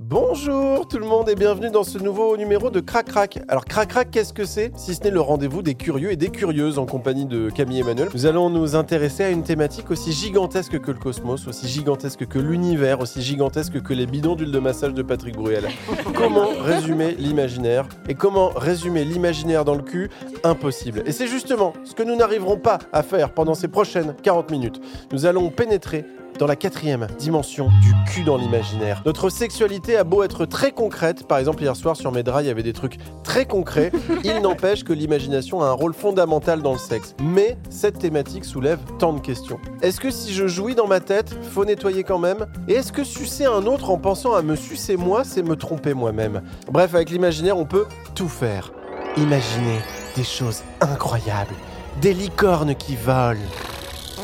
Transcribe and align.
Bonjour 0.00 0.88
tout 0.88 0.98
le 0.98 1.06
monde 1.06 1.28
et 1.28 1.36
bienvenue 1.36 1.70
dans 1.70 1.84
ce 1.84 1.98
nouveau 1.98 2.36
numéro 2.36 2.68
de 2.68 2.80
Crac 2.80 3.06
Crac. 3.06 3.38
Alors 3.46 3.64
Crac 3.64 3.90
Crac, 3.90 4.10
qu'est-ce 4.10 4.32
que 4.32 4.44
c'est? 4.44 4.72
Si 4.76 4.92
ce 4.96 5.04
n'est 5.04 5.12
le 5.12 5.20
rendez-vous 5.20 5.62
des 5.62 5.76
curieux 5.76 6.10
et 6.10 6.16
des 6.16 6.30
curieuses 6.30 6.80
en 6.80 6.84
compagnie 6.84 7.26
de 7.26 7.48
Camille 7.48 7.78
Emmanuel. 7.78 8.08
Nous 8.12 8.26
allons 8.26 8.50
nous 8.50 8.74
intéresser 8.74 9.22
à 9.22 9.30
une 9.30 9.44
thématique 9.44 9.92
aussi 9.92 10.10
gigantesque 10.10 10.80
que 10.80 10.90
le 10.90 10.98
cosmos, 10.98 11.46
aussi 11.46 11.68
gigantesque 11.68 12.26
que 12.26 12.40
l'univers, 12.40 12.98
aussi 12.98 13.22
gigantesque 13.22 13.80
que 13.82 13.94
les 13.94 14.06
bidons 14.06 14.34
d'huile 14.34 14.50
de 14.50 14.58
massage 14.58 14.94
de 14.94 15.02
Patrick 15.02 15.36
Bruel. 15.36 15.68
comment 16.16 16.48
résumer 16.60 17.14
l'imaginaire 17.16 17.86
Et 18.08 18.14
comment 18.14 18.48
résumer 18.48 19.04
l'imaginaire 19.04 19.64
dans 19.64 19.76
le 19.76 19.82
cul? 19.82 20.10
Impossible. 20.42 21.04
Et 21.06 21.12
c'est 21.12 21.28
justement 21.28 21.72
ce 21.84 21.94
que 21.94 22.02
nous 22.02 22.16
n'arriverons 22.16 22.58
pas 22.58 22.80
à 22.92 23.04
faire 23.04 23.30
pendant 23.30 23.54
ces 23.54 23.68
prochaines 23.68 24.16
40 24.24 24.50
minutes. 24.50 24.80
Nous 25.12 25.24
allons 25.24 25.50
pénétrer 25.50 26.04
dans 26.38 26.46
la 26.46 26.56
quatrième 26.56 27.06
dimension 27.18 27.68
du 27.82 27.92
cul 28.06 28.24
dans 28.24 28.36
l'imaginaire. 28.36 29.02
Notre 29.06 29.28
sexualité 29.28 29.96
a 29.96 30.04
beau 30.04 30.22
être 30.22 30.46
très 30.46 30.72
concrète, 30.72 31.26
par 31.26 31.38
exemple 31.38 31.62
hier 31.62 31.76
soir 31.76 31.96
sur 31.96 32.12
mes 32.12 32.22
draps 32.22 32.44
il 32.44 32.48
y 32.48 32.50
avait 32.50 32.62
des 32.62 32.72
trucs 32.72 32.98
très 33.22 33.46
concrets, 33.46 33.92
il 34.24 34.40
n'empêche 34.40 34.84
que 34.84 34.92
l'imagination 34.92 35.62
a 35.62 35.66
un 35.66 35.72
rôle 35.72 35.94
fondamental 35.94 36.62
dans 36.62 36.72
le 36.72 36.78
sexe. 36.78 37.14
Mais 37.22 37.56
cette 37.70 37.98
thématique 37.98 38.44
soulève 38.44 38.78
tant 38.98 39.12
de 39.12 39.20
questions. 39.20 39.58
Est-ce 39.82 40.00
que 40.00 40.10
si 40.10 40.32
je 40.32 40.46
jouis 40.46 40.74
dans 40.74 40.86
ma 40.86 41.00
tête, 41.00 41.36
faut 41.50 41.64
nettoyer 41.64 42.04
quand 42.04 42.18
même? 42.18 42.46
Et 42.68 42.74
est-ce 42.74 42.92
que 42.92 43.04
sucer 43.04 43.44
un 43.44 43.66
autre 43.66 43.90
en 43.90 43.98
pensant 43.98 44.34
à 44.34 44.42
me 44.42 44.56
sucer 44.56 44.96
moi, 44.96 45.24
c'est 45.24 45.42
me 45.42 45.56
tromper 45.56 45.94
moi-même? 45.94 46.42
Bref, 46.70 46.94
avec 46.94 47.10
l'imaginaire, 47.10 47.58
on 47.58 47.66
peut 47.66 47.86
tout 48.14 48.28
faire. 48.28 48.72
Imaginer 49.16 49.78
des 50.16 50.24
choses 50.24 50.62
incroyables, 50.80 51.54
des 52.00 52.14
licornes 52.14 52.74
qui 52.74 52.96
volent. 52.96 53.40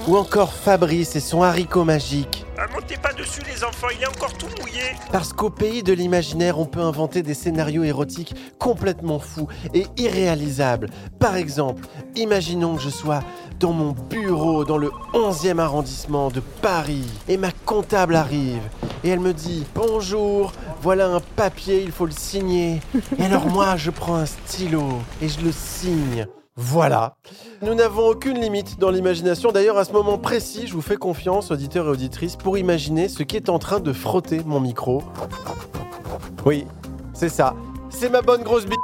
Ou 0.08 0.16
encore 0.16 0.52
Fabrice 0.52 1.16
et 1.16 1.20
son 1.20 1.42
haricot 1.42 1.84
magique. 1.84 2.44
Ah, 2.58 2.66
montez 2.74 2.96
pas 2.96 3.12
dessus 3.12 3.40
les 3.46 3.64
enfants, 3.64 3.88
il 3.94 4.02
est 4.02 4.06
encore 4.06 4.32
tout 4.34 4.48
mouillé. 4.60 4.82
Parce 5.12 5.32
qu'au 5.32 5.50
pays 5.50 5.82
de 5.82 5.92
l'imaginaire, 5.92 6.58
on 6.58 6.66
peut 6.66 6.80
inventer 6.80 7.22
des 7.22 7.34
scénarios 7.34 7.84
érotiques 7.84 8.34
complètement 8.58 9.18
fous 9.18 9.48
et 9.74 9.86
irréalisables. 9.96 10.90
Par 11.18 11.36
exemple, 11.36 11.86
imaginons 12.16 12.76
que 12.76 12.82
je 12.82 12.90
sois 12.90 13.20
dans 13.58 13.72
mon 13.72 13.92
bureau 13.92 14.64
dans 14.64 14.78
le 14.78 14.90
11e 15.14 15.58
arrondissement 15.58 16.30
de 16.30 16.40
Paris 16.40 17.06
et 17.28 17.36
ma 17.36 17.52
comptable 17.52 18.16
arrive 18.16 18.62
et 19.04 19.08
elle 19.08 19.20
me 19.20 19.32
dit 19.32 19.64
Bonjour, 19.74 20.52
voilà 20.82 21.06
un 21.08 21.20
papier, 21.20 21.82
il 21.82 21.92
faut 21.92 22.06
le 22.06 22.12
signer. 22.12 22.80
Et 23.18 23.24
alors 23.24 23.46
moi, 23.46 23.76
je 23.76 23.90
prends 23.90 24.16
un 24.16 24.26
stylo 24.26 24.84
et 25.22 25.28
je 25.28 25.40
le 25.40 25.52
signe. 25.52 26.26
Voilà. 26.56 27.16
Nous 27.62 27.74
n'avons 27.74 28.06
aucune 28.06 28.38
limite 28.38 28.78
dans 28.78 28.90
l'imagination. 28.90 29.52
D'ailleurs, 29.52 29.78
à 29.78 29.84
ce 29.84 29.92
moment 29.92 30.18
précis, 30.18 30.66
je 30.66 30.74
vous 30.74 30.82
fais 30.82 30.96
confiance, 30.96 31.50
auditeurs 31.50 31.86
et 31.86 31.90
auditrices, 31.90 32.36
pour 32.36 32.58
imaginer 32.58 33.08
ce 33.08 33.22
qui 33.22 33.36
est 33.36 33.48
en 33.48 33.58
train 33.58 33.80
de 33.80 33.92
frotter 33.92 34.42
mon 34.44 34.60
micro. 34.60 35.02
Oui, 36.44 36.66
c'est 37.14 37.28
ça. 37.28 37.54
C'est 37.88 38.10
ma 38.10 38.22
bonne 38.22 38.42
grosse 38.42 38.66
bite. 38.66 38.80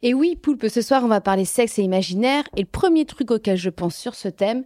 Et 0.00 0.14
oui, 0.14 0.36
Poulpe, 0.36 0.68
ce 0.68 0.80
soir, 0.80 1.02
on 1.04 1.08
va 1.08 1.20
parler 1.20 1.44
sexe 1.44 1.78
et 1.78 1.82
imaginaire. 1.82 2.44
Et 2.56 2.60
le 2.60 2.68
premier 2.70 3.04
truc 3.04 3.30
auquel 3.30 3.56
je 3.56 3.68
pense 3.68 3.96
sur 3.96 4.14
ce 4.14 4.28
thème, 4.28 4.64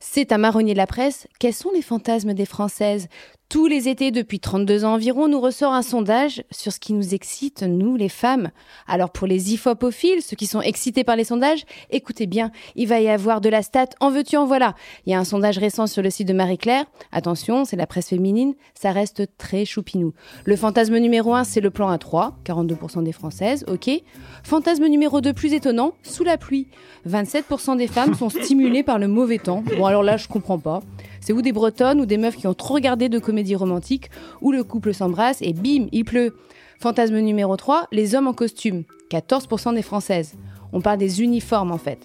c'est 0.00 0.32
un 0.32 0.38
marronnier 0.38 0.72
de 0.72 0.78
la 0.78 0.86
presse. 0.86 1.26
Quels 1.38 1.54
sont 1.54 1.70
les 1.72 1.82
fantasmes 1.82 2.34
des 2.34 2.46
Françaises? 2.46 3.08
Tous 3.48 3.68
les 3.68 3.88
étés, 3.88 4.10
depuis 4.10 4.40
32 4.40 4.84
ans 4.84 4.94
environ, 4.94 5.28
nous 5.28 5.40
ressort 5.40 5.72
un 5.72 5.82
sondage 5.82 6.42
sur 6.50 6.72
ce 6.72 6.80
qui 6.80 6.92
nous 6.92 7.14
excite, 7.14 7.62
nous, 7.62 7.94
les 7.94 8.08
femmes. 8.08 8.50
Alors 8.88 9.10
pour 9.10 9.28
les 9.28 9.54
ifopophiles, 9.54 10.20
ceux 10.20 10.34
qui 10.34 10.48
sont 10.48 10.60
excités 10.60 11.04
par 11.04 11.14
les 11.14 11.22
sondages, 11.22 11.64
écoutez 11.90 12.26
bien, 12.26 12.50
il 12.74 12.88
va 12.88 13.00
y 13.00 13.08
avoir 13.08 13.40
de 13.40 13.48
la 13.48 13.62
stat, 13.62 13.86
en 14.00 14.10
veux-tu, 14.10 14.36
en 14.36 14.46
voilà. 14.46 14.74
Il 15.06 15.12
y 15.12 15.14
a 15.14 15.20
un 15.20 15.24
sondage 15.24 15.58
récent 15.58 15.86
sur 15.86 16.02
le 16.02 16.10
site 16.10 16.26
de 16.26 16.32
Marie-Claire. 16.32 16.86
Attention, 17.12 17.64
c'est 17.64 17.76
la 17.76 17.86
presse 17.86 18.08
féminine, 18.08 18.54
ça 18.74 18.90
reste 18.90 19.22
très 19.38 19.64
choupinou. 19.64 20.12
Le 20.44 20.56
fantasme 20.56 20.98
numéro 20.98 21.32
1, 21.32 21.44
c'est 21.44 21.60
le 21.60 21.70
plan 21.70 21.94
A3, 21.94 22.32
42% 22.44 23.04
des 23.04 23.12
Françaises, 23.12 23.64
ok. 23.68 23.88
Fantasme 24.42 24.86
numéro 24.88 25.20
2, 25.20 25.32
plus 25.32 25.52
étonnant, 25.52 25.92
sous 26.02 26.24
la 26.24 26.36
pluie. 26.36 26.66
27% 27.08 27.76
des 27.76 27.86
femmes 27.86 28.14
sont 28.14 28.28
stimulées 28.28 28.82
par 28.82 28.98
le 28.98 29.06
mauvais 29.06 29.38
temps. 29.38 29.62
Bon 29.78 29.86
alors 29.86 30.02
là, 30.02 30.16
je 30.16 30.26
comprends 30.26 30.58
pas. 30.58 30.82
C'est 31.26 31.32
ou 31.32 31.42
des 31.42 31.50
bretonnes 31.50 32.00
ou 32.00 32.06
des 32.06 32.18
meufs 32.18 32.36
qui 32.36 32.46
ont 32.46 32.54
trop 32.54 32.74
regardé 32.74 33.08
de 33.08 33.18
comédies 33.18 33.56
romantiques 33.56 34.10
où 34.42 34.52
le 34.52 34.62
couple 34.62 34.94
s'embrasse 34.94 35.38
et 35.42 35.54
bim, 35.54 35.88
il 35.90 36.04
pleut. 36.04 36.36
Fantasme 36.78 37.18
numéro 37.18 37.56
3, 37.56 37.88
les 37.90 38.14
hommes 38.14 38.28
en 38.28 38.32
costume. 38.32 38.84
14% 39.10 39.74
des 39.74 39.82
françaises. 39.82 40.34
On 40.72 40.80
parle 40.80 40.98
des 40.98 41.22
uniformes 41.24 41.72
en 41.72 41.78
fait. 41.78 41.98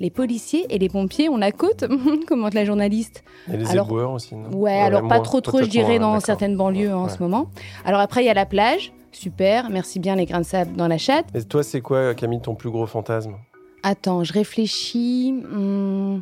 Les 0.00 0.08
policiers 0.08 0.64
et 0.70 0.78
les 0.78 0.88
pompiers, 0.88 1.28
on 1.28 1.36
la 1.36 1.52
côte 1.52 1.84
commente 2.26 2.54
la 2.54 2.64
journaliste. 2.64 3.22
Et 3.52 3.58
les 3.58 3.70
Alors- 3.72 3.88
éboueurs 3.88 4.12
aussi, 4.12 4.34
non 4.36 4.48
Ouais, 4.56 4.72
alors 4.80 5.02
pas 5.02 5.16
moins, 5.16 5.20
trop 5.20 5.42
trop, 5.42 5.58
je 5.60 5.68
dirais, 5.68 5.98
dans 5.98 6.18
certaines 6.20 6.56
banlieues 6.56 6.94
en 6.94 7.04
Ouais. 7.04 7.10
ce 7.10 7.22
moment. 7.22 7.50
Alors 7.84 8.00
après, 8.00 8.22
il 8.22 8.26
y 8.26 8.30
a 8.30 8.34
la 8.34 8.46
plage. 8.46 8.94
Super, 9.12 9.68
merci 9.68 10.00
bien 10.00 10.16
les 10.16 10.24
grains 10.24 10.40
de 10.40 10.46
sable 10.46 10.72
dans 10.76 10.88
la 10.88 10.96
chatte. 10.96 11.26
Et 11.34 11.42
toi, 11.44 11.62
c'est 11.62 11.82
quoi, 11.82 12.14
Camille, 12.14 12.40
ton 12.40 12.54
plus 12.54 12.70
gros 12.70 12.86
fantasme? 12.86 13.34
Attends, 13.82 14.24
je 14.24 14.32
réfléchis. 14.32 15.32
Hmm. 15.32 16.20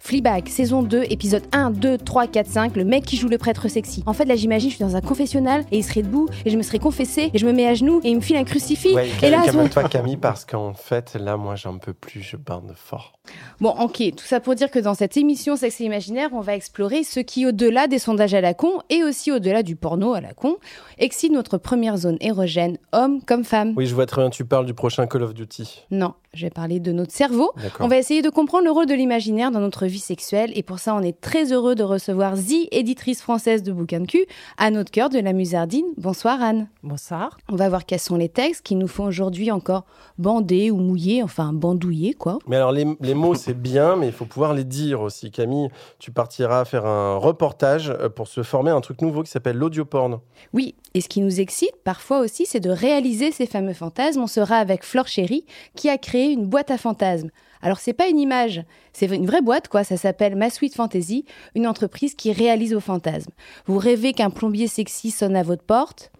Fleabag, 0.00 0.48
saison 0.48 0.82
2, 0.82 1.04
épisode 1.10 1.42
1, 1.52 1.70
2, 1.70 1.98
3, 1.98 2.26
4, 2.28 2.46
5, 2.46 2.76
le 2.76 2.84
mec 2.84 3.04
qui 3.04 3.16
joue 3.16 3.28
le 3.28 3.38
prêtre 3.38 3.68
sexy. 3.68 4.02
En 4.06 4.12
fait, 4.12 4.24
là, 4.24 4.36
j'imagine, 4.36 4.70
je 4.70 4.76
suis 4.76 4.84
dans 4.84 4.96
un 4.96 5.00
confessionnal 5.00 5.64
et 5.70 5.78
il 5.78 5.82
serait 5.82 6.02
debout 6.02 6.28
et 6.44 6.50
je 6.50 6.56
me 6.56 6.62
serais 6.62 6.78
confessé 6.78 7.30
et 7.34 7.38
je 7.38 7.46
me 7.46 7.52
mets 7.52 7.66
à 7.66 7.74
genoux 7.74 8.00
et 8.04 8.10
il 8.10 8.16
me 8.16 8.20
file 8.20 8.36
un 8.36 8.44
crucifix. 8.44 8.94
Ouais, 8.94 9.08
et 9.22 9.30
là, 9.30 9.42
calme-toi, 9.44 9.84
Camille, 9.84 10.16
parce 10.16 10.44
qu'en 10.44 10.72
fait, 10.74 11.14
là, 11.14 11.36
moi, 11.36 11.56
j'en 11.56 11.78
peux 11.78 11.92
plus, 11.92 12.22
je 12.22 12.36
bande 12.36 12.72
fort. 12.76 13.18
Bon, 13.60 13.70
ok, 13.70 14.02
tout 14.16 14.24
ça 14.24 14.40
pour 14.40 14.54
dire 14.54 14.70
que 14.70 14.78
dans 14.78 14.94
cette 14.94 15.16
émission 15.16 15.56
Sexe 15.56 15.80
et 15.80 15.84
Imaginaire, 15.84 16.30
on 16.32 16.40
va 16.40 16.54
explorer 16.54 17.04
ce 17.04 17.20
qui, 17.20 17.46
au-delà 17.46 17.86
des 17.86 17.98
sondages 17.98 18.34
à 18.34 18.40
la 18.40 18.54
con 18.54 18.80
et 18.88 19.02
aussi 19.02 19.32
au-delà 19.32 19.62
du 19.62 19.76
porno 19.76 20.14
à 20.14 20.20
la 20.20 20.32
con, 20.32 20.56
excite 20.98 21.32
notre 21.32 21.58
première 21.58 21.96
zone 21.98 22.16
érogène, 22.20 22.78
homme 22.92 23.20
comme 23.26 23.44
femme. 23.44 23.74
Oui, 23.76 23.86
je 23.86 23.94
vois 23.94 24.06
très 24.06 24.22
bien, 24.22 24.30
tu 24.30 24.44
parles 24.44 24.64
du 24.64 24.74
prochain 24.74 25.06
Call 25.06 25.22
of 25.24 25.34
Duty. 25.34 25.84
Non, 25.90 26.14
je 26.32 26.46
vais 26.46 26.50
parler 26.50 26.80
de 26.80 26.92
notre 26.92 27.12
cerveau. 27.12 27.52
On 27.80 27.88
va 27.88 27.98
essayer 27.98 28.22
de 28.22 28.30
comprendre 28.30 28.64
le 28.64 28.70
rôle 28.70 28.86
de 28.86 28.94
l'imaginaire 28.94 29.50
dans 29.50 29.57
notre 29.60 29.86
vie 29.86 29.98
sexuelle 29.98 30.52
et 30.54 30.62
pour 30.62 30.78
ça, 30.78 30.94
on 30.94 31.02
est 31.02 31.20
très 31.20 31.52
heureux 31.52 31.74
de 31.74 31.82
recevoir 31.82 32.36
Zi, 32.36 32.68
éditrice 32.70 33.22
française 33.22 33.62
de 33.62 33.72
bouquins 33.72 34.00
de 34.00 34.06
cul, 34.06 34.26
à 34.56 34.70
notre 34.70 34.90
cœur 34.90 35.08
de 35.08 35.18
la 35.18 35.32
Musardine. 35.32 35.86
Bonsoir 35.96 36.42
Anne. 36.42 36.68
Bonsoir. 36.82 37.38
On 37.48 37.56
va 37.56 37.68
voir 37.68 37.86
quels 37.86 37.98
sont 38.00 38.16
les 38.16 38.28
textes 38.28 38.64
qui 38.64 38.74
nous 38.74 38.88
font 38.88 39.04
aujourd'hui 39.04 39.50
encore 39.50 39.84
bander 40.18 40.70
ou 40.70 40.76
mouiller, 40.76 41.22
enfin 41.22 41.52
bandouiller 41.52 42.14
quoi. 42.14 42.38
Mais 42.46 42.56
alors, 42.56 42.72
les, 42.72 42.86
les 43.00 43.14
mots, 43.14 43.34
c'est 43.34 43.60
bien, 43.60 43.96
mais 43.96 44.06
il 44.06 44.12
faut 44.12 44.24
pouvoir 44.24 44.54
les 44.54 44.64
dire 44.64 45.00
aussi. 45.00 45.30
Camille, 45.30 45.68
tu 45.98 46.10
partiras 46.10 46.64
faire 46.64 46.86
un 46.86 47.16
reportage 47.16 47.90
euh, 47.90 48.08
pour 48.08 48.28
se 48.28 48.42
former 48.42 48.70
à 48.70 48.74
un 48.74 48.80
truc 48.80 49.02
nouveau 49.02 49.22
qui 49.22 49.30
s'appelle 49.30 49.56
l'audioporn. 49.56 50.20
Oui, 50.52 50.74
et 50.94 51.00
ce 51.00 51.08
qui 51.08 51.20
nous 51.20 51.40
excite 51.40 51.76
parfois 51.84 52.20
aussi, 52.20 52.46
c'est 52.46 52.60
de 52.60 52.70
réaliser 52.70 53.32
ces 53.32 53.46
fameux 53.46 53.74
fantasmes. 53.74 54.20
On 54.20 54.26
sera 54.26 54.56
avec 54.56 54.84
Flore 54.84 55.08
Chéry 55.08 55.44
qui 55.74 55.88
a 55.88 55.98
créé 55.98 56.32
une 56.32 56.46
boîte 56.46 56.70
à 56.70 56.78
fantasmes. 56.78 57.30
Alors 57.62 57.78
c'est 57.78 57.92
pas 57.92 58.08
une 58.08 58.18
image, 58.18 58.62
c'est 58.92 59.06
une 59.06 59.26
vraie 59.26 59.42
boîte 59.42 59.68
quoi, 59.68 59.84
ça 59.84 59.96
s'appelle 59.96 60.36
Ma 60.36 60.50
Sweet 60.50 60.74
Fantasy, 60.74 61.24
une 61.54 61.66
entreprise 61.66 62.14
qui 62.14 62.32
réalise 62.32 62.74
vos 62.74 62.80
fantasmes. 62.80 63.32
Vous 63.66 63.78
rêvez 63.78 64.12
qu'un 64.12 64.30
plombier 64.30 64.66
sexy 64.66 65.10
sonne 65.10 65.36
à 65.36 65.42
votre 65.42 65.64
porte? 65.64 66.12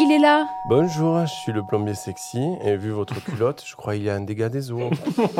Il 0.00 0.12
est 0.12 0.18
là. 0.18 0.46
Bonjour, 0.68 1.20
je 1.26 1.32
suis 1.32 1.52
le 1.52 1.62
plombier 1.64 1.94
sexy 1.94 2.40
et 2.64 2.76
vu 2.76 2.90
votre 2.90 3.22
culotte, 3.24 3.64
je 3.66 3.74
crois 3.74 3.94
qu'il 3.94 4.04
y 4.04 4.10
a 4.10 4.14
un 4.14 4.20
dégât 4.20 4.48
des 4.48 4.70
eaux. 4.70 4.90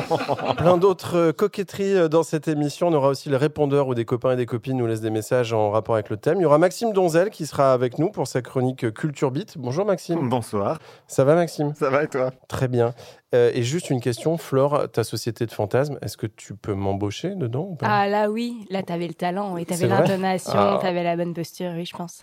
Plein 0.56 0.76
d'autres 0.76 1.31
coquetteries 1.31 2.08
dans 2.08 2.22
cette 2.22 2.49
émission. 2.49 2.88
On 2.88 2.93
aura 2.93 3.08
aussi 3.08 3.28
le 3.28 3.37
répondeur 3.37 3.87
où 3.88 3.94
des 3.94 4.05
copains 4.05 4.32
et 4.32 4.37
des 4.37 4.46
copines 4.46 4.76
nous 4.76 4.87
laissent 4.87 5.00
des 5.00 5.10
messages 5.10 5.52
en 5.52 5.70
rapport 5.70 5.94
avec 5.94 6.10
le 6.10 6.16
thème. 6.16 6.38
Il 6.38 6.43
y 6.43 6.44
aura 6.44 6.58
Maxime 6.58 6.93
Donzel 6.93 7.31
qui 7.31 7.46
sera 7.46 7.72
avec 7.72 7.99
nous 7.99 8.10
pour 8.10 8.26
sa 8.26 8.43
chronique 8.43 8.93
Culture 8.94 9.31
Beat. 9.31 9.56
Bonjour 9.58 9.84
Maxime. 9.87 10.28
Bonsoir, 10.28 10.78
Ça 11.06 11.25
va 11.25 11.34
Maxime? 11.34 11.72
Ça 11.75 11.90
va 11.90 12.02
et 12.02 12.08
toi? 12.08 12.31
Très 12.49 12.69
bien. 12.69 12.94
Euh, 13.34 13.50
et 13.54 13.62
juste 13.62 13.90
une 13.90 14.00
question, 14.00 14.38
Flore, 14.38 14.90
ta 14.90 15.04
société 15.04 15.44
de 15.46 15.52
fantasmes, 15.52 15.99
est-ce 16.02 16.16
que 16.16 16.26
tu 16.26 16.54
peux 16.56 16.75
m'embaucher 16.75 17.34
dedans 17.37 17.69
ou 17.70 17.75
pas? 17.76 17.87
Ah 17.88 18.08
là 18.08 18.31
oui, 18.31 18.66
là 18.70 18.82
t'avais 18.82 19.06
le 19.06 19.14
talent 19.14 19.56
et 19.58 19.66
t'avais 19.66 19.87
l'intonation, 19.87 20.52
Ah. 20.54 20.78
t'avais 20.81 21.04
la 21.04 21.14
bonne 21.16 21.34
posture, 21.34 21.72
oui 21.76 21.84
je 21.84 21.94
pense. 21.96 22.22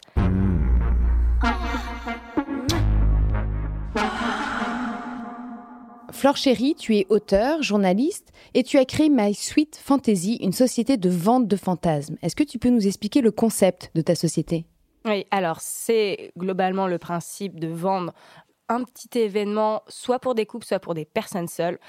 Flore 6.15 6.37
Chéry, 6.37 6.75
tu 6.75 6.95
es 6.95 7.05
auteur, 7.09 7.61
journaliste 7.61 8.31
et 8.53 8.63
tu 8.63 8.77
as 8.77 8.85
créé 8.85 9.09
My 9.09 9.33
Sweet 9.35 9.75
Fantasy, 9.75 10.37
une 10.37 10.53
société 10.53 10.95
de 10.95 11.09
vente 11.09 11.45
de 11.45 11.57
fantasmes. 11.57 12.15
Est-ce 12.21 12.37
que 12.37 12.43
tu 12.43 12.57
peux 12.57 12.69
nous 12.69 12.87
expliquer 12.87 13.19
le 13.19 13.31
concept 13.31 13.91
de 13.95 14.01
ta 14.01 14.15
société? 14.15 14.65
Oui, 15.03 15.25
alors 15.29 15.57
c'est 15.59 16.31
globalement 16.37 16.87
le 16.87 16.99
principe 16.99 17.59
de 17.59 17.67
vendre 17.67 18.13
un 18.69 18.85
petit 18.85 19.19
événement, 19.19 19.83
soit 19.89 20.19
pour 20.19 20.35
des 20.35 20.45
couples, 20.45 20.65
soit 20.65 20.79
pour 20.79 20.93
des 20.93 21.03
personnes 21.03 21.49
seules. 21.49 21.79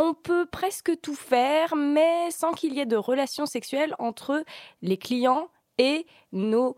On 0.00 0.12
peut 0.12 0.46
presque 0.46 1.00
tout 1.00 1.14
faire, 1.14 1.76
mais 1.76 2.32
sans 2.32 2.52
qu'il 2.52 2.74
y 2.74 2.80
ait 2.80 2.84
de 2.84 2.96
relations 2.96 3.46
sexuelles 3.46 3.94
entre 4.00 4.42
les 4.82 4.96
clients 4.96 5.50
et 5.78 6.04
nos 6.32 6.74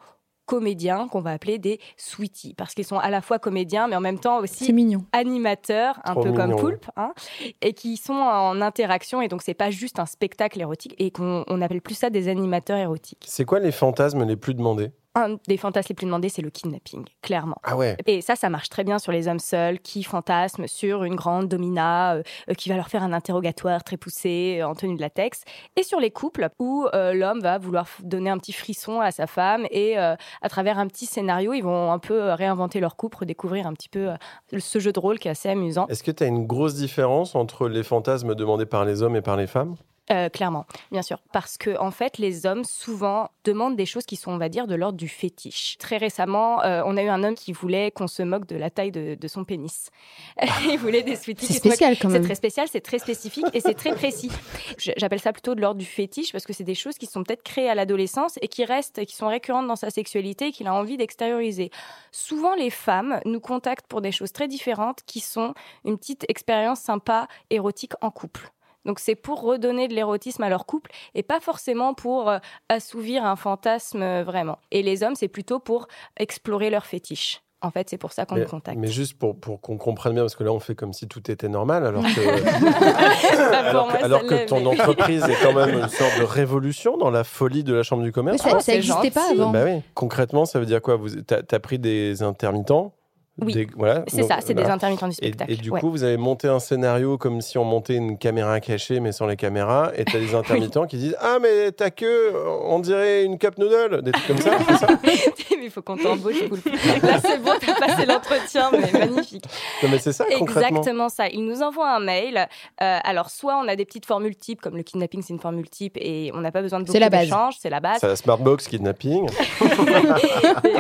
comédiens 0.50 1.06
qu'on 1.06 1.20
va 1.20 1.31
appeler 1.31 1.58
des 1.58 1.79
sweeties 1.97 2.55
parce 2.55 2.75
qu'ils 2.75 2.85
sont 2.85 2.99
à 2.99 3.08
la 3.08 3.20
fois 3.20 3.38
comédiens 3.38 3.87
mais 3.87 3.94
en 3.94 4.00
même 4.00 4.19
temps 4.19 4.41
aussi 4.41 4.75
animateurs 5.12 6.00
un 6.05 6.14
Trop 6.14 6.25
peu 6.25 6.32
comme. 6.32 6.56
Poulpe 6.56 6.87
hein, 6.97 7.12
et 7.61 7.73
qui 7.73 7.97
sont 7.97 8.14
en 8.14 8.61
interaction 8.61 9.23
et 9.23 9.29
donc 9.29 9.43
c'est 9.43 9.55
pas 9.55 9.70
juste 9.70 10.00
un 10.00 10.06
spectacle 10.06 10.61
érotique 10.61 10.97
et 10.99 11.12
qu'on 11.12 11.44
on 11.47 11.62
appelle 11.62 11.81
plus 11.81 11.94
ça 11.94 12.11
des 12.11 12.26
animateurs 12.26 12.79
érotiques. 12.79 13.25
C'est 13.29 13.44
quoi 13.44 13.61
les 13.61 13.70
fantasmes 13.70 14.25
les 14.25 14.37
plus 14.37 14.55
demandés? 14.55 14.91
Un 15.17 15.39
des 15.49 15.57
fantasmes 15.57 15.89
les 15.91 15.95
plus 15.95 16.07
demandés 16.07 16.29
c'est 16.29 16.43
le 16.43 16.51
kidnapping 16.51 17.05
clairement. 17.21 17.57
Ah 17.65 17.77
ouais. 17.77 17.97
Et 18.07 18.21
ça, 18.21 18.37
ça 18.37 18.49
marche 18.49 18.69
très 18.69 18.85
bien 18.85 18.99
sur 18.99 19.11
les 19.11 19.27
hommes 19.27 19.41
seuls 19.41 19.81
qui 19.81 20.05
fantasment 20.05 20.67
sur 20.69 21.03
une 21.05 21.17
grande 21.17 21.49
domina 21.49 22.15
euh, 22.15 22.23
euh, 22.49 22.55
qui 22.55 22.69
va 22.69 22.77
leur 22.77 22.89
faire 22.89 23.03
un 23.03 23.12
interrogatoire 23.12 23.83
très 23.83 23.97
poussé 23.97 24.59
euh, 24.61 24.69
en 24.69 24.75
tenue 24.75 24.95
de 24.95 25.01
latex. 25.01 25.43
Et 25.77 25.83
sur 25.83 25.99
les 25.99 26.11
couples 26.11 26.49
où 26.61 26.87
euh, 26.95 27.12
l'homme 27.12 27.41
va 27.41 27.59
vouloir 27.59 27.89
donner 28.03 28.31
un 28.31 28.39
petit 28.39 28.53
frisson 28.53 29.01
à 29.01 29.11
sa 29.11 29.27
femme 29.27 29.67
et 29.71 29.97
à 29.97 30.17
travers 30.49 30.79
un 30.79 30.87
petit 30.87 31.07
scénario, 31.07 31.53
ils 31.53 31.62
vont 31.62 31.91
un 31.91 31.99
peu 31.99 32.33
réinventer 32.33 32.81
leur 32.81 32.97
couple, 32.97 33.19
redécouvrir 33.19 33.67
un 33.67 33.73
petit 33.73 33.89
peu 33.89 34.11
ce 34.57 34.79
jeu 34.79 34.93
de 34.93 35.01
rôle 35.01 35.19
qui 35.19 35.29
est 35.29 35.33
assez 35.33 35.49
amusant. 35.49 35.87
Est-ce 35.89 36.03
que 36.03 36.11
tu 36.11 36.23
as 36.23 36.27
une 36.27 36.47
grosse 36.47 36.75
différence 36.75 37.35
entre 37.35 37.69
les 37.69 37.83
fantasmes 37.83 38.35
demandés 38.35 38.67
par 38.67 38.85
les 38.85 39.03
hommes 39.03 39.17
et 39.17 39.23
par 39.23 39.37
les 39.37 39.47
femmes? 39.47 39.77
Euh, 40.11 40.29
clairement, 40.29 40.67
bien 40.91 41.03
sûr. 41.03 41.19
Parce 41.33 41.57
que, 41.57 41.79
en 41.79 41.91
fait, 41.91 42.19
les 42.19 42.45
hommes, 42.45 42.65
souvent, 42.65 43.31
demandent 43.45 43.77
des 43.77 43.87
choses 43.87 44.05
qui 44.05 44.17
sont, 44.17 44.33
on 44.33 44.39
va 44.39 44.49
dire, 44.49 44.67
de 44.67 44.75
l'ordre 44.75 44.99
du 44.99 45.09
fétiche. 45.09 45.77
Très 45.79 45.99
récemment, 45.99 46.62
euh, 46.65 46.83
on 46.85 46.97
a 46.97 47.03
eu 47.03 47.09
un 47.09 47.23
homme 47.23 47.37
qui 47.37 47.53
voulait 47.53 47.91
qu'on 47.93 48.09
se 48.09 48.23
moque 48.23 48.47
de 48.47 48.57
la 48.57 48.71
taille 48.71 48.91
de, 48.91 49.15
de 49.15 49.29
son 49.29 49.45
pénis. 49.45 49.91
Il 50.69 50.79
voulait 50.79 51.03
des 51.03 51.15
sweeties 51.15 51.47
C'est 51.47 51.59
spécial 51.59 51.97
quand 51.97 52.09
C'est 52.09 52.15
même. 52.15 52.25
très 52.25 52.35
spécial, 52.35 52.67
c'est 52.71 52.81
très 52.81 52.99
spécifique 52.99 53.47
et 53.53 53.61
c'est 53.61 53.75
très 53.75 53.95
précis. 53.95 54.31
J'appelle 54.79 55.21
ça 55.21 55.33
plutôt 55.33 55.55
de 55.55 55.61
l'ordre 55.61 55.79
du 55.79 55.87
fétiche 55.87 56.33
parce 56.33 56.45
que 56.45 56.53
c'est 56.53 56.65
des 56.65 56.75
choses 56.75 56.99
qui 56.99 57.07
sont 57.07 57.23
peut-être 57.23 57.43
créées 57.45 57.71
à 57.71 57.75
l'adolescence 57.77 58.37
et 58.43 58.49
qui 58.49 58.65
restent, 58.65 59.05
qui 59.05 59.15
sont 59.15 59.29
récurrentes 59.29 59.69
dans 59.69 59.77
sa 59.77 59.91
sexualité 59.91 60.49
et 60.49 60.53
qu'il 60.53 60.67
a 60.67 60.75
envie 60.75 60.97
d'extérioriser. 60.97 61.71
Souvent, 62.11 62.55
les 62.57 62.71
femmes 62.71 63.21
nous 63.25 63.41
contactent 63.41 63.87
pour 63.87 64.01
des 64.01 64.12
choses 64.12 64.33
très 64.33 64.49
différentes 64.49 65.01
qui 65.07 65.21
sont 65.21 65.55
une 65.85 65.99
petite 65.99 66.25
expérience 66.29 66.81
sympa, 66.81 67.29
érotique 67.51 67.93
en 68.01 68.11
couple. 68.11 68.51
Donc 68.85 68.99
c'est 68.99 69.15
pour 69.15 69.43
redonner 69.43 69.88
de 69.88 69.94
l'érotisme 69.94 70.43
à 70.43 70.49
leur 70.49 70.67
couple 70.67 70.91
et 71.15 71.23
pas 71.23 71.41
forcément 71.41 71.94
pour 71.94 72.29
euh, 72.31 72.38
assouvir 72.69 73.25
un 73.25 73.37
fantasme 73.37 74.03
euh, 74.03 74.23
vraiment. 74.25 74.59
Et 74.71 74.82
les 74.82 75.03
hommes, 75.03 75.15
c'est 75.15 75.29
plutôt 75.29 75.59
pour 75.59 75.87
explorer 76.17 76.71
leur 76.71 76.87
fétiche. 76.87 77.43
En 77.62 77.71
fait, 77.71 77.91
c'est 77.91 77.99
pour 77.99 78.12
ça 78.12 78.25
qu'on 78.25 78.37
mais, 78.37 78.41
nous 78.44 78.49
contacte. 78.49 78.79
mais 78.79 78.87
juste 78.88 79.19
pour, 79.19 79.38
pour 79.38 79.61
qu'on 79.61 79.77
comprenne 79.77 80.15
bien, 80.15 80.23
parce 80.23 80.35
que 80.35 80.43
là 80.44 80.50
on 80.50 80.61
fait 80.61 80.75
comme 80.75 80.94
si 80.94 81.06
tout 81.09 81.31
était 81.31 81.50
normal, 81.50 81.85
alors 81.85 82.03
que, 82.05 82.21
alors 83.55 83.88
que, 83.93 84.03
alors 84.03 84.23
ça 84.27 84.47
ton 84.47 84.61
mais- 84.61 84.67
entreprise 84.81 85.23
est 85.25 85.37
quand 85.43 85.53
même 85.53 85.79
une 85.83 85.88
sorte 85.88 86.19
de 86.19 86.25
révolution 86.25 86.97
dans 86.97 87.11
la 87.11 87.23
folie 87.23 87.62
de 87.62 87.75
la 87.75 87.83
chambre 87.83 88.03
du 88.03 88.09
Mais 88.09 88.12
commerce. 88.12 88.38
ça 88.43 88.50
Oh, 88.55 88.59
c'est 88.61 88.73
n'existait 88.76 89.11
pas 89.11 89.31
avant. 89.31 89.50
Bah 89.50 89.65
oui. 89.67 89.83
Concrètement, 89.94 90.47
ça 90.47 90.59
veut 90.59 90.65
dire 90.65 90.81
quoi? 90.81 90.97
Vous 90.97 91.11
as, 91.19 91.59
pris 91.61 91.79
des 91.79 92.23
intermittents 92.23 92.94
Oui. 93.42 93.52
des- 93.54 93.69
voilà. 93.76 94.04
C'est 94.08 94.19
Donc, 94.19 94.28
ça, 94.28 94.38
c'est 94.44 94.54
des 94.54 94.64
intermittents 94.64 95.08
du 95.08 95.14
spectacle. 95.14 95.52
et 95.52 95.56
du 95.56 95.70
ouais. 95.70 95.81
coup, 95.81 95.90
vous 95.90 96.02
avez 96.04 96.16
monté 96.16 96.48
un 96.48 96.58
scénario 96.58 97.19
comme 97.19 97.40
si 97.40 97.58
on 97.58 97.64
montait 97.64 97.94
une 97.96 98.19
caméra 98.19 98.60
cachée, 98.60 99.00
mais 99.00 99.12
sans 99.12 99.26
les 99.26 99.37
caméras. 99.37 99.92
Et 99.96 100.04
tu 100.04 100.16
as 100.16 100.20
des 100.20 100.34
intermittents 100.34 100.87
qui 100.87 100.96
disent 100.96 101.16
Ah, 101.20 101.38
mais 101.40 101.72
ta 101.72 101.90
queue, 101.90 102.32
on 102.64 102.78
dirait 102.78 103.25
une 103.25 103.38
cup 103.38 103.58
noodle. 103.58 104.02
Des 104.02 104.12
trucs 104.12 104.26
comme 104.26 104.38
ça, 104.38 104.52
c'est 104.69 104.76
ça 104.76 104.87
mais 105.04 105.66
il 105.66 105.70
faut 105.70 105.82
qu'on 105.82 105.96
t'embauche, 105.98 106.42
Poulpe. 106.48 106.64
Là, 107.02 107.20
c'est 107.20 107.38
bon, 107.42 107.50
t'as 107.60 107.75
passé 107.87 108.06
l'entretien, 108.06 108.70
mais 108.72 108.90
magnifique. 108.98 109.44
Non, 109.82 109.90
mais 109.90 109.98
c'est 109.98 110.12
ça, 110.12 110.25
concrètement. 110.38 110.69
Exactement 110.78 111.08
ça. 111.10 111.28
Il 111.28 111.44
nous 111.44 111.62
envoie 111.62 111.94
un 111.94 112.00
mail. 112.00 112.38
Euh, 112.82 112.98
alors, 113.04 113.28
soit 113.31 113.56
on 113.62 113.69
a 113.69 113.76
des 113.76 113.84
petites 113.84 114.06
formules 114.06 114.37
types, 114.37 114.60
comme 114.62 114.76
le 114.78 114.82
kidnapping, 114.82 115.20
c'est 115.22 115.34
une 115.34 115.38
formule 115.38 115.69
type, 115.69 115.98
et 116.00 116.31
on 116.34 116.40
n'a 116.40 116.50
pas 116.50 116.62
besoin 116.62 116.81
de 116.81 116.90
C'est 116.90 116.98
beaucoup 116.98 117.10
d'échanges, 117.10 117.54
c'est 117.60 117.69
la 117.69 117.81
base. 117.81 117.98
C'est 118.00 118.08
la 118.08 118.16
Smartbox 118.16 118.69
kidnapping. 118.69 119.26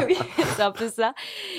Oui, 0.06 0.16
c'est 0.56 0.62
un 0.62 0.70
peu 0.70 0.88
ça. 0.88 1.12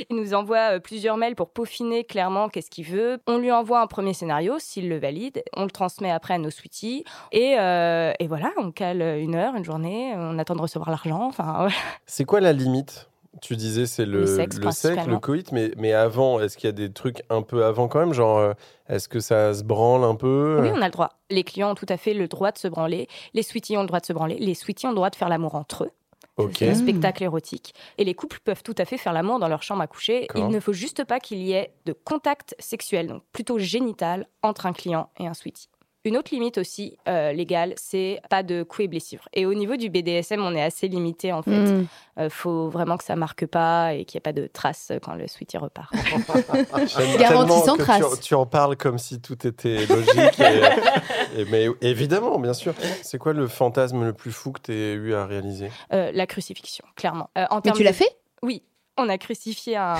Il 0.09 0.15
nous 0.15 0.33
envoie 0.33 0.73
euh, 0.75 0.79
plusieurs 0.91 1.15
mails 1.15 1.35
pour 1.35 1.51
peaufiner 1.51 2.03
clairement 2.03 2.49
qu'est-ce 2.49 2.69
qu'il 2.69 2.83
veut. 2.83 3.17
On 3.25 3.37
lui 3.37 3.49
envoie 3.49 3.79
un 3.79 3.87
premier 3.87 4.13
scénario, 4.13 4.55
s'il 4.59 4.89
le 4.89 4.99
valide. 4.99 5.41
On 5.55 5.63
le 5.63 5.71
transmet 5.71 6.11
après 6.11 6.33
à 6.33 6.37
nos 6.37 6.49
sweeties. 6.49 7.05
Et, 7.31 7.55
euh, 7.57 8.11
et 8.19 8.27
voilà, 8.27 8.51
on 8.57 8.71
cale 8.71 9.01
une 9.01 9.35
heure, 9.35 9.55
une 9.55 9.63
journée. 9.63 10.11
On 10.17 10.37
attend 10.37 10.53
de 10.53 10.61
recevoir 10.61 10.89
l'argent. 10.89 11.27
Enfin, 11.27 11.53
voilà. 11.59 11.73
C'est 12.05 12.25
quoi 12.25 12.41
la 12.41 12.51
limite? 12.51 13.07
Tu 13.41 13.55
disais 13.55 13.85
c'est 13.85 14.05
le, 14.05 14.19
Le 14.19 14.25
sexe, 14.25 14.57
le 14.57 14.63
principalement. 14.63 15.13
le 15.13 15.19
coït, 15.19 15.53
mais, 15.53 15.71
mais 15.77 15.93
avant, 15.93 16.41
est-ce 16.41 16.57
qu'il 16.57 16.67
y 16.67 16.69
a 16.69 16.73
des 16.73 16.91
trucs 16.91 17.23
un 17.29 17.41
peu 17.41 17.63
avant 17.63 17.87
quand 17.87 17.99
même? 17.99 18.11
Genre, 18.11 18.37
euh, 18.37 18.53
est-ce 18.89 19.07
que 19.07 19.21
ça 19.21 19.53
se 19.53 19.63
branle 19.63 20.03
un 20.03 20.15
peu? 20.15 20.59
Oui, 20.61 20.71
on 20.75 20.81
a 20.81 20.87
le 20.87 20.91
droit. 20.91 21.11
Les 21.29 21.45
clients 21.45 21.71
ont 21.71 21.75
tout 21.75 21.85
à 21.87 21.95
fait 21.95 22.13
le 22.13 22.27
droit 22.27 22.51
de 22.51 22.57
se 22.57 22.67
branler. 22.67 23.07
Les 23.33 23.43
sweeties 23.43 23.77
ont 23.77 23.81
le 23.81 23.87
droit 23.87 24.01
de 24.01 24.05
se 24.05 24.11
branler. 24.11 24.35
Les 24.39 24.55
sweeties 24.55 24.87
ont 24.87 24.89
le 24.89 24.95
droit 24.95 25.09
de 25.09 25.15
faire 25.15 25.29
l'amour 25.29 25.55
entre 25.55 25.85
eux. 25.85 25.91
Ok. 26.37 26.53
C'est 26.57 26.69
un 26.69 26.71
Mm. 26.71 26.75
spectacle 26.75 27.23
érotique. 27.23 27.73
Et 27.97 28.03
les 28.03 28.13
couples 28.13 28.39
peuvent 28.43 28.63
tout 28.63 28.75
à 28.77 28.85
fait 28.85 28.97
faire 28.97 29.13
l'amour 29.13 29.39
dans 29.39 29.47
leur 29.47 29.63
chambre 29.63 29.81
à 29.81 29.87
coucher. 29.87 30.27
Il 30.35 30.47
ne 30.47 30.59
faut 30.59 30.73
juste 30.73 31.03
pas 31.03 31.19
qu'il 31.19 31.39
y 31.39 31.51
ait 31.53 31.73
de 31.85 31.93
contact 31.93 32.55
sexuel, 32.59 33.07
donc 33.07 33.23
plutôt 33.33 33.57
génital, 33.59 34.27
entre 34.41 34.65
un 34.65 34.73
client 34.73 35.09
et 35.19 35.27
un 35.27 35.33
sweetie. 35.33 35.67
Une 36.03 36.17
autre 36.17 36.33
limite 36.33 36.57
aussi 36.57 36.97
euh, 37.07 37.31
légale, 37.31 37.73
c'est 37.77 38.21
pas 38.29 38.41
de 38.41 38.63
coups 38.63 38.85
et 38.85 38.87
blessures. 38.87 39.27
Et 39.33 39.45
au 39.45 39.53
niveau 39.53 39.75
du 39.75 39.89
BDSM, 39.89 40.41
on 40.43 40.55
est 40.55 40.61
assez 40.63 40.87
limité 40.87 41.31
en 41.31 41.43
fait. 41.43 41.51
Hmm. 41.51 41.85
Euh, 42.17 42.29
faut 42.29 42.69
vraiment 42.69 42.97
que 42.97 43.03
ça 43.03 43.15
marque 43.15 43.45
pas 43.45 43.93
et 43.93 44.05
qu'il 44.05 44.17
n'y 44.17 44.19
ait 44.19 44.33
pas 44.33 44.33
de 44.33 44.47
traces 44.47 44.91
quand 45.03 45.13
le 45.13 45.27
sweetie 45.27 45.57
repart. 45.57 45.93
Garantie 47.19 47.59
sans 47.65 47.77
trace. 47.77 48.03
Tu, 48.15 48.19
tu 48.29 48.33
en 48.35 48.45
parles 48.47 48.77
comme 48.77 48.97
si 48.97 49.21
tout 49.21 49.45
était 49.45 49.85
logique. 49.85 50.39
et- 50.39 51.39
et- 51.41 51.45
mais 51.45 51.67
évidemment, 51.81 52.39
bien 52.39 52.53
sûr. 52.53 52.73
C'est 53.03 53.17
quoi 53.19 53.33
le 53.33 53.47
fantasme 53.47 54.03
le 54.03 54.13
plus 54.13 54.31
fou 54.31 54.51
que 54.51 54.61
tu 54.61 54.73
aies 54.73 54.93
eu 54.93 55.13
à 55.13 55.25
réaliser? 55.27 55.69
Euh, 55.93 56.11
la 56.13 56.25
crucifixion, 56.25 56.83
clairement. 56.95 57.29
Euh, 57.37 57.45
en 57.51 57.57
Mais 57.57 57.61
termes 57.61 57.77
tu 57.77 57.83
l'as 57.83 57.91
de- 57.91 57.95
fait? 57.97 58.17
Oui, 58.41 58.63
on 58.97 59.07
a 59.07 59.17
crucifié 59.19 59.77
un, 59.77 59.93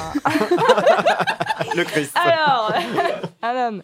Le 1.75 1.83
Christ. 1.83 2.15
Alors, 2.15 2.73
un 3.43 3.67
homme. 3.67 3.83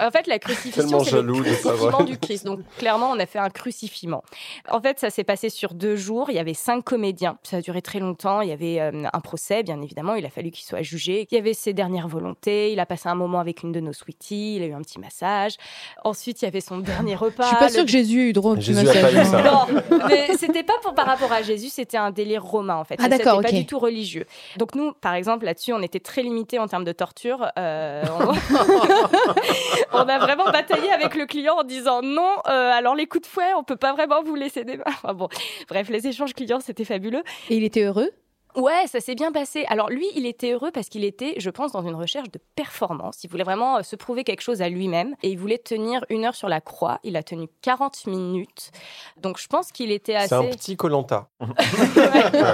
En 0.00 0.10
fait, 0.10 0.26
la 0.26 0.38
crucifixion, 0.38 0.82
Tellement 0.82 1.04
c'est 1.04 1.22
le 1.22 1.32
crucifiement 1.32 2.02
du 2.04 2.18
Christ. 2.18 2.44
Donc, 2.46 2.60
clairement, 2.78 3.10
on 3.10 3.18
a 3.18 3.26
fait 3.26 3.38
un 3.38 3.50
crucifiement. 3.50 4.22
En 4.70 4.80
fait, 4.80 4.98
ça 4.98 5.10
s'est 5.10 5.24
passé 5.24 5.48
sur 5.50 5.74
deux 5.74 5.96
jours. 5.96 6.30
Il 6.30 6.36
y 6.36 6.38
avait 6.38 6.54
cinq 6.54 6.82
comédiens. 6.84 7.38
Ça 7.42 7.58
a 7.58 7.60
duré 7.60 7.82
très 7.82 7.98
longtemps. 8.00 8.40
Il 8.40 8.48
y 8.48 8.52
avait 8.52 8.80
euh, 8.80 9.04
un 9.12 9.20
procès, 9.20 9.62
bien 9.62 9.80
évidemment. 9.82 10.14
Il 10.14 10.24
a 10.26 10.30
fallu 10.30 10.50
qu'il 10.50 10.64
soit 10.64 10.82
jugé. 10.82 11.26
Il 11.30 11.34
y 11.34 11.38
avait 11.38 11.54
ses 11.54 11.72
dernières 11.72 12.08
volontés. 12.08 12.72
Il 12.72 12.80
a 12.80 12.86
passé 12.86 13.08
un 13.08 13.14
moment 13.14 13.40
avec 13.40 13.62
une 13.62 13.72
de 13.72 13.80
nos 13.80 13.92
sweeties. 13.92 14.56
Il 14.56 14.62
a 14.62 14.66
eu 14.66 14.72
un 14.72 14.80
petit 14.82 14.98
massage. 14.98 15.54
Ensuite, 16.04 16.42
il 16.42 16.44
y 16.46 16.48
avait 16.48 16.60
son 16.60 16.78
dernier 16.78 17.14
repas. 17.16 17.42
Je 17.44 17.48
suis 17.48 17.56
pas 17.56 17.66
Le- 17.66 17.72
sûre 17.72 17.84
que 17.84 17.90
Jésus 17.90 18.20
ait 18.20 18.28
eu 18.30 18.32
droit 18.32 18.52
au 18.52 18.56
petit 18.56 18.72
Jésus 18.74 18.88
a 18.88 18.92
pas 18.92 19.02
massage. 19.12 19.26
eu 19.26 19.30
ça. 19.30 19.42
non, 19.42 20.06
mais 20.08 20.36
c'était 20.36 20.62
pas 20.62 20.74
pour 20.82 20.94
par 20.94 21.06
rapport 21.06 21.32
à 21.32 21.42
Jésus, 21.42 21.68
c'était 21.68 21.96
un 21.96 22.10
délire 22.10 22.42
romain 22.44 22.76
en 22.76 22.84
fait. 22.84 22.96
Ah, 22.98 23.08
d'accord, 23.08 23.36
C'était 23.36 23.48
ok. 23.48 23.52
pas 23.54 23.58
du 23.60 23.66
tout 23.66 23.78
religieux. 23.78 24.26
Donc 24.56 24.74
nous, 24.74 24.92
par 24.92 25.14
exemple, 25.14 25.44
là-dessus, 25.44 25.72
on 25.72 25.82
était 25.82 26.00
très 26.00 26.22
limité 26.22 26.58
en 26.58 26.66
termes 26.66 26.84
de 26.84 26.92
torture. 26.92 27.46
Euh, 27.58 28.04
on... 28.20 28.32
on 29.92 30.08
a 30.08 30.18
vraiment 30.18 30.50
bataillé 30.50 30.90
avec 30.92 31.14
le 31.14 31.26
client 31.26 31.56
en 31.58 31.64
disant 31.64 32.02
non. 32.02 32.30
euh, 32.48 32.70
alors 32.72 32.94
les 32.94 33.06
coups 33.06 33.22
de 33.22 33.26
fouet, 33.26 33.52
on 33.56 33.64
peut 33.64 33.76
pas 33.76 33.92
vraiment 33.92 34.22
vous 34.22 34.34
laisser 34.34 34.64
des. 34.64 34.78
Enfin, 34.86 35.14
bon, 35.14 35.28
bref, 35.68 35.88
les 35.88 36.06
échanges 36.06 36.34
clients, 36.34 36.60
c'était 36.60 36.84
fabuleux. 36.84 37.22
Et 37.48 37.56
il 37.56 37.64
était 37.64 37.82
heureux? 37.82 38.10
Ouais, 38.56 38.86
ça 38.86 39.00
s'est 39.00 39.14
bien 39.14 39.30
passé. 39.30 39.64
Alors 39.68 39.90
lui, 39.90 40.06
il 40.16 40.26
était 40.26 40.52
heureux 40.52 40.70
parce 40.72 40.88
qu'il 40.88 41.04
était, 41.04 41.34
je 41.38 41.50
pense, 41.50 41.70
dans 41.72 41.82
une 41.86 41.94
recherche 41.94 42.30
de 42.30 42.40
performance. 42.56 43.22
Il 43.22 43.30
voulait 43.30 43.44
vraiment 43.44 43.76
euh, 43.78 43.82
se 43.82 43.94
prouver 43.94 44.24
quelque 44.24 44.40
chose 44.40 44.60
à 44.60 44.68
lui-même 44.68 45.14
et 45.22 45.30
il 45.30 45.38
voulait 45.38 45.58
tenir 45.58 46.04
une 46.08 46.24
heure 46.24 46.34
sur 46.34 46.48
la 46.48 46.60
croix. 46.60 46.98
Il 47.04 47.16
a 47.16 47.22
tenu 47.22 47.46
40 47.62 48.06
minutes. 48.08 48.72
Donc 49.18 49.38
je 49.38 49.46
pense 49.46 49.70
qu'il 49.70 49.92
était 49.92 50.16
assez. 50.16 50.28
C'est 50.28 50.34
un 50.34 50.42
petit 50.50 50.76
Colanta. 50.76 51.28
C'est 51.60 52.00
un 52.02 52.52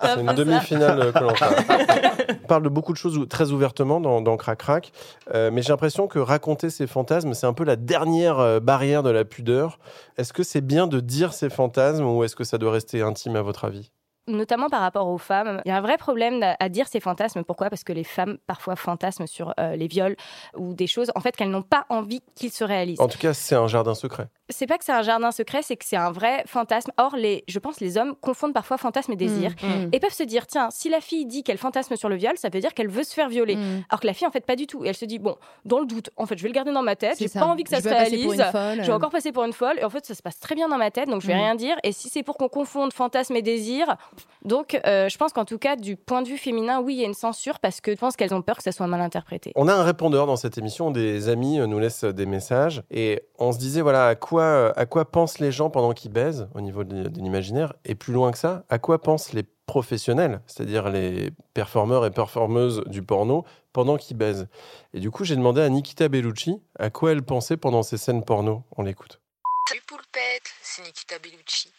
C'est 0.14 0.20
une 0.20 0.32
demi-finale 0.34 1.12
Colanta. 1.12 1.50
On 2.48 2.56
parle 2.56 2.62
de 2.62 2.70
beaucoup 2.70 2.94
de 2.94 2.96
choses 2.96 3.28
très 3.28 3.50
ouvertement 3.50 4.00
dans, 4.00 4.22
dans 4.22 4.38
Crac 4.38 4.60
Crac, 4.60 4.92
euh, 5.34 5.50
mais 5.52 5.60
j'ai 5.60 5.68
l'impression 5.68 6.06
que 6.06 6.18
raconter 6.18 6.70
ses 6.70 6.86
fantasmes, 6.86 7.34
c'est 7.34 7.46
un 7.46 7.52
peu 7.52 7.62
la 7.62 7.76
dernière 7.76 8.38
euh, 8.38 8.58
barrière 8.58 9.02
de 9.02 9.10
la 9.10 9.26
pudeur. 9.26 9.78
Est-ce 10.16 10.32
que 10.32 10.42
c'est 10.42 10.62
bien 10.62 10.86
de 10.86 10.98
dire 11.00 11.34
ses 11.34 11.50
fantasmes 11.50 12.06
ou 12.06 12.24
est-ce 12.24 12.34
que 12.34 12.44
ça 12.44 12.56
doit 12.56 12.72
rester 12.72 13.02
intime 13.02 13.36
à 13.36 13.42
votre 13.42 13.66
avis? 13.66 13.90
Notamment 14.28 14.70
par 14.70 14.80
rapport 14.80 15.08
aux 15.08 15.18
femmes, 15.18 15.60
il 15.66 15.68
y 15.68 15.72
a 15.72 15.76
un 15.76 15.82
vrai 15.82 15.98
problème 15.98 16.42
à 16.42 16.56
à 16.58 16.70
dire 16.70 16.88
ces 16.88 17.00
fantasmes. 17.00 17.44
Pourquoi? 17.44 17.68
Parce 17.68 17.84
que 17.84 17.92
les 17.92 18.02
femmes 18.02 18.38
parfois 18.46 18.76
fantasment 18.76 19.26
sur 19.26 19.52
euh, 19.60 19.76
les 19.76 19.86
viols 19.86 20.16
ou 20.56 20.72
des 20.72 20.86
choses 20.86 21.12
en 21.14 21.20
fait 21.20 21.36
qu'elles 21.36 21.50
n'ont 21.50 21.60
pas 21.60 21.84
envie 21.90 22.22
qu'ils 22.34 22.50
se 22.50 22.64
réalisent. 22.64 23.00
En 23.00 23.08
tout 23.08 23.18
cas, 23.18 23.34
c'est 23.34 23.56
un 23.56 23.68
jardin 23.68 23.94
secret. 23.94 24.28
C'est 24.48 24.66
pas 24.66 24.78
que 24.78 24.84
c'est 24.84 24.92
un 24.92 25.02
jardin 25.02 25.30
secret, 25.30 25.62
c'est 25.62 25.76
que 25.76 25.84
c'est 25.84 25.96
un 25.96 26.10
vrai 26.10 26.42
fantasme. 26.46 26.90
Or, 26.96 27.16
les, 27.16 27.44
je 27.48 27.58
pense 27.58 27.80
les 27.80 27.98
hommes 27.98 28.14
confondent 28.20 28.54
parfois 28.54 28.78
fantasme 28.78 29.12
et 29.12 29.16
désir. 29.16 29.52
Mm. 29.62 29.88
Et 29.92 30.00
peuvent 30.00 30.12
se 30.12 30.22
dire, 30.22 30.46
tiens, 30.46 30.68
si 30.70 30.88
la 30.88 31.00
fille 31.00 31.26
dit 31.26 31.42
qu'elle 31.42 31.58
fantasme 31.58 31.96
sur 31.96 32.08
le 32.08 32.16
viol, 32.16 32.32
ça 32.36 32.48
veut 32.48 32.60
dire 32.60 32.74
qu'elle 32.74 32.88
veut 32.88 33.02
se 33.02 33.14
faire 33.14 33.28
violer. 33.28 33.56
Mm. 33.56 33.84
Alors 33.90 34.00
que 34.00 34.06
la 34.06 34.14
fille, 34.14 34.26
en 34.26 34.30
fait, 34.30 34.44
pas 34.46 34.56
du 34.56 34.66
tout. 34.66 34.84
Et 34.84 34.88
elle 34.88 34.96
se 34.96 35.04
dit, 35.04 35.18
bon, 35.18 35.36
dans 35.64 35.80
le 35.80 35.86
doute, 35.86 36.10
en 36.16 36.26
fait, 36.26 36.36
je 36.38 36.42
vais 36.42 36.48
le 36.48 36.54
garder 36.54 36.72
dans 36.72 36.82
ma 36.82 36.96
tête, 36.96 37.18
j'ai 37.18 37.28
pas 37.28 37.44
envie 37.44 37.64
que 37.64 37.70
ça 37.70 37.76
Je 37.76 37.82
se 37.82 37.88
réalise. 37.88 38.42
folle, 38.50 38.82
Je 38.82 38.86
vais 38.86 38.92
encore 38.92 39.10
passer 39.10 39.32
pour 39.32 39.44
une 39.44 39.52
folle. 39.52 39.78
Et 39.78 39.84
en 39.84 39.90
fait, 39.90 40.06
ça 40.06 40.14
se 40.14 40.22
passe 40.22 40.38
très 40.38 40.54
bien 40.54 40.68
dans 40.68 40.78
ma 40.78 40.90
tête, 40.90 41.08
donc 41.08 41.22
je 41.22 41.26
vais 41.26 41.34
rien 41.34 41.54
dire. 41.54 41.76
Et 41.82 41.92
si 41.92 42.08
c'est 42.08 42.22
pour 42.22 42.36
qu'on 42.36 42.48
confonde 42.48 42.92
fantasme 42.92 43.36
et 43.36 43.42
désir, 43.42 43.96
donc 44.44 44.80
euh, 44.86 45.08
je 45.08 45.18
pense 45.18 45.32
qu'en 45.32 45.44
tout 45.44 45.58
cas, 45.58 45.76
du 45.76 45.96
point 45.96 46.22
de 46.22 46.28
vue 46.28 46.38
féminin, 46.38 46.80
oui, 46.80 46.94
il 46.94 47.00
y 47.00 47.04
a 47.04 47.06
une 47.06 47.14
censure 47.14 47.58
parce 47.58 47.80
que 47.80 47.92
je 47.92 47.98
pense 47.98 48.16
qu'elles 48.16 48.34
ont 48.34 48.42
peur 48.42 48.56
que 48.56 48.62
ça 48.62 48.72
soit 48.72 48.86
mal 48.86 49.00
interprété. 49.00 49.52
On 49.56 49.68
a 49.68 49.74
un 49.74 49.82
répondeur 49.82 50.26
dans 50.26 50.36
cette 50.36 50.58
émission, 50.58 50.90
des 50.90 51.28
amis 51.28 51.60
euh, 51.60 51.66
nous 51.66 51.78
laissent 51.78 52.04
des 52.04 52.26
messages 52.26 52.82
et 52.90 53.22
on 53.38 53.52
se 53.52 53.58
disait 53.58 53.80
voilà 53.80 54.06
à 54.06 54.14
quoi 54.14 54.37
à 54.40 54.86
quoi 54.86 55.10
pensent 55.10 55.38
les 55.38 55.52
gens 55.52 55.70
pendant 55.70 55.92
qu'ils 55.92 56.12
baisent 56.12 56.48
au 56.54 56.60
niveau 56.60 56.84
de, 56.84 57.08
de 57.08 57.20
l'imaginaire 57.20 57.74
et 57.84 57.94
plus 57.94 58.12
loin 58.12 58.32
que 58.32 58.38
ça, 58.38 58.64
à 58.68 58.78
quoi 58.78 59.00
pensent 59.00 59.32
les 59.32 59.44
professionnels, 59.66 60.40
c'est-à-dire 60.46 60.88
les 60.88 61.30
performeurs 61.54 62.06
et 62.06 62.10
performeuses 62.10 62.82
du 62.86 63.02
porno 63.02 63.44
pendant 63.72 63.96
qu'ils 63.96 64.16
baisent? 64.16 64.48
Et 64.94 65.00
du 65.00 65.10
coup, 65.10 65.24
j'ai 65.24 65.36
demandé 65.36 65.60
à 65.60 65.68
Nikita 65.68 66.08
Bellucci 66.08 66.60
à 66.78 66.90
quoi 66.90 67.12
elle 67.12 67.22
pensait 67.22 67.56
pendant 67.56 67.82
ces 67.82 67.98
scènes 67.98 68.24
porno. 68.24 68.64
On 68.76 68.82
l'écoute. 68.82 69.20
Salut 69.68 69.82
Poulpette, 69.86 70.50
c'est 70.62 70.82
Nikita 70.82 71.18
Bellucci. 71.18 71.72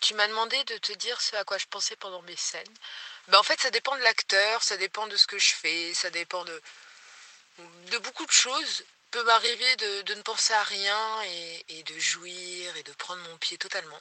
Tu 0.00 0.14
m'as 0.14 0.28
demandé 0.28 0.56
de 0.64 0.76
te 0.78 0.92
dire 0.98 1.20
ce 1.20 1.36
à 1.36 1.44
quoi 1.44 1.58
je 1.58 1.66
pensais 1.70 1.96
pendant 1.96 2.22
mes 2.22 2.36
scènes. 2.36 2.62
Ben, 3.28 3.38
en 3.38 3.42
fait, 3.42 3.58
ça 3.60 3.70
dépend 3.70 3.96
de 3.96 4.02
l'acteur, 4.02 4.62
ça 4.62 4.76
dépend 4.76 5.06
de 5.06 5.16
ce 5.16 5.26
que 5.26 5.38
je 5.38 5.54
fais, 5.54 5.94
ça 5.94 6.10
dépend 6.10 6.44
de, 6.44 6.60
de 7.92 7.98
beaucoup 7.98 8.26
de 8.26 8.32
choses. 8.32 8.84
Peut 9.12 9.24
m'arriver 9.24 9.76
de, 9.76 10.14
ne 10.14 10.22
penser 10.22 10.54
à 10.54 10.62
rien 10.62 11.22
et, 11.68 11.82
de 11.82 11.98
jouir 11.98 12.74
et 12.78 12.82
de 12.82 12.92
prendre 12.92 13.20
mon 13.28 13.36
pied 13.36 13.58
totalement. 13.58 14.00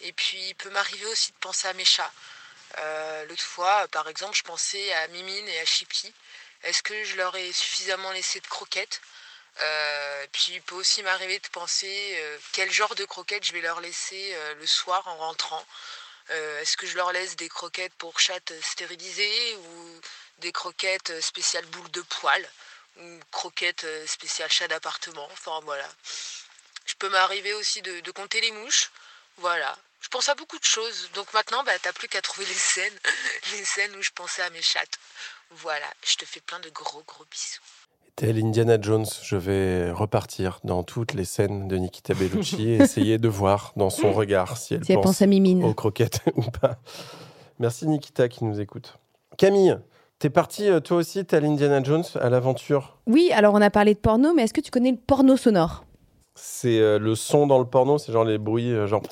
Et 0.00 0.12
puis, 0.12 0.38
il 0.50 0.54
peut 0.54 0.70
m'arriver 0.70 1.06
aussi 1.06 1.32
de 1.32 1.36
penser 1.38 1.66
à 1.66 1.72
mes 1.72 1.84
chats. 1.84 2.12
Euh, 2.78 3.24
L'autre 3.24 3.42
fois, 3.42 3.88
par 3.88 4.08
exemple, 4.08 4.36
je 4.36 4.44
pensais 4.44 4.92
à 4.92 5.08
Mimine 5.08 5.48
et 5.48 5.58
à 5.58 5.64
Chippy. 5.64 6.14
Est-ce 6.62 6.84
que 6.84 7.02
je 7.02 7.16
leur 7.16 7.34
ai 7.34 7.52
suffisamment 7.52 8.12
laissé 8.12 8.38
de 8.38 8.46
croquettes? 8.46 9.00
Euh, 9.60 10.26
Puis, 10.30 10.52
il 10.52 10.62
peut 10.62 10.76
aussi 10.76 11.02
m'arriver 11.02 11.40
de 11.40 11.48
penser 11.48 12.16
euh, 12.20 12.38
quel 12.52 12.70
genre 12.70 12.94
de 12.94 13.04
croquettes 13.06 13.44
je 13.44 13.52
vais 13.52 13.60
leur 13.60 13.80
laisser 13.80 14.36
le 14.60 14.66
soir 14.68 15.06
en 15.08 15.16
rentrant. 15.16 15.66
Est-ce 16.28 16.76
que 16.76 16.86
je 16.86 16.94
leur 16.96 17.10
laisse 17.10 17.34
des 17.34 17.48
croquettes 17.48 17.94
pour 17.94 18.20
chatte 18.20 18.52
stérilisées 18.62 19.56
ou 19.56 20.00
des 20.38 20.52
croquettes 20.52 21.20
spéciales 21.20 21.66
boules 21.66 21.90
de 21.90 22.02
poils? 22.02 22.48
Ou 23.00 23.20
croquettes 23.30 23.84
euh, 23.84 24.06
spéciales 24.06 24.50
chat 24.50 24.68
d'appartement 24.68 25.26
Enfin, 25.32 25.60
voilà. 25.64 25.86
Je 26.86 26.94
peux 26.98 27.08
m'arriver 27.10 27.52
aussi 27.54 27.82
de, 27.82 28.00
de 28.00 28.10
compter 28.10 28.40
les 28.40 28.50
mouches. 28.52 28.90
Voilà. 29.38 29.76
Je 30.00 30.08
pense 30.08 30.28
à 30.28 30.34
beaucoup 30.34 30.58
de 30.58 30.64
choses. 30.64 31.10
Donc 31.14 31.32
maintenant, 31.34 31.62
bah, 31.64 31.72
t'as 31.82 31.92
plus 31.92 32.08
qu'à 32.08 32.20
trouver 32.22 32.46
les 32.46 32.54
scènes, 32.54 32.98
les 33.52 33.64
scènes 33.64 33.94
où 33.96 34.02
je 34.02 34.10
pensais 34.14 34.42
à 34.42 34.50
mes 34.50 34.62
chattes. 34.62 34.98
Voilà. 35.50 35.86
Je 36.06 36.16
te 36.16 36.24
fais 36.24 36.40
plein 36.40 36.60
de 36.60 36.70
gros, 36.70 37.02
gros 37.06 37.24
bisous. 37.30 37.60
Tel 38.16 38.36
Indiana 38.44 38.78
Jones, 38.80 39.06
je 39.22 39.36
vais 39.36 39.92
repartir 39.92 40.58
dans 40.64 40.82
toutes 40.82 41.12
les 41.12 41.24
scènes 41.24 41.68
de 41.68 41.76
Nikita 41.76 42.14
Bellucci 42.14 42.68
et 42.70 42.76
essayer 42.82 43.16
de 43.16 43.28
voir 43.28 43.72
dans 43.76 43.90
son 43.90 44.12
regard 44.12 44.56
si 44.56 44.74
elle 44.74 44.84
Si 44.84 44.90
elle 44.90 44.96
pense 44.96 45.04
pense 45.04 45.22
à 45.22 45.26
Mimine. 45.26 45.62
aux 45.62 45.72
croquettes 45.74 46.20
ou 46.34 46.42
pas. 46.42 46.78
Merci 47.60 47.86
Nikita 47.86 48.28
qui 48.28 48.44
nous 48.44 48.60
écoute. 48.60 48.94
Camille, 49.36 49.78
t'es 50.18 50.30
partie 50.30 50.68
euh, 50.68 50.80
toi 50.80 50.98
aussi, 50.98 51.24
tel 51.24 51.44
Indiana 51.44 51.82
Jones, 51.82 52.04
à 52.20 52.28
l'aventure? 52.28 52.98
Oui, 53.06 53.30
alors 53.32 53.54
on 53.54 53.60
a 53.60 53.70
parlé 53.70 53.94
de 53.94 53.98
porno, 53.98 54.34
mais 54.34 54.44
est-ce 54.44 54.54
que 54.54 54.60
tu 54.60 54.70
connais 54.70 54.90
le 54.90 54.98
porno 54.98 55.36
sonore? 55.36 55.84
C'est 56.34 56.78
euh, 56.78 56.98
le 56.98 57.14
son 57.14 57.46
dans 57.46 57.58
le 57.58 57.64
porno, 57.64 57.98
c'est 57.98 58.12
genre 58.12 58.24
les 58.24 58.38
bruits, 58.38 58.72
euh, 58.72 58.86
genre. 58.86 59.02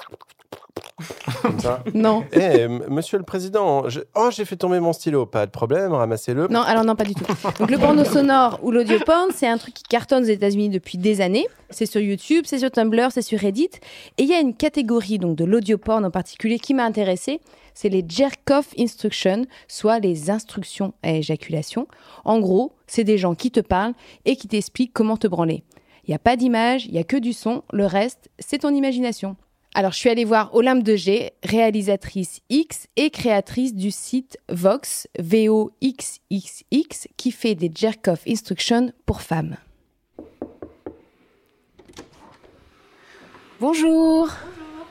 Comme 1.42 1.58
ça. 1.60 1.82
Non. 1.94 2.24
Eh, 2.32 2.68
monsieur 2.68 3.18
le 3.18 3.24
président, 3.24 3.88
je- 3.88 4.00
oh, 4.14 4.28
j'ai 4.30 4.44
fait 4.44 4.56
tomber 4.56 4.80
mon 4.80 4.92
stylo. 4.92 5.26
Pas 5.26 5.46
de 5.46 5.50
problème, 5.50 5.92
ramassez-le. 5.92 6.48
Non, 6.48 6.60
alors 6.62 6.84
non, 6.84 6.94
pas 6.96 7.04
du 7.04 7.14
tout. 7.14 7.24
Donc 7.58 7.70
le 7.70 7.78
porno 7.78 8.04
sonore 8.04 8.58
ou 8.62 8.70
l'audio 8.70 8.98
porn, 9.04 9.30
c'est 9.34 9.46
un 9.46 9.58
truc 9.58 9.74
qui 9.74 9.82
cartonne 9.84 10.24
aux 10.24 10.28
États-Unis 10.28 10.68
depuis 10.70 10.98
des 10.98 11.20
années. 11.20 11.46
C'est 11.70 11.86
sur 11.86 12.00
YouTube, 12.00 12.44
c'est 12.46 12.58
sur 12.58 12.70
Tumblr, 12.70 13.08
c'est 13.10 13.22
sur 13.22 13.38
Reddit. 13.38 13.70
Et 14.18 14.22
il 14.22 14.28
y 14.28 14.34
a 14.34 14.40
une 14.40 14.54
catégorie 14.54 15.18
donc 15.18 15.36
de 15.36 15.44
l'audio 15.44 15.78
porn 15.78 16.04
en 16.04 16.10
particulier 16.10 16.58
qui 16.58 16.74
m'a 16.74 16.84
intéressée. 16.84 17.40
C'est 17.74 17.88
les 17.90 18.04
jerk-off 18.08 18.68
instructions, 18.78 19.44
soit 19.68 19.98
les 19.98 20.30
instructions 20.30 20.94
à 21.02 21.12
éjaculation. 21.12 21.86
En 22.24 22.38
gros, 22.40 22.72
c'est 22.86 23.04
des 23.04 23.18
gens 23.18 23.34
qui 23.34 23.50
te 23.50 23.60
parlent 23.60 23.92
et 24.24 24.36
qui 24.36 24.48
t'expliquent 24.48 24.94
comment 24.94 25.16
te 25.18 25.26
branler. 25.26 25.62
Il 26.06 26.10
n'y 26.10 26.14
a 26.14 26.20
pas 26.20 26.36
d'image, 26.36 26.86
il 26.86 26.94
y 26.94 26.98
a 26.98 27.04
que 27.04 27.16
du 27.16 27.32
son. 27.32 27.62
Le 27.72 27.84
reste, 27.84 28.30
c'est 28.38 28.58
ton 28.58 28.70
imagination. 28.70 29.36
Alors, 29.78 29.92
je 29.92 29.98
suis 29.98 30.08
allée 30.08 30.24
voir 30.24 30.54
Olympe 30.54 30.82
de 30.82 30.96
G, 30.96 31.34
réalisatrice 31.44 32.40
X 32.48 32.86
et 32.96 33.10
créatrice 33.10 33.74
du 33.74 33.90
site 33.90 34.38
Vox, 34.48 35.06
V-O-X-X-X, 35.18 37.08
qui 37.18 37.30
fait 37.30 37.54
des 37.54 37.70
jerk-off 37.74 38.22
instructions 38.26 38.90
pour 39.04 39.20
femmes. 39.20 39.58
Bonjour. 43.60 44.30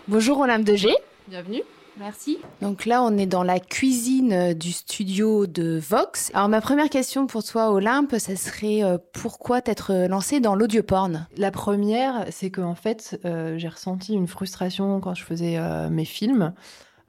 Bonjour 0.07 0.37
Olympe 0.41 0.65
de 0.65 0.75
G. 0.75 0.89
Bienvenue. 1.27 1.63
Merci. 1.97 2.39
Donc 2.61 2.85
là, 2.85 3.01
on 3.03 3.17
est 3.17 3.25
dans 3.25 3.43
la 3.43 3.59
cuisine 3.59 4.33
euh, 4.33 4.53
du 4.53 4.71
studio 4.71 5.47
de 5.47 5.79
Vox. 5.81 6.29
Alors 6.33 6.49
ma 6.49 6.59
première 6.59 6.89
question 6.89 7.25
pour 7.25 7.43
toi, 7.43 7.71
Olympe, 7.71 8.15
ça 8.17 8.35
serait 8.35 8.83
euh, 8.83 8.97
pourquoi 9.13 9.61
t'être 9.61 10.07
lancée 10.07 10.39
dans 10.39 10.55
l'audio 10.55 10.83
porn 10.83 11.27
La 11.37 11.51
première, 11.51 12.25
c'est 12.31 12.49
que 12.49 12.61
en 12.61 12.75
fait, 12.75 13.19
euh, 13.25 13.57
j'ai 13.57 13.69
ressenti 13.69 14.13
une 14.13 14.27
frustration 14.27 14.99
quand 14.99 15.13
je 15.13 15.23
faisais 15.23 15.57
euh, 15.57 15.89
mes 15.89 16.05
films 16.05 16.53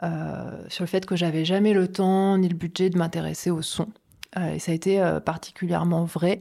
euh, 0.02 0.50
sur 0.68 0.84
le 0.84 0.88
fait 0.88 1.06
que 1.06 1.16
j'avais 1.16 1.44
jamais 1.44 1.72
le 1.72 1.88
temps 1.88 2.36
ni 2.36 2.48
le 2.48 2.54
budget 2.54 2.90
de 2.90 2.98
m'intéresser 2.98 3.50
au 3.50 3.62
son. 3.62 3.88
Euh, 4.36 4.54
et 4.54 4.58
ça 4.58 4.72
a 4.72 4.74
été 4.74 5.00
euh, 5.00 5.20
particulièrement 5.20 6.04
vrai 6.04 6.40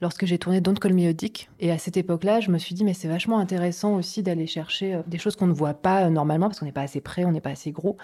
lorsque 0.00 0.26
j'ai 0.26 0.38
tourné 0.38 0.60
Don't 0.60 0.74
Call 0.78 0.92
Me. 0.94 1.12
Et 1.60 1.70
à 1.70 1.78
cette 1.78 1.96
époque-là, 1.96 2.40
je 2.40 2.50
me 2.50 2.58
suis 2.58 2.74
dit, 2.74 2.84
mais 2.84 2.94
c'est 2.94 3.08
vachement 3.08 3.38
intéressant 3.38 3.94
aussi 3.94 4.22
d'aller 4.22 4.46
chercher 4.46 4.94
euh, 4.94 5.02
des 5.06 5.18
choses 5.18 5.36
qu'on 5.36 5.46
ne 5.46 5.52
voit 5.52 5.74
pas 5.74 6.04
euh, 6.04 6.10
normalement 6.10 6.48
parce 6.48 6.58
qu'on 6.60 6.66
n'est 6.66 6.72
pas 6.72 6.82
assez 6.82 7.00
près, 7.00 7.24
on 7.24 7.32
n'est 7.32 7.40
pas 7.40 7.50
assez 7.50 7.72
gros. 7.72 7.96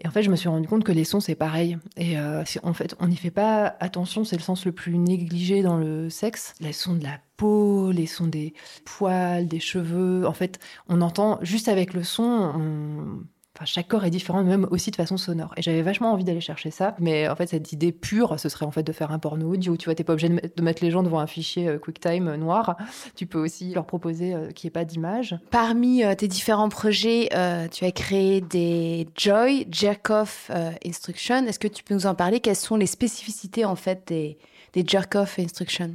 Et 0.00 0.08
en 0.08 0.10
fait, 0.10 0.22
je 0.22 0.30
me 0.30 0.36
suis 0.36 0.48
rendu 0.48 0.66
compte 0.66 0.84
que 0.84 0.92
les 0.92 1.04
sons, 1.04 1.20
c'est 1.20 1.34
pareil. 1.34 1.78
Et 1.96 2.18
euh, 2.18 2.42
en 2.62 2.72
fait, 2.72 2.96
on 2.98 3.06
n'y 3.08 3.16
fait 3.16 3.30
pas 3.30 3.76
attention, 3.80 4.24
c'est 4.24 4.36
le 4.36 4.42
sens 4.42 4.64
le 4.64 4.72
plus 4.72 4.98
négligé 4.98 5.62
dans 5.62 5.76
le 5.76 6.10
sexe. 6.10 6.54
Les 6.60 6.72
sons 6.72 6.94
de 6.94 7.04
la 7.04 7.18
peau, 7.36 7.92
les 7.92 8.06
sons 8.06 8.26
des 8.26 8.54
poils, 8.84 9.46
des 9.46 9.60
cheveux. 9.60 10.26
En 10.26 10.32
fait, 10.32 10.58
on 10.88 11.00
entend 11.00 11.38
juste 11.42 11.68
avec 11.68 11.94
le 11.94 12.02
son, 12.02 12.22
on- 12.22 13.24
Chaque 13.64 13.86
corps 13.88 14.04
est 14.04 14.10
différent, 14.10 14.42
même 14.42 14.66
aussi 14.72 14.90
de 14.90 14.96
façon 14.96 15.16
sonore. 15.16 15.54
Et 15.56 15.62
j'avais 15.62 15.82
vachement 15.82 16.12
envie 16.12 16.24
d'aller 16.24 16.40
chercher 16.40 16.70
ça. 16.72 16.96
Mais 16.98 17.28
en 17.28 17.36
fait, 17.36 17.46
cette 17.46 17.72
idée 17.72 17.92
pure, 17.92 18.38
ce 18.40 18.48
serait 18.48 18.66
en 18.66 18.72
fait 18.72 18.82
de 18.82 18.92
faire 18.92 19.12
un 19.12 19.20
porno 19.20 19.52
audio. 19.52 19.76
Tu 19.76 19.84
vois, 19.84 19.94
t'es 19.94 20.02
pas 20.04 20.12
obligé 20.14 20.28
de 20.28 20.34
met- 20.34 20.52
de 20.56 20.62
mettre 20.62 20.82
les 20.84 20.90
gens 20.90 21.02
devant 21.04 21.20
un 21.20 21.26
fichier 21.28 21.68
euh, 21.68 21.78
QuickTime 21.78 22.28
euh, 22.28 22.36
noir. 22.36 22.76
Tu 23.14 23.26
peux 23.26 23.38
aussi 23.38 23.72
leur 23.72 23.86
proposer 23.86 24.34
euh, 24.34 24.50
qu'il 24.50 24.66
n'y 24.66 24.68
ait 24.68 24.72
pas 24.72 24.84
d'image. 24.84 25.38
Parmi 25.50 26.02
tes 26.18 26.26
différents 26.28 26.68
projets, 26.68 27.28
tu 27.70 27.84
as 27.84 27.92
créé 27.92 28.40
des 28.40 29.06
Joy 29.16 29.66
Jerk-off 29.70 30.50
Instructions. 30.84 31.46
Est-ce 31.46 31.58
que 31.58 31.68
tu 31.68 31.84
peux 31.84 31.94
nous 31.94 32.06
en 32.06 32.14
parler? 32.14 32.40
Quelles 32.40 32.56
sont 32.56 32.76
les 32.76 32.86
spécificités 32.86 33.64
en 33.64 33.76
fait 33.76 34.02
des, 34.08 34.36
des 34.72 34.84
Jerk-off 34.86 35.38
Instructions 35.38 35.94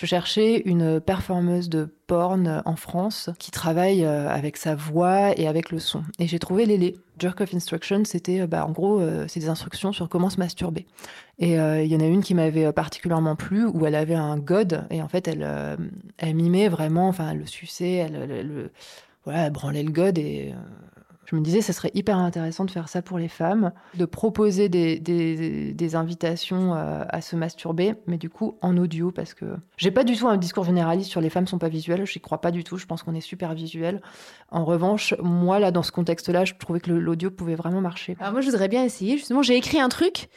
Je 0.00 0.06
cherchais 0.06 0.62
une 0.64 1.00
performeuse 1.00 1.68
de 1.68 1.92
porn 2.06 2.62
en 2.64 2.76
France 2.76 3.30
qui 3.40 3.50
travaille 3.50 4.04
euh, 4.04 4.28
avec 4.28 4.56
sa 4.56 4.76
voix 4.76 5.36
et 5.36 5.48
avec 5.48 5.72
le 5.72 5.80
son. 5.80 6.04
Et 6.20 6.28
j'ai 6.28 6.38
trouvé 6.38 6.66
Lélé. 6.66 6.94
Jerk 7.18 7.40
of 7.40 7.52
Instruction, 7.52 8.04
c'était 8.04 8.42
euh, 8.42 8.46
bah, 8.46 8.64
en 8.64 8.70
gros, 8.70 9.00
euh, 9.00 9.24
c'est 9.26 9.40
des 9.40 9.48
instructions 9.48 9.90
sur 9.92 10.08
comment 10.08 10.30
se 10.30 10.36
masturber. 10.38 10.86
Et 11.40 11.54
il 11.54 11.86
y 11.86 11.96
en 11.96 12.00
a 12.00 12.06
une 12.06 12.22
qui 12.22 12.32
m'avait 12.34 12.72
particulièrement 12.72 13.34
plu 13.34 13.64
où 13.64 13.86
elle 13.86 13.96
avait 13.96 14.14
un 14.14 14.38
god 14.38 14.86
et 14.90 15.02
en 15.02 15.08
fait 15.08 15.26
elle, 15.28 15.46
elle 16.18 16.34
mimait 16.34 16.68
vraiment, 16.68 17.08
enfin 17.08 17.30
elle 17.30 17.38
le 17.38 17.46
suçait, 17.46 17.92
elle, 17.94 18.14
elle- 18.16 18.30
elle 18.30 18.48
le- 18.48 18.70
voilà, 19.24 19.46
elle 19.46 19.52
branlait 19.52 19.84
le 19.84 19.92
god 19.92 20.18
et 20.18 20.52
je 21.30 21.36
me 21.36 21.42
disais, 21.42 21.60
ce 21.60 21.74
serait 21.74 21.90
hyper 21.92 22.16
intéressant 22.16 22.64
de 22.64 22.70
faire 22.70 22.88
ça 22.88 23.02
pour 23.02 23.18
les 23.18 23.28
femmes, 23.28 23.72
de 23.94 24.06
proposer 24.06 24.70
des, 24.70 25.94
invitations 25.94 26.74
euh, 26.74 27.04
à 27.08 27.20
se 27.20 27.36
masturber, 27.36 27.94
mais 28.06 28.16
du 28.16 28.30
coup 28.30 28.56
en 28.62 28.76
audio, 28.78 29.10
parce 29.10 29.34
que 29.34 29.44
j'ai 29.76 29.90
pas 29.90 30.04
du 30.04 30.16
tout 30.16 30.26
un 30.26 30.38
discours 30.38 30.64
généraliste 30.64 31.10
sur 31.10 31.20
les 31.20 31.28
femmes 31.28 31.46
sont 31.46 31.58
pas 31.58 31.68
visuelles, 31.68 32.06
j'y 32.06 32.20
crois 32.20 32.40
pas 32.40 32.50
du 32.50 32.64
tout, 32.64 32.78
je 32.78 32.86
pense 32.86 33.02
qu'on 33.02 33.14
est 33.14 33.20
super 33.20 33.52
visuel. 33.52 34.00
En 34.50 34.64
revanche, 34.64 35.14
moi 35.22 35.58
là, 35.58 35.70
dans 35.70 35.82
ce 35.82 35.92
contexte-là, 35.92 36.46
je 36.46 36.54
trouvais 36.54 36.80
que 36.80 36.90
l'audio 36.90 37.30
pouvait 37.30 37.56
vraiment 37.56 37.82
marcher. 37.82 38.16
Alors 38.20 38.32
moi, 38.32 38.40
je 38.40 38.46
voudrais 38.46 38.68
bien 38.68 38.82
essayer. 38.84 39.18
Justement, 39.18 39.42
j'ai 39.42 39.56
écrit 39.56 39.80
un 39.80 39.90
truc. 39.90 40.28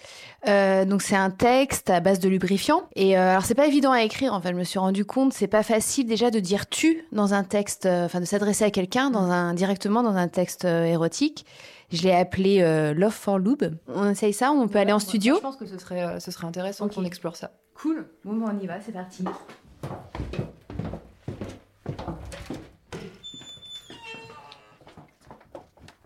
Euh, 0.47 0.85
donc 0.85 1.01
c'est 1.01 1.15
un 1.15 1.29
texte 1.29 1.89
à 1.89 1.99
base 1.99 2.19
de 2.19 2.27
lubrifiant. 2.27 2.83
Et 2.95 3.17
euh, 3.17 3.31
alors 3.31 3.45
c'est 3.45 3.55
pas 3.55 3.67
évident 3.67 3.91
à 3.91 4.01
écrire. 4.01 4.33
Enfin, 4.33 4.49
je 4.51 4.55
me 4.55 4.63
suis 4.63 4.79
rendu 4.79 5.05
compte, 5.05 5.33
c'est 5.33 5.47
pas 5.47 5.63
facile 5.63 6.07
déjà 6.07 6.31
de 6.31 6.39
dire 6.39 6.67
tu 6.67 7.05
dans 7.11 7.33
un 7.33 7.43
texte, 7.43 7.85
euh, 7.85 8.05
enfin 8.05 8.19
de 8.19 8.25
s'adresser 8.25 8.63
à 8.63 8.71
quelqu'un 8.71 9.11
dans 9.11 9.29
un 9.29 9.53
directement 9.53 10.01
dans 10.03 10.15
un 10.15 10.27
texte 10.27 10.65
euh, 10.65 10.85
érotique. 10.85 11.45
Je 11.91 12.03
l'ai 12.03 12.13
appelé 12.13 12.61
euh, 12.61 12.93
Love 12.93 13.11
for 13.11 13.37
Lube. 13.37 13.75
On 13.87 14.09
essaye 14.09 14.33
ça. 14.33 14.51
On 14.51 14.67
peut 14.67 14.79
aller 14.79 14.93
en 14.93 14.99
studio? 14.99 15.35
Je 15.35 15.41
pense 15.41 15.57
que 15.57 15.65
ce 15.65 15.77
serait, 15.77 16.19
ce 16.19 16.31
serait 16.31 16.47
intéressant 16.47 16.87
qu'on 16.87 17.03
explore 17.03 17.35
ça. 17.35 17.51
Cool. 17.75 18.07
Bon, 18.23 18.33
ben, 18.33 18.55
on 18.57 18.63
y 18.63 18.65
va. 18.65 18.79
C'est 18.79 18.93
parti. 18.93 19.23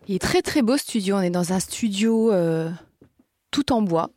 Il 0.08 0.16
est 0.16 0.20
très 0.20 0.42
très 0.42 0.62
beau 0.62 0.78
studio. 0.78 1.16
On 1.16 1.22
est 1.22 1.30
dans 1.30 1.54
un 1.54 1.60
studio 1.60 2.32
euh, 2.32 2.70
tout 3.52 3.72
en 3.72 3.82
bois. 3.82 4.10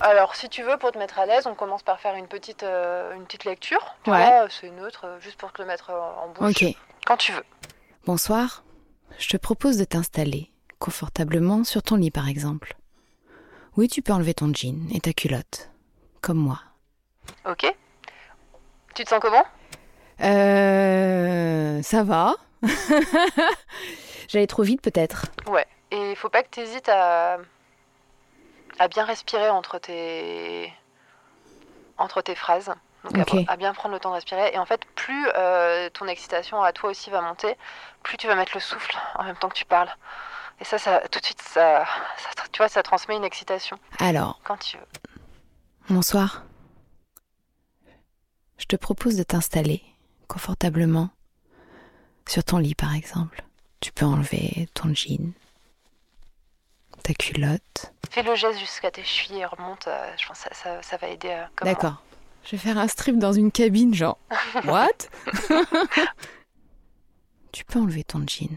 Alors, 0.00 0.34
si 0.34 0.48
tu 0.48 0.62
veux, 0.62 0.76
pour 0.78 0.92
te 0.92 0.98
mettre 0.98 1.18
à 1.18 1.26
l'aise, 1.26 1.46
on 1.46 1.54
commence 1.54 1.82
par 1.82 2.00
faire 2.00 2.14
une 2.16 2.26
petite, 2.28 2.62
euh, 2.62 3.14
une 3.14 3.24
petite 3.24 3.44
lecture. 3.44 3.94
Tu 4.04 4.10
Ouais. 4.10 4.16
vois, 4.24 4.46
c'est 4.50 4.70
neutre, 4.70 5.04
euh, 5.06 5.20
juste 5.20 5.36
pour 5.38 5.52
te 5.52 5.62
le 5.62 5.68
mettre 5.68 5.90
euh, 5.90 6.00
en 6.24 6.28
bouche. 6.28 6.62
Ok. 6.62 6.74
Quand 7.06 7.16
tu 7.16 7.32
veux. 7.32 7.44
Bonsoir. 8.06 8.64
Je 9.18 9.28
te 9.28 9.36
propose 9.36 9.76
de 9.76 9.84
t'installer 9.84 10.50
confortablement 10.78 11.62
sur 11.64 11.82
ton 11.82 11.96
lit 11.96 12.10
par 12.10 12.28
exemple. 12.28 12.74
Oui, 13.76 13.88
tu 13.88 14.02
peux 14.02 14.12
enlever 14.12 14.34
ton 14.34 14.52
jean 14.52 14.88
et 14.92 15.00
ta 15.00 15.12
culotte. 15.12 15.70
Comme 16.20 16.38
moi. 16.38 16.58
Ok. 17.46 17.66
Tu 18.94 19.04
te 19.04 19.08
sens 19.08 19.20
comment? 19.20 19.44
Euh. 20.20 21.82
Ça 21.82 22.02
va. 22.02 22.34
J'allais 24.28 24.46
trop 24.46 24.62
vite 24.62 24.80
peut-être. 24.82 25.26
Ouais. 25.46 25.66
Et 25.90 26.10
il 26.10 26.16
faut 26.16 26.28
pas 26.30 26.42
que 26.42 26.48
tu 26.50 26.60
hésites 26.60 26.88
à, 26.88 27.38
à 28.82 28.88
bien 28.88 29.04
respirer 29.04 29.48
entre 29.48 29.78
tes, 29.78 30.72
entre 31.98 32.20
tes 32.20 32.34
phrases. 32.34 32.72
Donc 33.04 33.16
à- 33.48 33.56
bien 33.56 33.72
prendre 33.74 33.94
le 33.94 34.00
temps 34.00 34.10
de 34.10 34.14
respirer. 34.16 34.50
Et 34.54 34.58
en 34.58 34.66
fait, 34.66 34.84
plus 34.96 35.26
euh, 35.36 35.88
ton 35.90 36.06
excitation 36.06 36.62
à 36.62 36.72
toi 36.72 36.90
aussi 36.90 37.10
va 37.10 37.20
monter, 37.20 37.56
plus 38.02 38.16
tu 38.16 38.26
vas 38.26 38.34
mettre 38.34 38.52
le 38.54 38.60
souffle 38.60 38.96
en 39.16 39.22
même 39.24 39.36
temps 39.36 39.48
que 39.48 39.54
tu 39.54 39.64
parles. 39.64 39.88
Et 40.60 40.64
ça, 40.64 40.78
ça 40.78 41.00
tout 41.10 41.18
de 41.20 41.24
suite, 41.24 41.42
ça, 41.42 41.84
ça- 42.16 42.44
tu 42.52 42.58
vois, 42.58 42.68
ça 42.68 42.82
transmet 42.82 43.16
une 43.16 43.24
excitation 43.24 43.78
Alors, 44.00 44.40
quand 44.44 44.56
tu 44.58 44.76
veux. 44.78 44.86
bonsoir. 45.90 46.42
Je 48.58 48.66
te 48.66 48.76
propose 48.76 49.16
de 49.16 49.22
t'installer 49.24 49.82
confortablement 50.28 51.10
sur 52.28 52.42
ton 52.44 52.58
lit 52.58 52.74
par 52.76 52.94
exemple. 52.94 53.42
Tu 53.80 53.90
peux 53.92 54.06
enlever 54.06 54.68
ton 54.74 54.94
jean, 54.94 55.32
ta 57.02 57.14
culotte. 57.14 57.92
Fais 58.10 58.22
le 58.22 58.34
geste 58.34 58.58
jusqu'à 58.58 58.90
tes 58.90 59.04
chevilles 59.04 59.40
et 59.40 59.46
remonte. 59.46 59.86
euh, 59.88 60.12
je 60.18 60.26
pense 60.26 60.42
que 60.42 60.54
ça, 60.54 60.54
ça, 60.54 60.82
ça 60.82 60.96
va 60.96 61.08
aider. 61.08 61.28
euh. 61.30 61.44
D'accord. 61.64 62.02
Je 62.44 62.52
vais 62.52 62.58
faire 62.58 62.78
un 62.78 62.88
strip 62.88 63.18
dans 63.18 63.32
une 63.32 63.52
cabine, 63.52 63.94
genre. 63.94 64.18
What? 64.64 64.88
Tu 67.52 67.64
peux 67.66 67.78
enlever 67.80 68.02
ton 68.02 68.26
jean. 68.26 68.56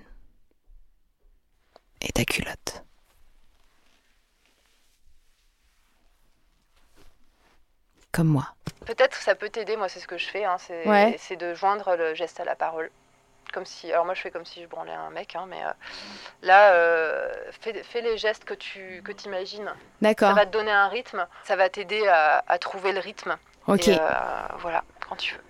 Et 2.01 2.11
ta 2.13 2.23
culotte. 2.23 2.83
Comme 8.11 8.27
moi. 8.27 8.47
Peut-être 8.85 9.15
ça 9.21 9.35
peut 9.35 9.49
t'aider, 9.49 9.75
moi 9.75 9.89
c'est 9.89 9.99
ce 9.99 10.07
que 10.07 10.17
je 10.17 10.25
fais, 10.27 10.45
hein, 10.45 10.57
c'est 10.59 10.87
Ouais. 10.87 11.15
c'est 11.19 11.35
de 11.35 11.53
joindre 11.53 11.95
le 11.97 12.13
geste 12.15 12.39
à 12.39 12.45
la 12.45 12.55
parole. 12.55 12.89
Comme 13.55 13.65
si, 13.65 13.89
alors 13.89 14.03
moi 14.03 14.13
je 14.15 14.19
fais 14.19 14.31
comme 14.31 14.43
si 14.45 14.61
je 14.61 14.67
branlais 14.67 14.91
un 14.91 15.11
mec, 15.11 15.33
hein, 15.33 15.45
mais 15.47 15.63
euh, 15.63 15.71
là, 16.41 16.73
euh, 16.73 17.33
fais, 17.61 17.83
fais 17.83 18.01
les 18.01 18.17
gestes 18.17 18.43
que 18.43 18.53
tu 18.53 19.01
que 19.01 19.13
imagines. 19.25 19.63
Ça 19.67 19.73
D'accord. 20.01 20.35
va 20.35 20.45
te 20.45 20.51
donner 20.51 20.71
un 20.71 20.89
rythme, 20.89 21.25
ça 21.45 21.55
va 21.55 21.69
t'aider 21.69 22.05
à, 22.05 22.43
à 22.45 22.59
trouver 22.59 22.91
le 22.91 22.99
rythme. 22.99 23.37
Ok. 23.67 23.87
Et, 23.87 23.97
euh, 23.97 24.03
voilà, 24.59 24.83
quand 25.07 25.15
tu 25.15 25.35
veux. 25.35 25.41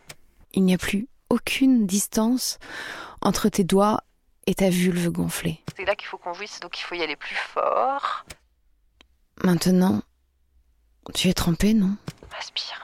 Il 0.53 0.65
n'y 0.65 0.75
a 0.75 0.77
plus 0.77 1.07
aucune 1.31 1.87
distance 1.87 2.59
entre 3.21 3.49
tes 3.49 3.63
doigts 3.63 4.01
et 4.45 4.53
ta 4.53 4.69
vulve 4.69 5.09
gonflée. 5.09 5.63
C'est 5.75 5.85
là 5.85 5.95
qu'il 5.95 6.07
faut 6.07 6.19
qu'on 6.19 6.35
jouisse, 6.35 6.59
donc 6.59 6.79
il 6.79 6.83
faut 6.83 6.93
y 6.93 7.01
aller 7.01 7.15
plus 7.15 7.35
fort. 7.35 8.23
Maintenant, 9.43 10.03
tu 11.15 11.27
es 11.27 11.33
trempé, 11.33 11.73
non? 11.73 11.97
Respire. 12.31 12.79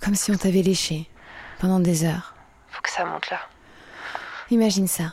Comme 0.00 0.14
si 0.14 0.30
on 0.30 0.36
t'avait 0.36 0.62
léché 0.62 1.10
pendant 1.58 1.80
des 1.80 2.04
heures. 2.04 2.36
Faut 2.80 2.84
que 2.84 2.90
ça 2.90 3.04
monte 3.04 3.28
là. 3.28 3.38
Imagine 4.50 4.88
ça. 4.88 5.12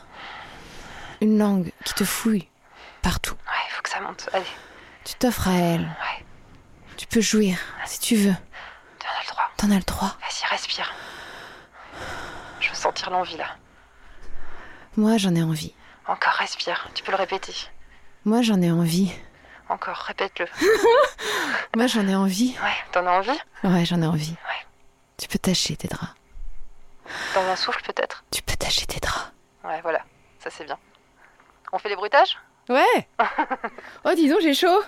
Une 1.20 1.38
langue 1.38 1.70
qui 1.84 1.92
te 1.92 2.04
fouille 2.04 2.48
partout. 3.02 3.34
Ouais, 3.34 3.60
il 3.68 3.72
faut 3.74 3.82
que 3.82 3.90
ça 3.90 4.00
monte. 4.00 4.26
Allez, 4.32 4.46
Tu 5.04 5.14
t'offres 5.16 5.48
à 5.48 5.52
elle. 5.52 5.82
Ouais. 5.82 6.24
Tu 6.96 7.06
peux 7.06 7.20
jouir 7.20 7.58
si 7.84 8.00
tu 8.00 8.16
veux. 8.16 8.32
t'en 8.98 9.06
as 9.10 9.20
le 9.22 9.28
droit. 9.28 9.50
T'en 9.58 9.70
as 9.70 9.74
le 9.76 9.82
droit. 9.82 10.16
Vas-y, 10.22 10.48
respire. 10.50 10.94
Je 12.58 12.70
veux 12.70 12.74
sentir 12.74 13.10
l'envie 13.10 13.36
là. 13.36 13.54
Moi, 14.96 15.18
j'en 15.18 15.34
ai 15.34 15.42
envie. 15.42 15.74
Encore, 16.06 16.32
respire. 16.32 16.88
Tu 16.94 17.02
peux 17.02 17.10
le 17.12 17.18
répéter. 17.18 17.52
Moi, 18.24 18.40
j'en 18.40 18.62
ai 18.62 18.70
envie. 18.72 19.12
Encore, 19.68 19.96
répète-le. 19.96 20.46
Moi, 21.76 21.86
j'en 21.86 22.08
ai 22.08 22.14
envie. 22.14 22.56
Ouais, 22.62 22.72
t'en 22.92 23.06
as 23.06 23.10
envie? 23.10 23.38
Ouais, 23.62 23.84
j'en 23.84 24.00
ai 24.00 24.06
envie. 24.06 24.30
Ouais. 24.30 24.66
Tu 25.18 25.28
peux 25.28 25.38
tâcher 25.38 25.76
tes 25.76 25.88
draps. 25.88 26.14
Dans 27.34 27.42
un 27.42 27.56
souffle 27.56 27.82
peut-être 27.82 28.24
Tu 28.30 28.42
peux 28.42 28.56
tâcher 28.56 28.86
tes 28.86 29.00
draps. 29.00 29.32
Ouais, 29.64 29.80
voilà, 29.82 30.04
ça 30.38 30.50
c'est 30.50 30.64
bien. 30.64 30.78
On 31.72 31.78
fait 31.78 31.88
les 31.88 31.96
bruitages? 31.96 32.38
Ouais. 32.68 33.08
oh, 34.04 34.12
dis 34.14 34.28
donc, 34.28 34.40
j'ai 34.40 34.54
chaud. 34.54 34.82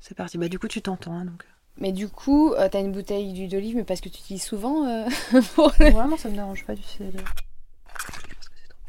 C'est 0.00 0.16
parti, 0.16 0.38
bah 0.38 0.48
du 0.48 0.58
coup 0.58 0.66
tu 0.68 0.82
t'entends 0.82 1.12
hein, 1.14 1.24
donc. 1.24 1.44
Mais 1.76 1.92
du 1.92 2.08
coup, 2.08 2.52
euh, 2.54 2.68
t'as 2.68 2.80
une 2.80 2.92
bouteille 2.92 3.32
d'huile 3.32 3.48
d'olive, 3.48 3.76
mais 3.76 3.84
parce 3.84 4.00
que 4.00 4.08
tu 4.08 4.18
utilises 4.18 4.42
souvent 4.42 4.86
euh, 4.86 5.08
pour 5.54 5.72
Ouais, 5.80 5.92
moi 5.92 6.18
ça 6.18 6.28
me 6.28 6.34
dérange 6.34 6.64
pas 6.66 6.74
du 6.74 6.82
ciel. 6.82 7.12
Parce 7.94 8.48
que 8.48 8.54
c'est 8.60 8.68
trop. 8.68 8.80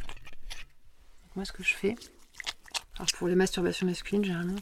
Donc, 1.23 1.35
Moi 1.35 1.45
ce 1.45 1.51
que 1.51 1.63
je 1.63 1.75
fais, 1.75 1.95
alors 2.97 3.07
pour 3.17 3.27
les 3.27 3.35
masturbations 3.35 3.85
masculines 3.85 4.23
généralement, 4.25 4.55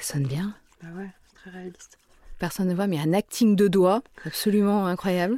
Ça 0.00 0.14
sonne 0.14 0.26
bien. 0.26 0.54
bah 0.82 0.88
ouais, 0.96 1.10
très 1.34 1.50
réaliste. 1.50 1.98
Personne 2.38 2.68
ne 2.68 2.74
voit, 2.74 2.86
mais 2.86 2.98
un 2.98 3.12
acting 3.12 3.54
de 3.54 3.68
doigts 3.68 4.02
absolument 4.24 4.86
incroyable. 4.86 5.36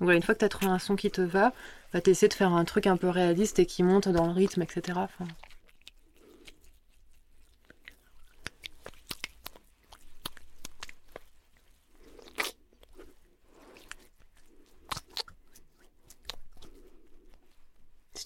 Donc 0.00 0.06
voilà, 0.06 0.16
une 0.16 0.22
fois 0.22 0.34
que 0.34 0.40
t'as 0.40 0.48
trouvé 0.48 0.70
un 0.70 0.78
son 0.78 0.96
qui 0.96 1.10
te 1.10 1.20
va, 1.20 1.52
bah 1.92 2.00
t'essaies 2.00 2.28
de 2.28 2.34
faire 2.34 2.52
un 2.52 2.64
truc 2.64 2.86
un 2.86 2.96
peu 2.96 3.08
réaliste 3.08 3.58
et 3.58 3.66
qui 3.66 3.82
monte 3.82 4.08
dans 4.08 4.26
le 4.26 4.32
rythme, 4.32 4.62
etc. 4.62 4.96
Enfin, 4.96 5.26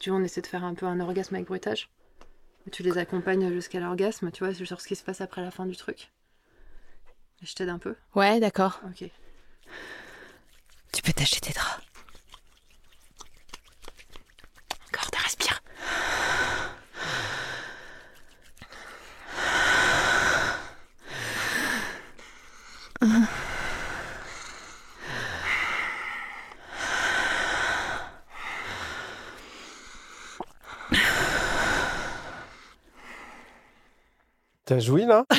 tu 0.02 0.10
veux, 0.10 0.16
on 0.16 0.24
essaie 0.24 0.40
de 0.40 0.48
faire 0.48 0.64
un 0.64 0.74
peu 0.74 0.84
un 0.86 0.98
orgasme 0.98 1.36
avec 1.36 1.46
bruitage. 1.46 1.88
Tu 2.72 2.82
les 2.82 2.98
accompagnes 2.98 3.52
jusqu'à 3.52 3.78
l'orgasme, 3.78 4.32
tu 4.32 4.44
vois, 4.44 4.52
sur 4.52 4.80
ce 4.80 4.88
qui 4.88 4.96
se 4.96 5.04
passe 5.04 5.20
après 5.20 5.42
la 5.42 5.52
fin 5.52 5.64
du 5.64 5.76
truc. 5.76 6.10
Et 7.40 7.46
je 7.46 7.54
t'aide 7.54 7.68
un 7.68 7.78
peu 7.78 7.94
Ouais, 8.16 8.40
d'accord. 8.40 8.80
Ok. 8.84 9.08
Tu 10.92 11.02
peux 11.02 11.12
tâcher 11.12 11.40
tes 11.40 11.52
draps. 11.52 11.84
Encore, 14.88 15.10
t'as 15.12 15.20
respire. 15.20 15.62
T'as 34.74 34.80
joui 34.80 35.06
là? 35.06 35.24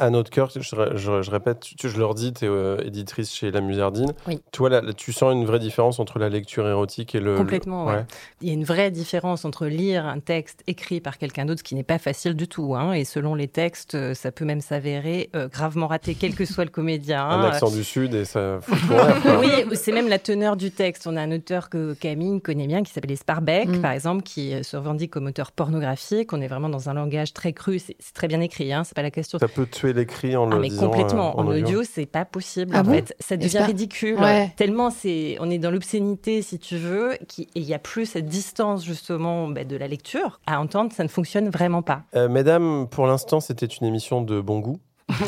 À- 0.00 0.10
notre 0.10 0.30
cœur, 0.30 0.50
je, 0.54 0.60
je- 0.60 1.22
je 1.22 1.30
répète, 1.30 1.60
tu- 1.60 1.88
je 1.88 1.98
leur 1.98 2.14
dis, 2.14 2.32
tu 2.32 2.46
es 2.46 2.86
éditrice 2.86 3.32
chez 3.32 3.50
La 3.50 3.60
Musardine. 3.60 4.12
Oui. 4.26 4.40
Toi, 4.50 4.68
là, 4.70 4.80
là, 4.80 4.92
tu 4.92 5.12
sens 5.12 5.32
une 5.32 5.44
vraie 5.44 5.58
différence 5.58 6.00
entre 6.00 6.18
la 6.18 6.28
lecture 6.28 6.66
érotique 6.66 7.14
et 7.14 7.20
le. 7.20 7.36
Complètement, 7.36 7.90
le- 7.90 7.96
ouais. 7.98 8.04
Il 8.40 8.48
y 8.48 8.50
a 8.50 8.54
une 8.54 8.64
vraie 8.64 8.90
différence 8.90 9.44
entre 9.44 9.66
lire 9.66 10.06
un 10.06 10.18
texte 10.18 10.62
écrit 10.66 11.00
par 11.00 11.18
quelqu'un 11.18 11.44
d'autre, 11.44 11.60
ce 11.60 11.64
qui 11.64 11.74
n'est 11.74 11.82
pas 11.84 11.98
facile 11.98 12.34
du 12.34 12.48
tout. 12.48 12.74
hein, 12.74 12.92
et 12.94 13.04
selon 13.04 13.34
les 13.34 13.48
textes, 13.48 13.94
euh, 13.94 14.14
ça 14.14 14.32
peut 14.32 14.44
même 14.44 14.60
s'avérer 14.60 15.30
euh, 15.36 15.46
gravement 15.48 15.86
raté, 15.86 16.16
quel 16.18 16.34
que 16.34 16.44
soit 16.46 16.64
le 16.64 16.70
comédien. 16.70 17.24
Un 17.28 17.44
accent 17.44 17.70
du 17.70 17.84
Sud 17.84 18.14
et 18.14 18.24
ça 18.24 18.58
fout. 18.62 18.96
Oui, 19.40 19.50
c'est 19.74 19.92
même 19.92 20.08
la 20.08 20.18
teneur 20.18 20.56
du 20.56 20.70
texte. 20.70 21.06
On 21.06 21.16
a 21.16 21.20
un 21.22 21.32
auteur 21.32 21.68
que 21.68 21.94
Camille 21.94 22.40
connaît 22.40 22.66
bien 22.66 22.82
qui 22.82 22.92
s'appelle 22.92 23.16
Sparbeck, 23.16 23.68
Mm. 23.68 23.82
par 23.82 23.92
exemple, 23.92 24.22
qui 24.22 24.54
euh, 24.54 24.62
se 24.62 24.76
revendique 24.76 25.10
comme 25.12 25.26
auteur 25.26 25.52
pornographique. 25.52 26.32
On 26.32 26.40
est 26.40 26.48
vraiment 26.48 26.68
dans 26.70 26.88
un 26.88 26.94
langage 26.94 27.32
très 27.34 27.52
cru. 27.52 27.78
C'est 27.78 27.96
c'est 28.06 28.14
très 28.14 28.28
bien 28.28 28.40
écrit, 28.40 28.72
hein, 28.72 28.84
c'est 28.84 28.94
pas 28.94 29.02
la 29.02 29.10
question. 29.10 29.38
Ça 29.40 29.48
peut 29.48 29.66
tuer 29.66 29.92
l'écrit 29.92 30.36
en 30.36 30.48
Ah, 30.50 30.54
le 30.54 30.60
mais 30.60 30.68
disant, 30.68 30.88
complètement. 30.90 31.36
euh, 31.36 31.42
en 31.42 31.46
audio, 31.48 31.82
c'est 31.82 32.06
pas 32.06 32.24
possible. 32.24 32.70
Ah 32.72 32.80
en 32.80 32.84
bon 32.84 32.92
fait, 32.92 33.16
ça 33.18 33.36
devient 33.36 33.58
ridicule. 33.66 34.14
Ouais. 34.20 34.52
Tellement 34.56 34.90
c'est, 34.90 35.36
on 35.40 35.50
est 35.50 35.58
dans 35.58 35.72
l'obscénité, 35.72 36.40
si 36.42 36.60
tu 36.60 36.76
veux, 36.76 37.14
qui, 37.26 37.42
et 37.42 37.48
il 37.60 37.64
y 37.64 37.74
a 37.74 37.80
plus 37.80 38.06
cette 38.06 38.26
distance 38.26 38.84
justement 38.84 39.48
bah, 39.48 39.64
de 39.64 39.76
la 39.76 39.88
lecture 39.88 40.40
à 40.46 40.60
entendre. 40.60 40.92
Ça 40.92 41.02
ne 41.02 41.08
fonctionne 41.08 41.48
vraiment 41.50 41.82
pas. 41.82 42.02
Euh, 42.14 42.28
mesdames, 42.28 42.86
pour 42.88 43.06
l'instant, 43.08 43.40
c'était 43.40 43.66
une 43.66 43.86
émission 43.86 44.22
de 44.22 44.40
bon 44.40 44.60
goût. 44.60 44.78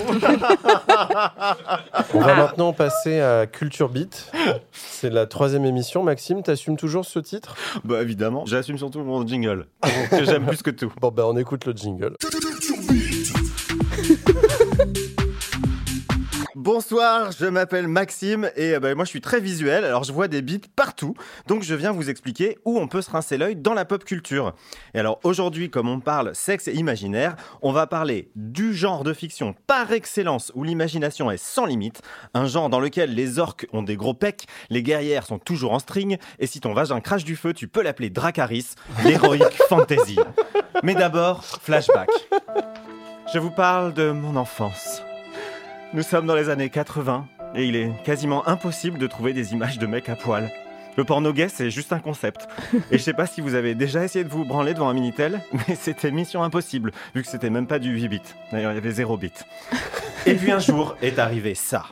On 2.14 2.20
va 2.20 2.34
maintenant 2.34 2.72
passer 2.72 3.20
à 3.20 3.46
Culture 3.46 3.88
Beat. 3.88 4.32
C'est 4.72 5.10
la 5.10 5.26
troisième 5.26 5.64
émission. 5.64 6.02
Maxime, 6.02 6.42
t'assumes 6.42 6.76
toujours 6.76 7.04
ce 7.04 7.20
titre? 7.20 7.54
Bah 7.84 8.02
évidemment, 8.02 8.44
j'assume 8.46 8.76
surtout 8.76 9.00
mon 9.00 9.26
jingle, 9.26 9.66
que 10.10 10.24
j'aime 10.26 10.46
plus 10.46 10.62
que 10.62 10.70
tout. 10.70 10.92
Bon, 11.00 11.10
bah 11.10 11.24
on 11.26 11.36
écoute 11.36 11.64
le 11.64 11.72
jingle. 11.72 12.16
Bonsoir, 16.70 17.32
je 17.32 17.46
m'appelle 17.46 17.88
Maxime 17.88 18.50
et 18.54 18.74
euh, 18.74 18.78
bah, 18.78 18.94
moi 18.94 19.06
je 19.06 19.08
suis 19.08 19.22
très 19.22 19.40
visuel, 19.40 19.86
alors 19.86 20.04
je 20.04 20.12
vois 20.12 20.28
des 20.28 20.42
beats 20.42 20.68
partout, 20.76 21.14
donc 21.46 21.62
je 21.62 21.74
viens 21.74 21.92
vous 21.92 22.10
expliquer 22.10 22.58
où 22.66 22.78
on 22.78 22.88
peut 22.88 23.00
se 23.00 23.10
rincer 23.10 23.38
l'œil 23.38 23.56
dans 23.56 23.72
la 23.72 23.86
pop 23.86 24.04
culture. 24.04 24.54
Et 24.92 24.98
alors 24.98 25.18
aujourd'hui, 25.24 25.70
comme 25.70 25.88
on 25.88 26.00
parle 26.00 26.34
sexe 26.34 26.68
et 26.68 26.74
imaginaire, 26.74 27.36
on 27.62 27.72
va 27.72 27.86
parler 27.86 28.30
du 28.36 28.74
genre 28.74 29.02
de 29.02 29.14
fiction 29.14 29.54
par 29.66 29.92
excellence 29.92 30.52
où 30.54 30.62
l'imagination 30.62 31.30
est 31.30 31.42
sans 31.42 31.64
limite, 31.64 32.02
un 32.34 32.44
genre 32.44 32.68
dans 32.68 32.80
lequel 32.80 33.14
les 33.14 33.38
orques 33.38 33.66
ont 33.72 33.82
des 33.82 33.96
gros 33.96 34.12
pecs, 34.12 34.44
les 34.68 34.82
guerrières 34.82 35.24
sont 35.24 35.38
toujours 35.38 35.72
en 35.72 35.78
string, 35.78 36.18
et 36.38 36.46
si 36.46 36.60
ton 36.60 36.74
vagin 36.74 37.00
crache 37.00 37.24
du 37.24 37.36
feu, 37.36 37.54
tu 37.54 37.66
peux 37.66 37.82
l'appeler 37.82 38.10
Dracaris, 38.10 38.74
l'héroïque 39.04 39.58
fantasy. 39.70 40.18
Mais 40.82 40.94
d'abord, 40.94 41.46
flashback. 41.46 42.10
Je 43.32 43.38
vous 43.38 43.52
parle 43.52 43.94
de 43.94 44.10
mon 44.10 44.36
enfance. 44.36 45.00
Nous 45.94 46.02
sommes 46.02 46.26
dans 46.26 46.34
les 46.34 46.50
années 46.50 46.68
80 46.68 47.26
et 47.54 47.64
il 47.64 47.74
est 47.74 47.90
quasiment 48.04 48.46
impossible 48.46 48.98
de 48.98 49.06
trouver 49.06 49.32
des 49.32 49.54
images 49.54 49.78
de 49.78 49.86
mecs 49.86 50.10
à 50.10 50.16
poil. 50.16 50.50
Le 50.98 51.04
porno 51.04 51.32
gay, 51.32 51.48
c'est 51.48 51.70
juste 51.70 51.94
un 51.94 51.98
concept. 51.98 52.46
Et 52.90 52.98
je 52.98 53.02
sais 53.02 53.14
pas 53.14 53.24
si 53.24 53.40
vous 53.40 53.54
avez 53.54 53.74
déjà 53.74 54.04
essayé 54.04 54.22
de 54.22 54.28
vous 54.28 54.44
branler 54.44 54.74
devant 54.74 54.90
un 54.90 54.92
Minitel, 54.92 55.40
mais 55.52 55.74
c'était 55.80 56.10
mission 56.10 56.42
impossible, 56.42 56.92
vu 57.14 57.22
que 57.22 57.28
c'était 57.28 57.48
même 57.48 57.66
pas 57.66 57.78
du 57.78 57.90
8 57.90 58.08
bits. 58.08 58.20
D'ailleurs, 58.52 58.72
il 58.72 58.74
y 58.74 58.78
avait 58.78 58.90
0 58.90 59.16
bits. 59.16 59.30
Et 60.26 60.34
puis 60.34 60.50
un 60.50 60.58
jour 60.58 60.94
est 61.00 61.18
arrivé 61.18 61.54
ça. 61.54 61.86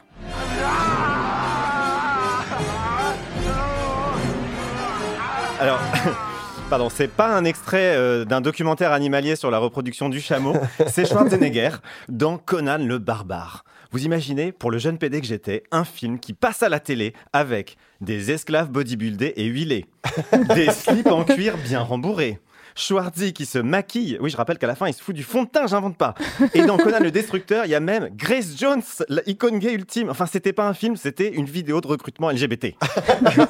Alors, 5.59 5.81
pardon, 6.69 6.91
c'est 6.91 7.09
pas 7.09 7.35
un 7.35 7.47
extrait 7.47 7.97
euh, 7.97 8.27
d'un 8.27 8.43
documentaire 8.43 8.93
animalier 8.93 9.37
sur 9.37 9.51
la 9.51 9.59
reproduction 9.59 10.11
du 10.11 10.21
chameau, 10.21 10.55
c'est 10.87 11.07
Schwarzenegger 11.07 11.71
dans 12.11 12.37
Conan 12.37 12.79
le 12.79 12.99
barbare. 12.99 13.65
Vous 13.93 14.05
imaginez, 14.05 14.53
pour 14.53 14.71
le 14.71 14.79
jeune 14.79 14.99
PD 14.99 15.21
que 15.21 15.27
j'étais, 15.27 15.63
un 15.71 15.85
film 15.85 16.19
qui 16.19 16.33
passe 16.33 16.63
à 16.63 16.69
la 16.69 16.81
télé 16.81 17.13
avec 17.33 17.77
des 18.01 18.31
esclaves 18.31 18.71
bodybuildés 18.71 19.35
et 19.37 19.45
huilés, 19.45 19.87
des 20.55 20.71
slips 20.71 21.07
en 21.07 21.25
cuir 21.25 21.57
bien 21.59 21.81
rembourrés, 21.81 22.39
Schwarzy 22.77 23.33
qui 23.33 23.47
se 23.47 23.59
maquille. 23.59 24.19
Oui, 24.21 24.31
je 24.31 24.37
rappelle 24.37 24.59
qu'à 24.59 24.67
la 24.67 24.75
fin, 24.75 24.87
il 24.87 24.93
se 24.93 25.03
fout 25.03 25.15
du 25.15 25.25
fond 25.25 25.43
de 25.45 25.49
teint, 25.49 25.67
j'invente 25.67 25.97
pas. 25.97 26.15
Et 26.55 26.63
dans 26.63 26.77
Conan 26.77 27.01
le 27.01 27.11
Destructeur, 27.11 27.65
il 27.65 27.71
y 27.71 27.75
a 27.75 27.81
même 27.81 28.11
Grace 28.15 28.57
Jones, 28.57 28.83
l'icône 29.27 29.59
gay 29.59 29.73
ultime. 29.73 30.11
Enfin, 30.11 30.27
c'était 30.27 30.53
pas 30.53 30.69
un 30.69 30.75
film, 30.75 30.97
c'était 30.97 31.33
une 31.33 31.47
vidéo 31.47 31.81
de 31.81 31.87
recrutement 31.89 32.31
LGBT. 32.31 32.75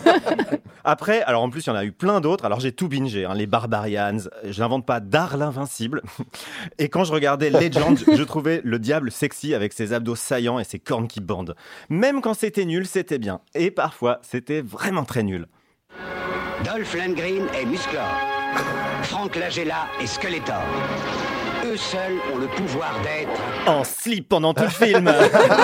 Après, 0.85 1.23
alors 1.23 1.43
en 1.43 1.51
plus, 1.51 1.67
il 1.67 1.69
y 1.69 1.73
en 1.73 1.77
a 1.77 1.85
eu 1.85 1.91
plein 1.91 2.21
d'autres. 2.21 2.45
Alors 2.45 2.61
j'ai 2.61 2.71
tout 2.71 2.89
bingé, 2.89 3.25
hein, 3.25 3.35
les 3.35 3.47
Barbarians, 3.47 4.19
je 4.45 4.61
n'invente 4.61 4.87
pas 4.87 5.01
d'art 5.01 5.37
l'invincible. 5.37 6.03
Et 6.79 6.89
quand 6.89 7.03
je 7.03 7.13
regardais 7.13 7.51
Legend, 7.51 7.99
je 8.07 8.23
trouvais 8.23 8.61
le 8.63 8.79
diable 8.79 9.11
sexy 9.11 9.55
avec 9.55 9.73
ses 9.73 9.93
abdos 9.93 10.15
saillants 10.15 10.61
et 10.61 10.65
ses 10.65 10.79
cornes 10.79 11.09
qui 11.09 11.21
bandent. 11.21 11.57
Même 11.89 12.21
quand 12.21 12.35
c'était 12.35 12.65
nul, 12.65 12.87
c'était 12.87 13.19
bien. 13.19 13.41
Et 13.55 13.73
parfois, 13.73 14.21
c'était 14.23 14.63
vraiment 14.63 15.05
très 15.05 15.25
nul. 15.25 15.49
Dolph 16.65 16.95
Lundgren 16.95 17.47
est 17.55 17.67
Musclor. 17.67 18.36
Frank 19.03 19.37
Lagella 19.37 19.87
est 20.01 20.07
Skeletor. 20.07 20.63
Eux 21.65 21.77
seuls 21.77 22.19
ont 22.33 22.39
le 22.39 22.47
pouvoir 22.47 22.95
d'être. 23.03 23.41
en 23.69 23.83
slip 23.85 24.29
pendant 24.29 24.55
tout 24.55 24.63
le 24.65 24.69
film. 24.69 25.09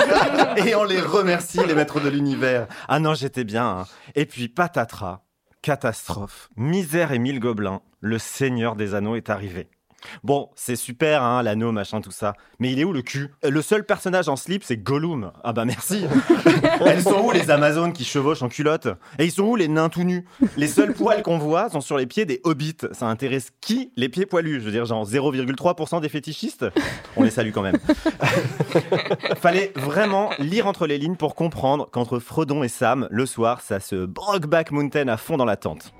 et 0.57 0.75
on 0.75 0.83
les 0.83 0.99
remercie, 1.01 1.59
les 1.65 1.73
maîtres 1.75 1.99
de 2.01 2.09
l'univers. 2.09 2.67
Ah 2.87 2.99
non, 2.99 3.13
j'étais 3.13 3.43
bien. 3.45 3.65
hein. 3.65 3.85
Et 4.15 4.25
puis 4.25 4.49
patatras, 4.49 5.21
catastrophe, 5.61 6.49
misère 6.57 7.11
et 7.13 7.19
mille 7.19 7.39
gobelins, 7.39 7.81
le 8.01 8.17
Seigneur 8.19 8.75
des 8.75 8.95
Anneaux 8.95 9.15
est 9.15 9.29
arrivé. 9.29 9.69
Bon, 10.23 10.49
c'est 10.55 10.75
super, 10.75 11.23
hein, 11.23 11.43
l'anneau, 11.43 11.71
machin, 11.71 12.01
tout 12.01 12.11
ça. 12.11 12.33
Mais 12.59 12.71
il 12.71 12.79
est 12.79 12.83
où 12.83 12.93
le 12.93 13.01
cul? 13.01 13.33
Le 13.43 13.61
seul 13.61 13.85
personnage 13.85 14.29
en 14.29 14.35
slip, 14.35 14.63
c'est 14.63 14.77
Gollum. 14.77 15.31
Ah 15.43 15.53
bah 15.53 15.65
merci. 15.65 16.05
Elles 16.85 17.01
sont 17.01 17.21
où 17.21 17.31
les 17.31 17.51
Amazones 17.51 17.93
qui 17.93 18.03
chevauchent 18.03 18.41
en 18.41 18.49
culotte? 18.49 18.87
Et 19.19 19.25
ils 19.25 19.31
sont 19.31 19.43
où 19.43 19.55
les 19.55 19.67
nains 19.67 19.89
tout 19.89 20.03
nus? 20.03 20.25
Les 20.57 20.67
seuls 20.67 20.93
poils 20.93 21.23
qu'on 21.23 21.37
voit 21.37 21.69
sont 21.69 21.81
sur 21.81 21.97
les 21.97 22.05
pieds 22.05 22.25
des 22.25 22.41
hobbits. 22.43 22.77
Ça 22.91 23.07
intéresse 23.07 23.51
qui 23.61 23.91
les 23.95 24.09
pieds 24.09 24.25
poilus? 24.25 24.59
Je 24.59 24.65
veux 24.65 24.71
dire, 24.71 24.85
genre 24.85 25.05
0,3% 25.05 26.01
des 26.01 26.09
fétichistes? 26.09 26.65
On 27.17 27.23
les 27.23 27.29
salue 27.29 27.51
quand 27.51 27.61
même. 27.61 27.77
Fallait 29.37 29.71
vraiment 29.75 30.31
lire 30.39 30.67
entre 30.67 30.87
les 30.87 30.97
lignes 30.97 31.15
pour 31.15 31.35
comprendre 31.35 31.89
qu'entre 31.91 32.19
Frodon 32.19 32.63
et 32.63 32.69
Sam, 32.69 33.07
le 33.11 33.25
soir, 33.25 33.61
ça 33.61 33.79
se 33.79 34.05
Brockback 34.05 34.71
Mountain 34.71 35.07
à 35.07 35.17
fond 35.17 35.37
dans 35.37 35.45
la 35.45 35.57
tente. 35.57 35.93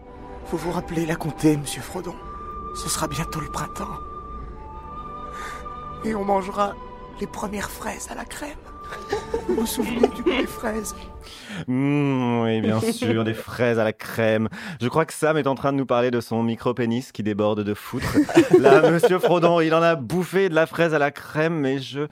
Vous 0.47 0.57
vous 0.57 0.71
rappelez 0.71 1.05
la 1.05 1.15
comté, 1.15 1.57
monsieur 1.57 1.81
Frodon 1.81 2.15
Ce 2.75 2.89
sera 2.89 3.07
bientôt 3.07 3.39
le 3.39 3.47
printemps. 3.47 3.99
Et 6.03 6.15
on 6.15 6.25
mangera 6.25 6.73
les 7.19 7.27
premières 7.27 7.69
fraises 7.69 8.09
à 8.11 8.15
la 8.15 8.25
crème. 8.25 8.57
Vous 9.47 9.55
vous 9.55 9.65
souvenez 9.65 10.07
du 10.07 10.23
goût 10.23 10.31
des 10.31 10.47
fraises? 10.47 10.95
Mmh, 11.67 12.41
oui, 12.41 12.61
bien 12.61 12.79
sûr, 12.91 13.23
des 13.23 13.33
fraises 13.33 13.79
à 13.79 13.83
la 13.83 13.93
crème. 13.93 14.49
Je 14.81 14.87
crois 14.87 15.05
que 15.05 15.13
Sam 15.13 15.37
est 15.37 15.47
en 15.47 15.55
train 15.55 15.71
de 15.71 15.77
nous 15.77 15.85
parler 15.85 16.11
de 16.11 16.19
son 16.19 16.43
micro-pénis 16.43 17.11
qui 17.11 17.23
déborde 17.23 17.63
de 17.63 17.73
foutre. 17.73 18.17
Là, 18.59 18.89
monsieur 18.91 19.19
Frodon, 19.19 19.59
il 19.61 19.73
en 19.73 19.81
a 19.81 19.95
bouffé 19.95 20.49
de 20.49 20.55
la 20.55 20.65
fraise 20.65 20.93
à 20.93 20.99
la 20.99 21.11
crème, 21.11 21.55
mais 21.55 21.79
je. 21.79 22.07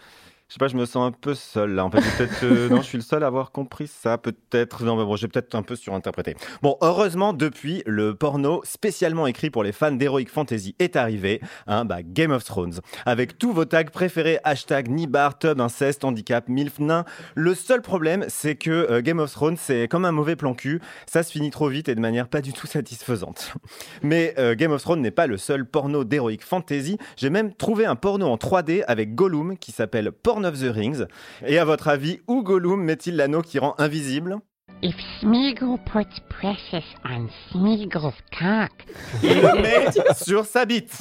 Je 0.51 0.55
sais 0.55 0.59
pas, 0.59 0.67
je 0.67 0.75
me 0.75 0.85
sens 0.85 1.07
un 1.07 1.13
peu 1.13 1.33
seul 1.33 1.75
là. 1.75 1.85
En 1.85 1.89
fait, 1.89 2.01
peut-être. 2.01 2.43
euh, 2.43 2.67
non, 2.69 2.81
je 2.81 2.85
suis 2.85 2.97
le 2.97 3.03
seul 3.05 3.23
à 3.23 3.27
avoir 3.27 3.53
compris 3.53 3.87
ça, 3.87 4.17
peut-être. 4.17 4.83
Non, 4.83 4.97
mais 4.97 5.05
bon, 5.05 5.15
j'ai 5.15 5.29
peut-être 5.29 5.55
un 5.55 5.61
peu 5.61 5.77
surinterprété. 5.77 6.35
Bon, 6.61 6.75
heureusement, 6.81 7.31
depuis, 7.31 7.83
le 7.85 8.15
porno 8.15 8.61
spécialement 8.65 9.27
écrit 9.27 9.49
pour 9.49 9.63
les 9.63 9.71
fans 9.71 9.93
d'Heroic 9.93 10.25
Fantasy 10.27 10.75
est 10.79 10.97
arrivé. 10.97 11.39
Hein, 11.67 11.85
bah, 11.85 12.03
Game 12.03 12.31
of 12.31 12.43
Thrones. 12.43 12.81
Avec 13.05 13.37
tous 13.37 13.53
vos 13.53 13.63
tags 13.63 13.85
préférés, 13.85 14.39
hashtag 14.43 14.89
Nibar, 14.89 15.39
Tub, 15.39 15.61
Inceste, 15.61 16.03
Handicap, 16.03 16.49
MILF, 16.49 16.79
Nain. 16.79 17.05
Le 17.35 17.55
seul 17.55 17.81
problème, 17.81 18.25
c'est 18.27 18.55
que 18.55 18.71
euh, 18.71 19.01
Game 19.01 19.19
of 19.19 19.31
Thrones, 19.31 19.55
c'est 19.55 19.87
comme 19.87 20.03
un 20.03 20.11
mauvais 20.11 20.35
plan 20.35 20.53
cul. 20.53 20.81
Ça 21.05 21.23
se 21.23 21.31
finit 21.31 21.51
trop 21.51 21.69
vite 21.69 21.87
et 21.87 21.95
de 21.95 22.01
manière 22.01 22.27
pas 22.27 22.41
du 22.41 22.51
tout 22.51 22.67
satisfaisante. 22.67 23.53
Mais 24.01 24.33
euh, 24.37 24.53
Game 24.55 24.73
of 24.73 24.81
Thrones 24.81 24.99
n'est 24.99 25.11
pas 25.11 25.27
le 25.27 25.37
seul 25.37 25.65
porno 25.65 26.03
d'Heroic 26.03 26.41
Fantasy. 26.41 26.97
J'ai 27.15 27.29
même 27.29 27.53
trouvé 27.53 27.85
un 27.85 27.95
porno 27.95 28.27
en 28.27 28.35
3D 28.35 28.83
avec 28.89 29.15
Gollum 29.15 29.57
qui 29.57 29.71
s'appelle 29.71 30.11
Porn 30.41 30.45
of 30.45 30.59
the 30.59 30.73
Rings. 30.73 31.05
Et 31.45 31.59
à 31.59 31.65
votre 31.65 31.87
avis, 31.87 32.19
où 32.27 32.43
Gollum 32.43 32.83
met-il 32.83 33.15
l'anneau 33.15 33.41
qui 33.41 33.59
rend 33.59 33.75
invisible? 33.77 34.37
If 34.83 34.95
Smeagol 35.19 35.77
puts 35.85 36.21
precious 36.27 36.83
on 37.05 37.27
Smeagol's 37.51 38.15
cock. 38.31 38.71
Il 39.21 39.39
le 39.39 39.61
met 39.61 39.91
sur 40.15 40.45
sa 40.45 40.65
bite. 40.65 40.97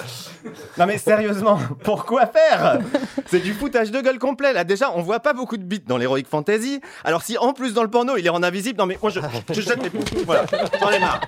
Non 0.77 0.85
mais 0.85 0.99
sérieusement, 0.99 1.59
pourquoi 1.83 2.27
faire? 2.27 2.81
C'est 3.25 3.41
du 3.41 3.55
foutage 3.55 3.91
de 3.91 4.03
gueule 4.03 4.19
complet 4.19 4.53
là. 4.53 4.65
Déjà, 4.65 4.93
on 4.95 5.01
voit 5.01 5.21
pas 5.21 5.33
beaucoup 5.33 5.57
de 5.57 5.65
bites 5.65 5.89
dans 5.89 5.97
l'Heroic 5.97 6.25
Fantasy. 6.29 6.81
Alors 7.05 7.23
si 7.23 7.39
en 7.39 7.55
plus 7.55 7.73
dans 7.73 7.83
le 7.83 7.91
porno, 7.91 8.19
il 8.19 8.27
est 8.27 8.31
en 8.31 8.43
invisible, 8.43 8.79
non 8.79 8.85
mais 8.85 8.99
moi 9.01 9.11
je, 9.11 9.21
je 9.51 9.61
jette 9.63 9.83
les... 9.83 10.25
Voilà, 10.25 10.45
j'en 10.79 10.91
ai 10.91 10.99
marre. 10.99 11.21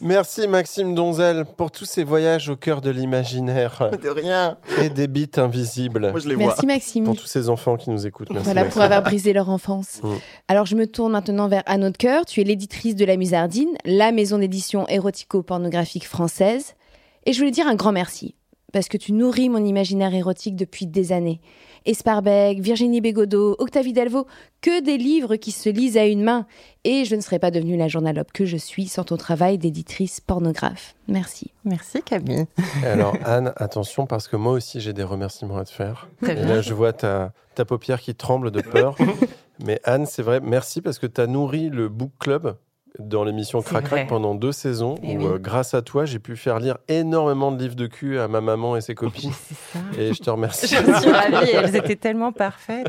Merci 0.00 0.48
Maxime 0.48 0.94
Donzel 0.94 1.44
pour 1.56 1.70
tous 1.70 1.84
ces 1.84 2.04
voyages 2.04 2.48
au 2.48 2.56
cœur 2.56 2.80
de 2.80 2.90
l'imaginaire 2.90 3.90
De 4.02 4.08
rien. 4.08 4.56
et 4.82 4.88
des 4.88 5.06
bites 5.06 5.38
invisibles. 5.38 6.10
Moi 6.10 6.20
je 6.20 6.28
les 6.28 6.36
Merci 6.36 6.66
Maxime. 6.66 7.04
Pour 7.04 7.16
tous 7.16 7.26
ces 7.26 7.48
enfants 7.48 7.76
qui 7.76 7.90
nous 7.90 8.06
écoutent. 8.06 8.30
Merci, 8.30 8.44
Voilà, 8.44 8.64
pour 8.64 8.80
avoir 8.80 9.02
brisé 9.02 9.32
leur 9.32 9.50
enfance. 9.50 10.00
Mm. 10.02 10.14
Alors, 10.48 10.66
je 10.66 10.76
me 10.76 10.86
tourne 10.86 11.12
maintenant 11.12 11.48
vers 11.48 11.62
Anneau 11.66 11.90
de 11.90 11.96
Cœur. 11.96 12.24
Tu 12.24 12.40
es 12.40 12.44
l'éditrice 12.44 12.96
de 12.96 13.04
La 13.04 13.16
Musardine, 13.16 13.70
la 13.84 14.12
maison 14.12 14.38
d'édition 14.38 14.88
érotico-pornographique 14.88 16.06
française. 16.06 16.74
Et 17.26 17.32
je 17.32 17.38
voulais 17.38 17.50
dire 17.50 17.66
un 17.66 17.74
grand 17.74 17.92
merci, 17.92 18.34
parce 18.72 18.88
que 18.88 18.96
tu 18.96 19.12
nourris 19.12 19.48
mon 19.48 19.64
imaginaire 19.64 20.14
érotique 20.14 20.56
depuis 20.56 20.86
des 20.86 21.12
années. 21.12 21.40
Esparbeck, 21.86 22.60
Virginie 22.60 23.00
Bégodeau, 23.00 23.56
Octavie 23.58 23.92
Delvaux, 23.92 24.26
que 24.60 24.82
des 24.82 24.98
livres 24.98 25.36
qui 25.36 25.52
se 25.52 25.68
lisent 25.68 25.96
à 25.96 26.06
une 26.06 26.22
main. 26.22 26.46
Et 26.84 27.04
je 27.04 27.14
ne 27.14 27.20
serais 27.20 27.38
pas 27.38 27.50
devenue 27.50 27.76
la 27.76 27.88
journalope 27.88 28.32
que 28.32 28.44
je 28.44 28.56
suis 28.56 28.86
sans 28.86 29.04
ton 29.04 29.16
travail 29.16 29.58
d'éditrice 29.58 30.20
pornographe. 30.20 30.94
Merci. 31.08 31.52
Merci 31.64 32.02
Camille. 32.02 32.46
Alors 32.84 33.16
Anne, 33.24 33.52
attention 33.56 34.06
parce 34.06 34.28
que 34.28 34.36
moi 34.36 34.52
aussi 34.52 34.80
j'ai 34.80 34.92
des 34.92 35.02
remerciements 35.02 35.58
à 35.58 35.64
te 35.64 35.70
faire. 35.70 36.08
Très 36.22 36.32
Et 36.32 36.44
là 36.44 36.60
je 36.62 36.72
vois 36.72 36.92
ta, 36.92 37.32
ta 37.54 37.64
paupière 37.64 38.00
qui 38.00 38.14
tremble 38.14 38.50
de 38.50 38.60
peur. 38.60 38.96
Mais 39.64 39.80
Anne, 39.84 40.06
c'est 40.06 40.22
vrai, 40.22 40.40
merci 40.40 40.80
parce 40.80 40.98
que 40.98 41.06
tu 41.06 41.20
as 41.20 41.26
nourri 41.26 41.68
le 41.68 41.88
book 41.88 42.12
club 42.18 42.56
dans 42.98 43.24
l'émission 43.24 43.62
Crac 43.62 43.84
Crac 43.84 44.08
pendant 44.08 44.34
deux 44.34 44.52
saisons 44.52 44.96
Eh 45.02 45.16
où, 45.16 45.20
oui. 45.20 45.26
euh, 45.26 45.38
grâce 45.38 45.74
à 45.74 45.82
toi, 45.82 46.04
j'ai 46.04 46.18
pu 46.18 46.36
faire 46.36 46.58
lire 46.58 46.78
énormément 46.88 47.52
de 47.52 47.62
livres 47.62 47.74
de 47.76 47.86
cul 47.86 48.18
à 48.18 48.28
ma 48.28 48.40
maman 48.40 48.76
et 48.76 48.80
ses 48.80 48.94
copines. 48.94 49.32
Et 49.98 50.12
je 50.12 50.20
te 50.20 50.28
remercie. 50.30 50.66
Je 50.66 50.76
suis 51.00 51.10
ravie, 51.10 51.50
elles 51.52 51.76
étaient 51.76 51.96
tellement 51.96 52.32
parfaites. 52.32 52.88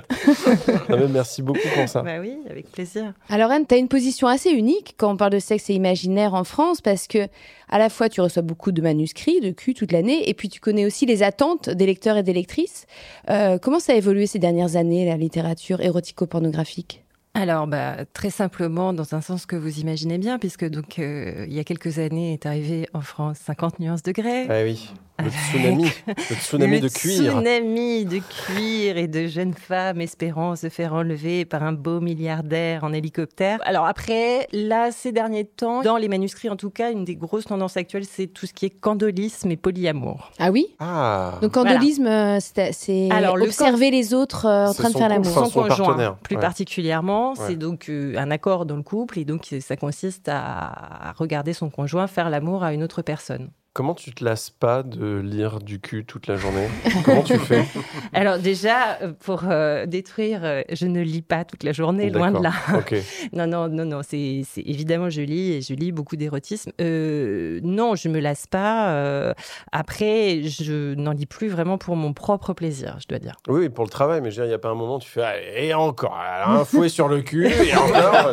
Ah, 0.90 0.96
mais 0.98 1.08
merci 1.08 1.42
beaucoup 1.42 1.60
pour 1.76 1.88
ça. 1.88 2.02
Bah 2.02 2.20
oui, 2.20 2.38
avec 2.50 2.72
plaisir. 2.72 3.14
Alors 3.30 3.52
Anne, 3.52 3.66
tu 3.68 3.76
as 3.76 3.78
une 3.78 3.88
position 3.88 4.28
assez 4.28 4.50
unique 4.52 4.96
quand 4.98 5.12
on 5.12 5.18
parle 5.18 5.32
de 5.32 5.40
sexe 5.40 5.70
et 5.70 5.74
imaginaire 5.74 6.34
en 6.34 6.44
France 6.44 6.82
parce 6.82 7.08
que 7.08 7.28
à 7.70 7.78
la 7.80 7.90
fois 7.90 8.10
tu 8.10 8.20
reçois 8.22 8.42
beaucoup 8.42 8.72
de 8.72 8.82
manuscrits, 8.82 9.40
de 9.40 9.52
cul 9.52 9.74
toute 9.74 9.92
l'année, 9.92 10.28
et 10.30 10.34
puis 10.34 10.50
tu 10.50 10.60
connais 10.60 10.86
aussi 10.86 11.06
les 11.06 11.24
attentes 11.24 11.70
des 11.70 11.86
lecteurs 11.86 12.18
et 12.18 12.24
des 12.24 12.34
lectrices. 12.34 12.86
Euh, 13.30 13.58
comment 13.60 13.80
ça 13.80 13.94
a 13.94 13.96
évolué 13.96 14.26
ces 14.28 14.40
dernières 14.40 14.76
années, 14.76 15.06
la 15.06 15.16
littérature 15.16 15.80
érotico-pornographique? 15.82 17.04
Alors, 17.34 17.66
bah, 17.66 18.06
très 18.14 18.30
simplement, 18.30 18.92
dans 18.94 19.16
un 19.16 19.22
sens 19.22 19.46
que 19.46 19.56
vous 19.56 19.80
imaginez 19.80 20.18
bien, 20.18 20.38
puisque 20.38 20.66
donc 20.66 21.00
euh, 21.00 21.46
il 21.48 21.54
y 21.54 21.60
a 21.60 21.64
quelques 21.64 21.98
années 21.98 22.34
est 22.34 22.46
arrivé 22.46 22.88
en 22.94 23.02
France 23.02 23.38
50 23.46 23.80
nuances 23.80 24.04
de 24.04 24.12
grès. 24.12 24.48
Ah 24.50 24.64
oui, 24.64 24.94
le 25.22 25.30
tsunami, 25.30 25.90
le 26.08 26.36
tsunami 26.36 26.76
Le 26.80 26.82
de 26.82 26.88
cuir. 26.90 27.32
tsunami 27.32 28.06
de 28.06 28.20
cuir 28.20 28.98
et 28.98 29.08
de 29.08 29.28
jeunes 29.28 29.54
femmes 29.54 30.02
espérant 30.02 30.56
se 30.56 30.70
faire 30.70 30.94
enlever 30.94 31.46
par 31.46 31.64
un 31.64 31.74
beau 31.74 32.00
milliardaire 32.00 32.84
en 32.84 32.94
hélicoptère. 32.94 33.60
Alors 33.64 33.86
après, 33.86 34.48
là, 34.52 34.92
ces 34.92 35.12
derniers 35.12 35.46
temps, 35.46 35.82
dans 35.82 35.98
les 35.98 36.08
manuscrits 36.08 36.50
en 36.50 36.56
tout 36.56 36.70
cas, 36.70 36.92
une 36.92 37.06
des 37.06 37.16
grosses 37.16 37.46
tendances 37.46 37.78
actuelles, 37.78 38.06
c'est 38.06 38.28
tout 38.28 38.46
ce 38.46 38.54
qui 38.54 38.66
est 38.66 38.70
candolisme 38.70 39.52
et 39.52 39.58
polyamour. 39.58 40.32
Ah 40.40 40.52
oui? 40.52 40.68
Ah. 40.80 41.38
Donc 41.42 41.52
candolisme, 41.54 42.08
euh, 42.08 42.40
c'est 42.42 42.72
le 43.10 43.42
observer 43.44 43.92
les 43.92 44.14
autres 44.14 44.46
euh, 44.46 44.68
en 44.68 44.74
train 44.74 44.88
de 44.90 44.94
son 44.94 45.00
faire 45.00 45.10
l'amour. 45.10 45.32
Son, 45.32 45.50
conjoint, 45.50 46.18
plus 46.24 46.36
ouais. 46.36 46.42
particulièrement, 46.42 47.32
Ouais. 47.32 47.38
c'est 47.48 47.56
donc 47.56 47.90
euh, 47.90 48.16
un 48.18 48.32
accord 48.32 48.66
dans 48.66 48.76
le 48.76 48.84
couple 48.84 49.20
et 49.20 49.26
donc 49.26 49.48
ça 49.60 49.76
consiste 49.78 50.28
à 50.30 51.14
regarder 51.18 51.54
son 51.54 51.70
conjoint 51.70 52.08
faire 52.08 52.30
l'amour 52.30 52.64
à 52.64 52.74
une 52.74 52.84
autre 52.84 53.02
personne. 53.02 53.50
Comment 53.74 53.94
tu 53.94 54.12
te 54.12 54.22
lasses 54.26 54.50
pas 54.50 54.84
de 54.84 55.22
lire 55.24 55.60
du 55.60 55.80
cul 55.80 56.04
toute 56.04 56.28
la 56.28 56.36
journée? 56.36 56.68
Comment 57.06 57.24
tu 57.24 57.38
fais? 57.38 57.64
Alors 58.14 58.38
déjà, 58.38 58.98
euh, 59.02 59.14
pour 59.18 59.44
euh, 59.50 59.86
détruire, 59.86 60.42
euh, 60.44 60.62
je 60.74 60.88
ne 60.88 61.00
lis 61.00 61.22
pas 61.22 61.46
toute 61.46 61.64
la 61.64 61.72
journée, 61.72 62.10
loin 62.10 62.32
de 62.32 62.44
là. 62.44 62.52
Non, 63.32 63.48
non, 63.48 63.70
non, 63.70 63.86
non, 63.86 64.02
c'est 64.04 64.44
évidemment 64.58 65.10
je 65.10 65.22
lis 65.22 65.54
et 65.54 65.62
je 65.62 65.74
lis 65.74 65.94
beaucoup 65.94 66.18
d'érotisme. 66.18 66.74
Euh, 66.82 67.62
non, 67.64 67.96
je 67.96 68.10
me 68.10 68.20
lasse 68.20 68.46
pas. 68.46 69.34
après, 69.72 70.42
je 70.44 70.94
n'en 70.96 71.12
lis 71.12 71.26
plus 71.26 71.48
vraiment 71.48 71.78
pour 71.78 71.96
mon 71.96 72.12
propre 72.12 72.52
plaisir, 72.52 72.98
je 73.00 73.08
dois 73.08 73.20
dire. 73.20 73.38
Oui, 73.48 73.70
pour 73.70 73.86
le 73.86 73.90
travail, 73.90 74.20
mais 74.20 74.32
je 74.32 74.42
veux 74.42 74.42
dire, 74.42 74.46
il 74.48 74.50
n'y 74.50 74.54
a 74.54 74.60
pas 74.60 74.70
un 74.70 74.76
moment 74.76 74.98
où 74.98 75.00
tu 75.00 75.10
fais 75.10 75.22
Allez, 75.24 75.68
et 75.68 75.74
encore, 75.74 76.20
un 76.46 76.66
fouet 76.66 76.90
sur 76.90 77.08
le 77.08 77.22
cul, 77.22 77.48
et 77.48 77.74
encore. 77.74 78.32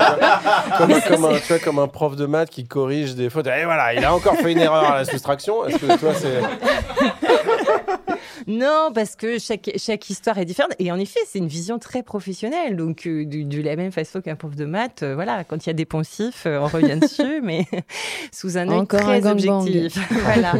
comme, 0.79 1.01
comme 1.09 1.24
un, 1.27 1.38
tu 1.38 1.46
vois, 1.46 1.59
comme 1.61 1.79
un 1.79 1.87
prof 1.87 2.16
de 2.16 2.27
maths 2.27 2.51
qui 2.51 2.66
corrige 2.66 3.14
des 3.14 3.31
fautes. 3.31 3.46
Et 3.46 3.64
voilà, 3.64 3.94
il 3.94 4.05
a 4.05 4.12
encore 4.12 4.35
fait 4.35 4.51
une 4.51 4.59
erreur 4.59 4.83
à 4.83 4.96
la 4.96 5.05
soustraction. 5.29 5.67
Est-ce 5.67 5.79
que 5.79 5.99
toi, 5.99 6.14
c'est. 6.14 6.41
Non, 8.47 8.91
parce 8.95 9.14
que 9.14 9.38
chaque, 9.38 9.71
chaque 9.77 10.09
histoire 10.09 10.38
est 10.38 10.45
différente. 10.47 10.73
Et 10.79 10.91
en 10.91 10.99
effet, 10.99 11.21
c'est 11.27 11.38
une 11.38 11.49
vision 11.49 11.79
très 11.79 12.03
professionnelle. 12.03 12.77
Donc, 12.77 13.07
euh, 13.07 13.27
de, 13.27 13.43
de 13.43 13.62
la 13.62 13.77
même 13.77 13.93
façon 13.93 14.23
qu'un 14.23 14.37
prof 14.37 14.55
de 14.57 14.64
maths, 14.64 15.03
euh, 15.03 15.14
voilà, 15.14 15.45
quand 15.45 15.67
il 15.67 15.69
y 15.69 15.71
a 15.71 15.75
des 15.75 15.85
poncifs, 15.85 16.47
euh, 16.47 16.61
on 16.61 16.67
revient 16.67 16.97
dessus, 17.01 17.41
mais 17.43 17.67
sous 18.33 18.57
un 18.57 18.69
œil 18.71 18.87
très 18.87 19.27
un 19.27 19.33
objectif. 19.33 19.99
voilà. 20.25 20.55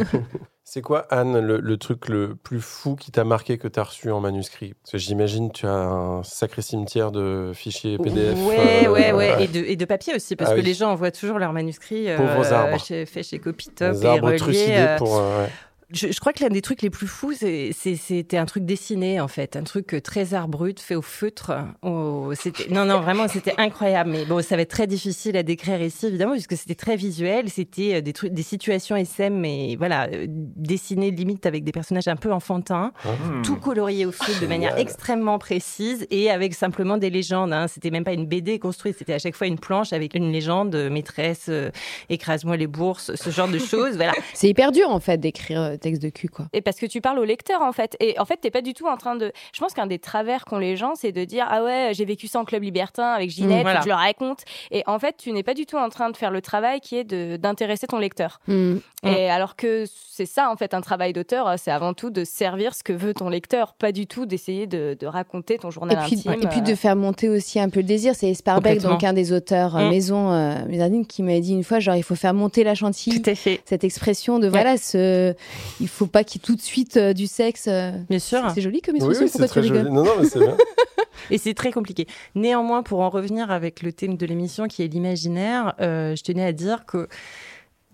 C'est 0.71 0.81
quoi, 0.83 1.07
Anne, 1.09 1.39
le, 1.39 1.57
le 1.59 1.77
truc 1.77 2.09
le 2.09 2.35
plus 2.35 2.61
fou 2.61 2.95
qui 2.95 3.09
t'a 3.11 3.23
marqué 3.23 3.57
que 3.57 3.67
tu 3.67 3.79
as 3.79 3.83
reçu 3.83 4.11
en 4.11 4.19
manuscrit? 4.19 4.75
Parce 4.83 4.91
que 4.91 4.97
j'imagine 4.99 5.51
tu 5.51 5.65
as 5.65 5.71
un 5.73 6.21
sacré 6.21 6.61
cimetière 6.61 7.11
de 7.11 7.53
fichiers 7.55 7.97
PDF. 7.97 8.37
Ouais, 8.47 8.85
euh, 8.85 8.91
ouais, 8.91 9.11
ouais. 9.11 9.43
Et 9.45 9.47
de, 9.47 9.65
et 9.65 9.75
de 9.75 9.85
papier 9.85 10.13
aussi, 10.13 10.35
parce 10.35 10.51
Ah 10.51 10.53
que 10.53 10.59
oui. 10.59 10.65
les 10.67 10.75
gens 10.75 10.91
envoient 10.91 11.09
toujours 11.09 11.39
leurs 11.39 11.53
manuscrits 11.53 12.07
euh, 12.11 12.17
Pauvres 12.17 12.53
arbres. 12.53 12.79
chez, 12.79 13.07
faits 13.07 13.25
chez 13.25 13.39
Copytop 13.39 13.93
Des 13.93 14.03
et 14.03 14.05
arbres 14.09 14.27
reliés, 14.27 14.37
trucidés 14.37 14.75
euh, 14.77 14.97
pour. 14.99 15.17
euh, 15.17 15.41
ouais. 15.45 15.49
Je, 15.91 16.11
je 16.11 16.19
crois 16.19 16.33
que 16.33 16.43
l'un 16.43 16.49
des 16.49 16.61
trucs 16.61 16.81
les 16.83 16.89
plus 16.91 17.07
fous, 17.07 17.33
c'est- 17.33 17.71
c'est- 17.73 17.95
c'était 17.95 18.37
un 18.37 18.45
truc 18.45 18.63
dessiné 18.65 19.19
en 19.19 19.27
fait, 19.27 19.55
un 19.55 19.63
truc 19.63 19.95
euh, 19.95 20.01
très 20.01 20.35
art 20.35 20.47
brut 20.47 20.79
fait 20.79 20.93
au 20.95 21.01
feutre. 21.01 21.51
Au- 21.81 22.31
non, 22.69 22.85
non, 22.85 22.99
vraiment, 23.01 23.27
c'était 23.27 23.55
incroyable. 23.57 24.11
Mais 24.11 24.25
bon, 24.25 24.43
ça 24.43 24.55
va 24.55 24.61
être 24.61 24.69
très 24.69 24.85
difficile 24.87 25.35
à 25.35 25.41
décrire 25.43 25.81
ici, 25.81 26.05
évidemment, 26.05 26.33
puisque 26.33 26.55
c'était 26.55 26.75
très 26.75 26.95
visuel. 26.95 27.49
C'était 27.49 27.95
euh, 27.95 28.01
des 28.01 28.13
trucs, 28.13 28.33
des 28.33 28.43
situations 28.43 28.95
SM, 28.95 29.33
mais 29.35 29.75
voilà, 29.77 30.07
euh, 30.13 30.25
dessinées 30.29 31.09
limite 31.11 31.45
avec 31.47 31.63
des 31.63 31.71
personnages 31.71 32.07
un 32.07 32.15
peu 32.15 32.31
enfantins, 32.31 32.91
Hmm. 33.03 33.41
tout 33.41 33.55
colorié 33.55 34.05
au 34.05 34.11
feutre 34.11 34.39
de 34.41 34.47
manière 34.47 34.69
Génial. 34.71 34.81
extrêmement 34.87 35.39
précise 35.39 36.05
et 36.11 36.29
avec 36.29 36.53
simplement 36.53 36.97
des 36.97 37.09
légendes. 37.09 37.51
Hein. 37.51 37.67
C'était 37.67 37.89
même 37.89 38.03
pas 38.03 38.13
une 38.13 38.27
BD 38.27 38.59
construite, 38.59 38.95
c'était 38.99 39.13
à 39.13 39.19
chaque 39.19 39.35
fois 39.35 39.47
une 39.47 39.57
planche 39.57 39.91
avec 39.93 40.13
une 40.13 40.31
légende, 40.31 40.75
maîtresse, 40.91 41.45
euh, 41.49 41.71
écrase-moi 42.09 42.57
les 42.57 42.67
bourses, 42.67 43.15
ce 43.15 43.29
genre 43.31 43.47
de 43.47 43.57
choses. 43.57 43.95
Voilà. 43.95 44.13
C'est 44.35 44.49
hyper 44.49 44.71
dur 44.71 44.89
en 44.89 44.99
fait 44.99 45.17
d'écrire 45.17 45.77
texte 45.79 46.01
de 46.01 46.09
cul 46.09 46.27
quoi. 46.29 46.45
Et 46.53 46.61
parce 46.61 46.77
que 46.77 46.85
tu 46.85 47.01
parles 47.01 47.19
au 47.19 47.23
lecteur 47.23 47.61
en 47.61 47.71
fait. 47.71 47.95
Et 47.99 48.17
en 48.19 48.25
fait, 48.25 48.37
t'es 48.37 48.51
pas 48.51 48.61
du 48.61 48.73
tout 48.73 48.87
en 48.87 48.97
train 48.97 49.15
de. 49.15 49.31
Je 49.53 49.59
pense 49.59 49.73
qu'un 49.73 49.87
des 49.87 49.99
travers 49.99 50.45
qu'ont 50.45 50.57
les 50.59 50.75
gens, 50.75 50.93
c'est 50.95 51.11
de 51.11 51.23
dire 51.25 51.45
ah 51.49 51.63
ouais, 51.63 51.91
j'ai 51.93 52.05
vécu 52.05 52.27
ça 52.27 52.39
en 52.39 52.45
club 52.45 52.63
libertin 52.63 53.11
avec 53.11 53.29
Ginette, 53.29 53.59
Mm, 53.59 53.61
voilà. 53.61 53.79
que 53.79 53.83
je 53.85 53.89
le 53.89 53.95
raconte. 53.95 54.41
Et 54.71 54.83
en 54.87 54.99
fait, 54.99 55.15
tu 55.17 55.31
n'es 55.31 55.43
pas 55.43 55.53
du 55.53 55.65
tout 55.65 55.77
en 55.77 55.89
train 55.89 56.09
de 56.11 56.17
faire 56.17 56.31
le 56.31 56.41
travail 56.41 56.79
qui 56.81 56.97
est 56.97 57.03
de- 57.03 57.37
d'intéresser 57.37 57.87
ton 57.87 57.97
lecteur. 57.99 58.39
Mm. 58.47 58.77
Et 59.05 59.29
alors 59.29 59.55
que 59.55 59.85
c'est 60.11 60.25
ça 60.25 60.49
en 60.51 60.57
fait 60.57 60.73
un 60.73 60.81
travail 60.81 61.13
d'auteur, 61.13 61.53
c'est 61.57 61.71
avant 61.71 61.93
tout 61.93 62.09
de 62.09 62.25
servir 62.25 62.75
ce 62.75 62.83
que 62.83 62.91
veut 62.93 63.13
ton 63.13 63.29
lecteur, 63.29 63.73
pas 63.73 63.91
du 63.93 64.05
tout 64.07 64.25
d'essayer 64.25 64.67
de, 64.67 64.97
de 64.99 65.07
raconter 65.07 65.57
ton 65.57 65.69
Et 65.69 65.71
journal 65.71 65.97
puis, 66.05 66.15
intime. 66.17 66.33
et 66.43 66.47
puis 66.47 66.61
de 66.61 66.73
euh. 66.73 66.75
faire 66.75 66.95
monter 66.97 67.29
aussi 67.29 67.59
un 67.59 67.69
peu 67.69 67.79
le 67.79 67.85
désir. 67.85 68.13
C'est 68.15 68.33
Sparbeck, 68.33 68.81
donc 68.81 69.03
un 69.05 69.13
des 69.13 69.31
auteurs 69.31 69.77
euh, 69.77 69.87
Mm. 69.87 69.89
maison 69.89 70.31
euh, 70.33 71.03
qui 71.07 71.23
m'a 71.23 71.39
dit 71.39 71.53
une 71.53 71.63
fois 71.63 71.79
genre 71.79 71.95
il 71.95 72.03
faut 72.03 72.15
faire 72.15 72.33
monter 72.33 72.63
la 72.65 72.75
chantilly. 72.75 73.21
Tout 73.21 73.29
à 73.29 73.35
fait. 73.35 73.61
Cette 73.65 73.83
expression 73.85 74.39
de 74.39 74.47
voilà, 74.49 74.75
ce... 74.77 75.33
il 75.79 75.87
faut 75.87 76.07
pas 76.07 76.23
qu'il 76.23 76.39
y 76.39 76.43
ait 76.43 76.45
tout 76.45 76.55
de 76.55 76.61
suite 76.61 76.97
euh, 76.97 77.13
du 77.13 77.27
sexe. 77.27 77.65
euh. 77.67 77.91
Bien 78.09 78.19
sûr. 78.19 78.41
C'est 78.53 78.61
joli 78.61 78.81
comme 78.81 78.95
Oui, 78.95 78.99
expression. 78.99 79.23
oui, 79.25 79.29
c'est 79.31 79.39
Pourquoi 79.39 79.47
tu 79.47 79.67
très 79.69 79.77
rigoles 79.77 79.83
joli. 79.93 79.95
Non, 79.95 80.03
non, 80.03 80.11
mais 80.21 80.25
c'est 80.27 80.39
bien. 80.39 80.57
Et 81.31 81.37
c'est 81.37 81.53
très 81.53 81.71
compliqué. 81.71 82.07
Néanmoins, 82.35 82.81
pour 82.83 83.01
en 83.01 83.09
revenir 83.09 83.51
avec 83.51 83.81
le 83.83 83.91
thème 83.91 84.15
de 84.17 84.25
l'émission 84.25 84.67
qui 84.67 84.83
est 84.83 84.87
l'imaginaire, 84.87 85.73
euh, 85.81 86.15
je 86.15 86.23
tenais 86.23 86.45
à 86.45 86.51
dire 86.53 86.85
que 86.85 87.07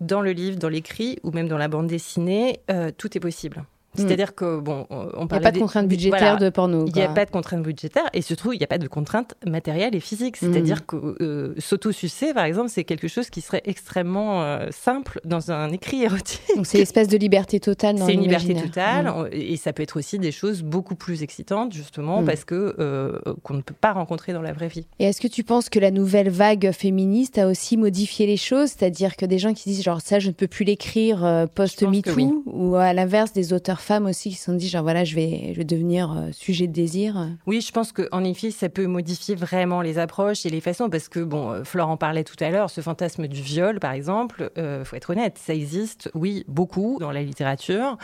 dans 0.00 0.20
le 0.20 0.32
livre, 0.32 0.58
dans 0.58 0.68
l'écrit 0.68 1.18
ou 1.22 1.30
même 1.32 1.48
dans 1.48 1.58
la 1.58 1.68
bande 1.68 1.86
dessinée, 1.86 2.60
euh, 2.70 2.90
tout 2.96 3.16
est 3.16 3.20
possible. 3.20 3.64
C'est-à-dire 3.96 4.34
que, 4.34 4.58
bon, 4.58 4.86
on 4.90 5.26
Hmm. 5.26 5.28
Il 5.30 5.32
n'y 5.32 5.36
a 5.38 5.40
pas 5.40 5.52
de 5.52 5.58
contrainte 5.58 5.88
budgétaire 5.88 6.18
voilà. 6.20 6.36
de 6.36 6.50
porno. 6.50 6.84
Il 6.86 6.92
n'y 6.94 7.02
a 7.02 7.08
pas 7.08 7.24
de 7.24 7.30
contrainte 7.30 7.62
budgétaire 7.62 8.04
et 8.12 8.22
surtout, 8.22 8.52
il 8.52 8.58
n'y 8.58 8.64
a 8.64 8.66
pas 8.68 8.78
de 8.78 8.88
contrainte 8.88 9.34
matérielle 9.46 9.94
et 9.94 10.00
physique. 10.00 10.40
Mm. 10.40 10.52
C'est-à-dire 10.52 10.86
que 10.86 11.16
euh, 11.20 11.54
s'auto-sucer, 11.58 12.32
par 12.34 12.44
exemple, 12.44 12.68
c'est 12.70 12.84
quelque 12.84 13.08
chose 13.08 13.28
qui 13.30 13.40
serait 13.40 13.62
extrêmement 13.64 14.42
euh, 14.42 14.68
simple 14.70 15.20
dans 15.24 15.50
un 15.50 15.70
écrit 15.70 16.02
érotique. 16.08 16.40
Donc 16.56 16.66
c'est 16.66 16.78
l'espèce 16.78 17.08
de 17.08 17.16
liberté 17.16 17.60
totale 17.60 17.96
dans 17.96 18.06
C'est 18.06 18.14
une 18.14 18.22
liberté 18.22 18.54
totale 18.54 19.06
Mm. 19.06 19.28
et 19.32 19.56
ça 19.56 19.72
peut 19.72 19.82
être 19.82 19.98
aussi 19.98 20.18
des 20.18 20.32
choses 20.32 20.62
beaucoup 20.62 20.94
plus 20.94 21.22
excitantes, 21.22 21.72
justement, 21.72 22.22
Mm. 22.22 22.26
parce 22.26 22.44
que 22.44 22.74
euh, 22.78 23.18
qu'on 23.42 23.54
ne 23.54 23.62
peut 23.62 23.74
pas 23.78 23.92
rencontrer 23.92 24.32
dans 24.32 24.42
la 24.42 24.52
vraie 24.52 24.68
vie. 24.68 24.86
Et 24.98 25.04
est-ce 25.04 25.20
que 25.20 25.28
tu 25.28 25.44
penses 25.44 25.68
que 25.68 25.78
la 25.78 25.90
nouvelle 25.90 26.30
vague 26.30 26.70
féministe 26.72 27.38
a 27.38 27.46
aussi 27.48 27.76
modifié 27.76 28.26
les 28.26 28.36
choses? 28.36 28.70
C'est-à-dire 28.70 29.16
que 29.16 29.26
des 29.26 29.38
gens 29.38 29.52
qui 29.54 29.68
disent 29.70 29.82
genre 29.82 30.00
ça 30.00 30.18
je 30.18 30.28
ne 30.28 30.32
peux 30.32 30.46
plus 30.46 30.64
l'écrire 30.64 31.24
euh, 31.24 31.46
post-MeToo 31.46 32.12
oui. 32.16 32.30
ou 32.46 32.74
à 32.76 32.92
l'inverse 32.92 33.32
des 33.32 33.52
auteurs 33.52 33.80
femmes 33.86 34.06
aussi 34.06 34.30
qui 34.30 34.34
se 34.36 34.44
sont 34.44 34.52
dit 34.54 34.68
genre 34.68 34.82
voilà 34.82 35.04
je 35.04 35.14
vais, 35.14 35.50
je 35.52 35.58
vais 35.58 35.64
devenir 35.64 36.10
euh, 36.12 36.28
sujet 36.32 36.66
de 36.66 36.72
désir 36.72 37.28
Oui, 37.46 37.60
je 37.60 37.70
pense 37.72 37.92
qu'en 37.92 38.24
effet, 38.24 38.50
ça 38.50 38.68
peut 38.68 38.86
modifier 38.86 39.34
vraiment 39.34 39.80
les 39.80 39.98
approches 39.98 40.44
et 40.44 40.50
les 40.50 40.60
façons, 40.60 40.90
parce 40.90 41.08
que, 41.08 41.20
bon, 41.20 41.50
euh, 41.52 41.64
Flore 41.64 41.88
en 41.88 41.96
parlait 41.96 42.24
tout 42.24 42.36
à 42.40 42.50
l'heure, 42.50 42.68
ce 42.70 42.80
fantasme 42.80 43.26
du 43.28 43.40
viol, 43.40 43.78
par 43.80 43.92
exemple, 43.92 44.50
euh, 44.58 44.84
faut 44.84 44.96
être 44.96 45.10
honnête, 45.10 45.38
ça 45.38 45.54
existe, 45.54 46.10
oui, 46.14 46.44
beaucoup 46.48 46.98
dans 47.00 47.12
la 47.12 47.22
littérature. 47.22 47.96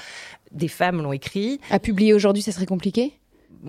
Des 0.53 0.69
femmes 0.69 1.03
l'ont 1.03 1.13
écrit. 1.13 1.61
À 1.71 1.79
publier 1.79 2.15
aujourd'hui 2.15 2.43
ça 2.43 2.53
serait 2.53 2.67
compliqué? 2.67 3.13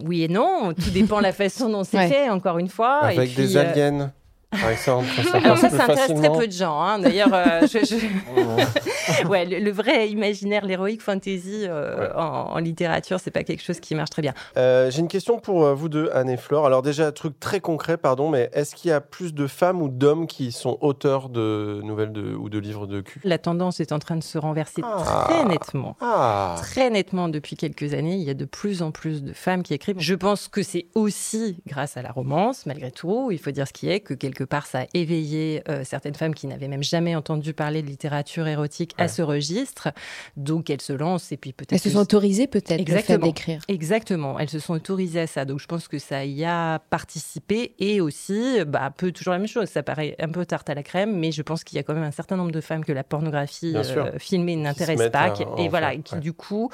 Oui 0.06 0.24
et 0.24 0.28
non, 0.28 0.74
tout 0.74 0.90
dépend 0.92 1.18
de 1.20 1.24
la 1.24 1.34
façon 1.44 1.70
dont 1.70 1.84
c'est 1.84 1.98
Ouais. 1.98 2.08
fait, 2.10 2.30
encore 2.30 2.58
une 2.60 2.68
fois. 2.70 3.12
et 3.14 3.18
Avec 3.18 3.34
puis, 3.34 3.48
des 3.48 3.58
euh, 3.58 3.62
aliens, 3.72 4.14
par 4.62 4.70
exemple. 4.70 5.08
Ça 5.24 5.38
Alors 5.38 5.58
ça, 5.58 5.70
ça 5.70 5.84
intéresse 5.84 6.14
très 6.14 6.32
peu 6.32 6.48
de 6.48 6.52
gens. 6.52 6.80
hein. 6.82 7.00
D'ailleurs, 7.00 7.34
euh, 7.34 7.62
je- 7.62 7.86
je- 7.86 9.28
ouais, 9.28 9.46
le, 9.50 9.60
le 9.60 9.72
vrai 9.72 10.10
imaginaire, 10.10 10.66
l'héroïque 10.66 11.02
fantasy 11.02 11.66
euh, 11.68 12.10
en, 12.16 12.54
en 12.54 12.58
littérature, 12.60 13.20
c'est 13.20 13.32
pas 13.32 13.44
quelque 13.44 13.64
chose 13.64 13.80
qui 13.80 13.96
marche 13.96 14.10
très 14.10 14.22
bien. 14.22 14.34
Euh, 14.58 14.90
J'ai 14.92 15.00
une 15.00 15.08
question 15.08 15.40
pour 15.40 15.74
vous 15.74 15.90
deux, 15.90 16.10
Anne 16.14 16.30
et 16.30 16.38
Flore. 16.38 16.66
Alors 16.66 16.82
déjà, 16.82 17.12
truc 17.12 17.40
très 17.40 17.60
concret, 17.60 17.98
pardon, 17.98 18.30
mais 18.30 18.50
est-ce 18.54 18.76
qu'il 18.76 18.90
y 18.90 18.94
a 18.94 19.02
plus 19.02 19.34
de 19.34 19.48
femmes 19.48 19.82
ou 19.82 19.90
d'hommes 19.90 20.28
qui 20.28 20.52
sont 20.52 20.78
auteurs 20.82 21.30
de 21.30 21.82
nouvelles 21.84 22.12
de, 22.14 22.34
ou 22.36 22.50
de 22.50 22.60
livres 22.60 22.88
de 22.88 23.02
cul? 23.02 23.22
La 23.24 23.38
tendance 23.38 23.80
est 23.80 23.92
en 23.92 24.00
train 24.00 24.16
de 24.16 24.24
se 24.24 24.38
renverser 24.38 24.82
Ah. 24.84 25.26
très 25.30 25.46
nettement. 25.46 25.96
Ah 26.02 26.56
Très 26.60 26.90
nettement 26.90 27.30
depuis 27.30 27.56
quelques 27.56 27.94
années, 27.94 28.16
il 28.16 28.24
y 28.24 28.30
a 28.30 28.34
de 28.34 28.46
plus 28.46 28.82
en 28.82 28.92
plus 28.92 29.24
de 29.24 29.34
femmes 29.34 29.64
qui 29.64 29.74
écrivent. 29.74 29.96
Je 30.00 30.16
pense 30.16 30.48
que 30.48 30.64
c'est 30.64 30.88
aussi 30.96 31.58
grâce 31.68 31.98
à 31.98 32.02
la 32.02 32.12
romance, 32.12 32.66
malgré 32.66 32.92
tout. 32.92 33.30
Il 33.32 33.40
faut 33.40 33.52
dire 33.52 33.68
ce 33.68 33.74
qui 33.74 33.90
est, 33.90 34.00
que 34.00 34.14
quelque 34.14 34.43
quelque 34.44 34.50
part, 34.50 34.66
ça 34.66 34.82
a 34.82 34.86
éveillé 34.94 35.64
euh, 35.70 35.84
certaines 35.84 36.16
femmes 36.16 36.34
qui 36.36 36.48
n'avaient 36.48 36.68
même 36.68 36.84
jamais 36.84 37.16
entendu 37.16 37.54
parler 37.54 37.82
de 37.82 37.88
littérature 37.88 38.48
érotique 38.48 38.94
à 38.98 39.08
ce 39.08 39.22
registre. 39.22 39.90
Donc, 40.38 40.70
elles 40.70 40.82
se 40.82 40.94
lancent 40.94 41.32
et 41.32 41.38
puis 41.38 41.54
peut-être. 41.54 41.74
Elles 41.74 41.80
se 41.80 41.90
sont 41.90 42.00
autorisées 42.00 42.48
peut-être 42.48 42.72
le 42.72 42.86
fait 42.86 42.92
Exactement. 43.00 43.26
d'écrire. 43.28 43.62
Exactement, 43.68 44.40
elles 44.40 44.50
se 44.50 44.60
sont 44.60 44.74
autorisées 44.74 45.22
à 45.22 45.28
ça. 45.28 45.46
Donc 45.46 45.60
je 45.60 45.68
pense 45.68 45.88
que 45.88 46.00
ça 46.00 46.26
y 46.26 46.44
a 46.44 46.80
participé 46.90 47.74
et 47.80 48.02
aussi, 48.02 48.64
bah, 48.66 48.84
un 48.84 48.92
peu 48.92 49.12
toujours 49.12 49.34
la 49.34 49.40
même 49.40 49.48
chose. 49.48 49.68
Ça 49.70 49.84
paraît 49.84 50.16
un 50.20 50.30
peu 50.30 50.46
tarte 50.46 50.70
à 50.70 50.74
la 50.74 50.84
crème, 50.84 51.18
mais 51.18 51.32
je 51.32 51.42
pense 51.42 51.64
qu'il 51.64 51.78
y 51.78 51.80
a 51.80 51.84
quand 51.84 51.94
même 51.94 52.04
un 52.04 52.12
certain 52.12 52.36
nombre 52.36 52.52
de 52.52 52.62
femmes 52.62 52.84
que 52.84 52.92
la 52.92 53.04
pornographie 53.04 53.74
euh, 53.76 54.18
filmée 54.20 54.56
n'intéresse 54.56 55.10
pas 55.12 55.22
à 55.22 55.30
qui- 55.32 55.44
en 55.46 55.56
et 55.58 55.70
voilà, 55.70 55.96
qui 55.96 56.16
ouais. 56.16 56.20
du 56.20 56.34
coup 56.34 56.70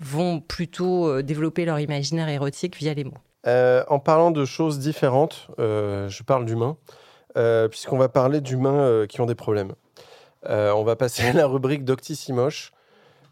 vont 0.00 0.40
plutôt 0.40 1.08
euh, 1.08 1.22
développer 1.22 1.64
leur 1.64 1.78
imaginaire 1.78 2.28
érotique 2.28 2.76
via 2.76 2.94
les 2.94 3.04
mots. 3.04 3.12
Euh, 3.46 3.82
en 3.88 3.98
parlant 3.98 4.30
de 4.30 4.44
choses 4.44 4.78
différentes, 4.78 5.48
euh, 5.58 6.08
je 6.08 6.22
parle 6.22 6.44
d'humains, 6.44 6.76
euh, 7.36 7.68
puisqu'on 7.68 7.98
va 7.98 8.08
parler 8.08 8.40
d'humains 8.40 8.80
euh, 8.80 9.06
qui 9.06 9.20
ont 9.20 9.26
des 9.26 9.34
problèmes. 9.34 9.72
Euh, 10.48 10.72
on 10.72 10.82
va 10.84 10.96
passer 10.96 11.22
à 11.28 11.32
la 11.32 11.46
rubrique 11.46 11.84
d'Octissimoche. 11.84 12.72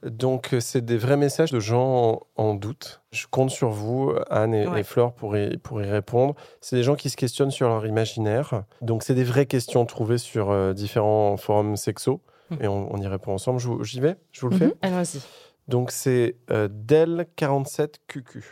Donc, 0.03 0.55
c'est 0.61 0.83
des 0.83 0.97
vrais 0.97 1.19
messages 1.19 1.51
de 1.53 1.61
gens 1.61 2.23
en, 2.37 2.43
en 2.43 2.55
doute. 2.55 3.03
Je 3.13 3.27
compte 3.31 3.51
sur 3.51 3.69
vous, 3.69 4.15
Anne 4.31 4.55
et, 4.55 4.67
Ouais. 4.67 4.81
et 4.81 4.83
Flore, 4.83 5.13
pour 5.13 5.37
y, 5.37 5.59
pour 5.59 5.83
y 5.83 5.91
répondre. 5.91 6.35
C'est 6.63 6.77
des 6.77 6.83
gens 6.83 6.95
qui 6.95 7.11
se 7.11 7.17
questionnent 7.19 7.51
sur 7.51 7.69
leur 7.69 7.85
imaginaire. 7.85 8.63
Donc, 8.81 9.03
c'est 9.03 9.13
des 9.15 9.25
vraies 9.25 9.45
questions 9.45 9.85
trouvées 9.85 10.17
sur 10.17 10.51
euh, 10.51 10.73
différents 10.73 11.37
forums 11.37 11.77
sexo. 11.77 12.23
Mhm. 12.51 12.59
Et 12.63 12.69
on, 12.69 12.95
on 12.95 12.97
y 12.99 13.07
répond 13.07 13.35
ensemble. 13.35 13.61
J'y 13.85 14.01
vais? 14.01 14.17
Je 14.33 14.41
vous 14.41 14.49
le 14.49 14.57
fais? 14.57 14.73
Allons-y. 14.81 15.21
donc 15.69 15.91
c'est 15.91 16.37
euh, 16.51 16.67
Del47QQ. 16.69 18.43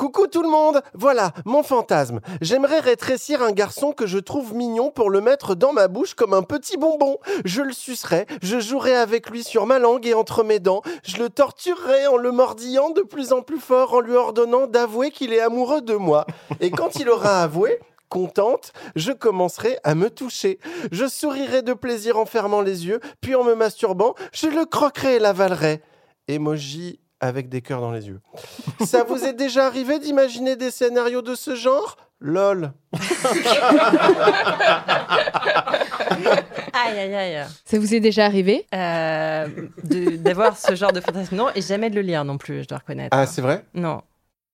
Coucou 0.00 0.28
tout 0.28 0.42
le 0.42 0.48
monde 0.48 0.80
Voilà, 0.94 1.32
mon 1.44 1.62
fantasme. 1.62 2.20
J'aimerais 2.40 2.80
rétrécir 2.80 3.42
un 3.42 3.52
garçon 3.52 3.92
que 3.92 4.06
je 4.06 4.16
trouve 4.16 4.54
mignon 4.54 4.90
pour 4.90 5.10
le 5.10 5.20
mettre 5.20 5.54
dans 5.54 5.74
ma 5.74 5.88
bouche 5.88 6.14
comme 6.14 6.32
un 6.32 6.40
petit 6.42 6.78
bonbon. 6.78 7.18
Je 7.44 7.60
le 7.60 7.74
sucerai, 7.74 8.24
je 8.40 8.60
jouerai 8.60 8.96
avec 8.96 9.28
lui 9.28 9.44
sur 9.44 9.66
ma 9.66 9.78
langue 9.78 10.06
et 10.06 10.14
entre 10.14 10.42
mes 10.42 10.58
dents. 10.58 10.80
Je 11.04 11.18
le 11.18 11.28
torturerai 11.28 12.06
en 12.06 12.16
le 12.16 12.32
mordillant 12.32 12.88
de 12.88 13.02
plus 13.02 13.34
en 13.34 13.42
plus 13.42 13.60
fort 13.60 13.92
en 13.92 14.00
lui 14.00 14.14
ordonnant 14.14 14.66
d'avouer 14.66 15.10
qu'il 15.10 15.34
est 15.34 15.40
amoureux 15.40 15.82
de 15.82 15.96
moi. 15.96 16.24
Et 16.60 16.70
quand 16.70 16.94
il 16.94 17.10
aura 17.10 17.42
avoué, 17.42 17.78
contente, 18.08 18.72
je 18.96 19.12
commencerai 19.12 19.76
à 19.84 19.94
me 19.94 20.08
toucher. 20.08 20.60
Je 20.92 21.06
sourirai 21.06 21.60
de 21.60 21.74
plaisir 21.74 22.16
en 22.16 22.24
fermant 22.24 22.62
les 22.62 22.86
yeux, 22.86 23.00
puis 23.20 23.34
en 23.34 23.44
me 23.44 23.54
masturbant, 23.54 24.14
je 24.32 24.46
le 24.46 24.64
croquerai 24.64 25.16
et 25.16 25.18
l'avalerai. 25.18 25.82
Emoji 26.26 27.00
avec 27.20 27.48
des 27.48 27.60
cœurs 27.62 27.80
dans 27.80 27.92
les 27.92 28.08
yeux. 28.08 28.20
Ça 28.84 29.04
vous 29.04 29.24
est 29.24 29.32
déjà 29.34 29.66
arrivé 29.66 29.98
d'imaginer 29.98 30.56
des 30.56 30.70
scénarios 30.70 31.22
de 31.22 31.34
ce 31.34 31.54
genre? 31.54 31.96
Lol. 32.22 32.72
Aïe, 36.72 36.98
aïe, 36.98 37.14
aïe. 37.14 37.46
Ça 37.64 37.78
vous 37.78 37.94
est 37.94 38.00
déjà 38.00 38.24
arrivé? 38.26 38.66
Euh, 38.74 39.46
de- 39.84 40.16
D'avoir 40.16 40.56
ce 40.56 40.74
genre 40.74 40.92
de 40.92 41.00
fantasme. 41.00 41.36
Non, 41.36 41.48
et 41.54 41.60
jamais 41.62 41.90
de 41.90 41.94
le 41.94 42.00
lire 42.02 42.24
non 42.24 42.38
plus, 42.38 42.62
je 42.62 42.68
dois 42.68 42.78
reconnaître. 42.78 43.16
Ah, 43.16 43.26
c'est 43.26 43.42
vrai? 43.42 43.64
Non. 43.74 44.02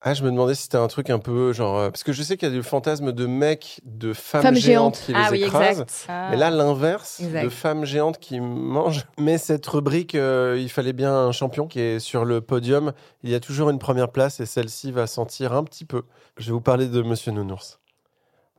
Ah, 0.03 0.15
je 0.15 0.23
me 0.23 0.31
demandais 0.31 0.55
si 0.55 0.63
c'était 0.65 0.77
un 0.77 0.87
truc 0.89 1.11
un 1.11 1.19
peu 1.19 1.53
genre. 1.53 1.79
euh, 1.79 1.91
parce 1.91 2.05
que 2.05 2.13
je 2.13 2.23
sais 2.23 2.37
qu'il 2.37 2.49
y 2.49 2.53
a 2.53 2.55
du 2.55 2.63
fantasme 2.63 3.13
de 3.13 3.27
mecs, 3.27 3.81
de 3.85 4.13
femmes, 4.13 4.43
Femmes 4.43 4.55
géantes, 4.55 4.97
géantes. 4.97 5.07
qui 5.07 5.13
les 5.13 5.19
Ah 5.19 5.29
oui, 5.33 5.43
écrasent. 5.45 5.71
exact. 5.81 6.05
Ah. 6.09 6.29
Mais 6.31 6.37
là, 6.37 6.51
l'inverse, 6.51 7.21
de 7.23 7.49
femmes 7.49 7.85
géantes 7.85 8.19
qui 8.19 8.39
mangent. 8.39 9.07
Mais 9.19 9.39
cette 9.39 9.67
rubrique, 9.67 10.15
euh, 10.15 10.57
il 10.61 10.69
fallait 10.69 10.93
bien 10.93 11.13
un 11.13 11.33
champion 11.33 11.67
qui 11.67 11.81
est 11.81 11.99
sur 11.99 12.25
le 12.25 12.41
podium. 12.41 12.93
Il 13.25 13.31
y 13.31 13.35
a 13.35 13.41
toujours 13.41 13.71
une 13.71 13.79
première 13.79 14.11
place 14.13 14.39
et 14.39 14.47
celle-ci 14.47 14.93
va 14.93 15.07
sentir 15.07 15.55
un 15.55 15.65
petit 15.65 15.85
peu. 15.87 16.03
Je 16.37 16.47
vais 16.47 16.53
vous 16.53 16.61
parler 16.61 16.87
de 16.87 17.03
Monsieur 17.03 17.33
Nounours. 17.33 17.81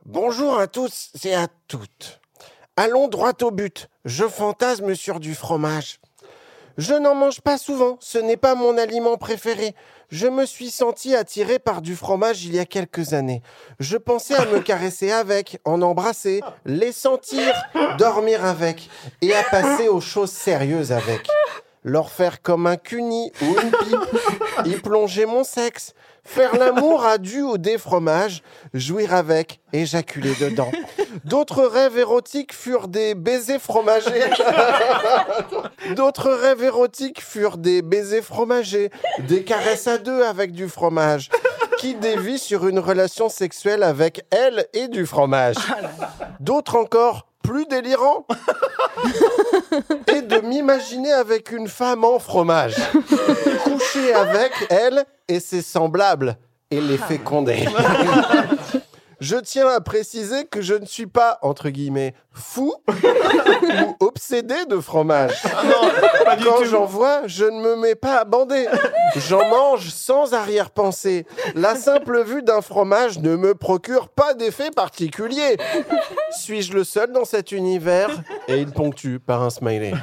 Bonjour 0.04 0.58
à 0.58 0.66
tous 0.66 1.10
et 1.24 1.34
à 1.34 1.46
toutes. 1.68 2.20
Allons 2.76 3.08
droit 3.08 3.32
au 3.42 3.50
but. 3.50 3.88
Je 4.04 4.24
fantasme 4.26 4.94
sur 4.94 5.18
du 5.20 5.34
fromage. 5.34 5.98
Je 6.78 6.94
n'en 6.94 7.16
mange 7.16 7.40
pas 7.40 7.58
souvent, 7.58 7.96
ce 7.98 8.18
n'est 8.18 8.36
pas 8.36 8.54
mon 8.54 8.78
aliment 8.78 9.16
préféré. 9.16 9.74
Je 10.10 10.28
me 10.28 10.46
suis 10.46 10.70
senti 10.70 11.12
attiré 11.12 11.58
par 11.58 11.82
du 11.82 11.96
fromage 11.96 12.44
il 12.44 12.54
y 12.54 12.60
a 12.60 12.66
quelques 12.66 13.14
années. 13.14 13.42
Je 13.80 13.96
pensais 13.96 14.36
à 14.36 14.46
me 14.46 14.60
caresser 14.60 15.10
avec, 15.10 15.58
en 15.64 15.82
embrasser, 15.82 16.40
les 16.64 16.92
sentir, 16.92 17.52
dormir 17.98 18.44
avec, 18.44 18.88
et 19.22 19.34
à 19.34 19.42
passer 19.42 19.88
aux 19.88 20.00
choses 20.00 20.30
sérieuses 20.30 20.92
avec. 20.92 21.26
Leur 21.88 22.10
faire 22.10 22.42
comme 22.42 22.66
un 22.66 22.76
cuni 22.76 23.32
ou 23.40 23.46
une 23.46 23.70
pipe, 23.70 24.66
y 24.66 24.72
plonger 24.72 25.24
mon 25.24 25.42
sexe, 25.42 25.94
faire 26.22 26.54
l'amour 26.54 27.06
à 27.06 27.16
du 27.16 27.40
ou 27.40 27.56
des 27.56 27.78
fromages, 27.78 28.42
jouir 28.74 29.14
avec, 29.14 29.60
éjaculer 29.72 30.34
dedans. 30.38 30.70
D'autres 31.24 31.64
rêves 31.64 31.96
érotiques 31.96 32.52
furent 32.52 32.88
des 32.88 33.14
baisers 33.14 33.58
fromagés. 33.58 34.22
D'autres 35.96 36.30
rêves 36.30 36.62
érotiques 36.62 37.22
furent 37.22 37.56
des 37.56 37.80
baisers 37.80 38.22
fromagés, 38.22 38.90
des 39.20 39.42
caresses 39.42 39.86
à 39.86 39.96
deux 39.96 40.22
avec 40.22 40.52
du 40.52 40.68
fromage, 40.68 41.30
qui 41.78 41.94
dévient 41.94 42.38
sur 42.38 42.66
une 42.66 42.78
relation 42.78 43.28
sexuelle 43.28 43.82
avec 43.82 44.24
elle 44.30 44.66
et 44.74 44.88
du 44.88 45.06
fromage. 45.06 45.56
D'autres 46.40 46.76
encore 46.76 47.28
plus 47.42 47.66
délirants 47.66 48.26
et 50.08 50.22
de 50.22 50.40
m'imaginer 50.40 51.12
avec 51.12 51.52
une 51.52 51.68
femme 51.68 52.04
en 52.04 52.18
fromage, 52.18 52.74
coucher 53.64 54.12
avec 54.12 54.52
elle 54.68 55.04
et 55.28 55.40
ses 55.40 55.62
semblables 55.62 56.36
et 56.70 56.80
les 56.80 56.98
féconder. 56.98 57.66
Je 59.20 59.36
tiens 59.36 59.68
à 59.68 59.80
préciser 59.80 60.44
que 60.44 60.62
je 60.62 60.74
ne 60.74 60.86
suis 60.86 61.06
pas, 61.08 61.38
entre 61.42 61.70
guillemets, 61.70 62.14
fou 62.32 62.72
ou 62.88 63.96
obsédé 63.98 64.64
de 64.66 64.78
fromage. 64.78 65.42
Quand 66.44 66.64
j'en 66.64 66.84
vois, 66.84 67.26
je 67.26 67.44
ne 67.44 67.60
me 67.60 67.76
mets 67.76 67.96
pas 67.96 68.20
à 68.20 68.24
bander. 68.24 68.66
J'en 69.16 69.48
mange 69.48 69.88
sans 69.88 70.34
arrière-pensée. 70.34 71.26
La 71.56 71.74
simple 71.74 72.22
vue 72.22 72.42
d'un 72.42 72.60
fromage 72.60 73.18
ne 73.18 73.34
me 73.34 73.54
procure 73.54 74.08
pas 74.08 74.34
d'effet 74.34 74.70
particulier. 74.70 75.56
Suis-je 76.30 76.72
le 76.72 76.84
seul 76.84 77.10
dans 77.10 77.24
cet 77.24 77.50
univers? 77.50 78.10
Et 78.46 78.58
il 78.58 78.70
ponctue 78.70 79.18
par 79.18 79.42
un 79.42 79.50
smiley. 79.50 79.94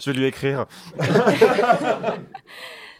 Je 0.00 0.10
vais 0.10 0.16
lui 0.18 0.26
écrire. 0.26 0.64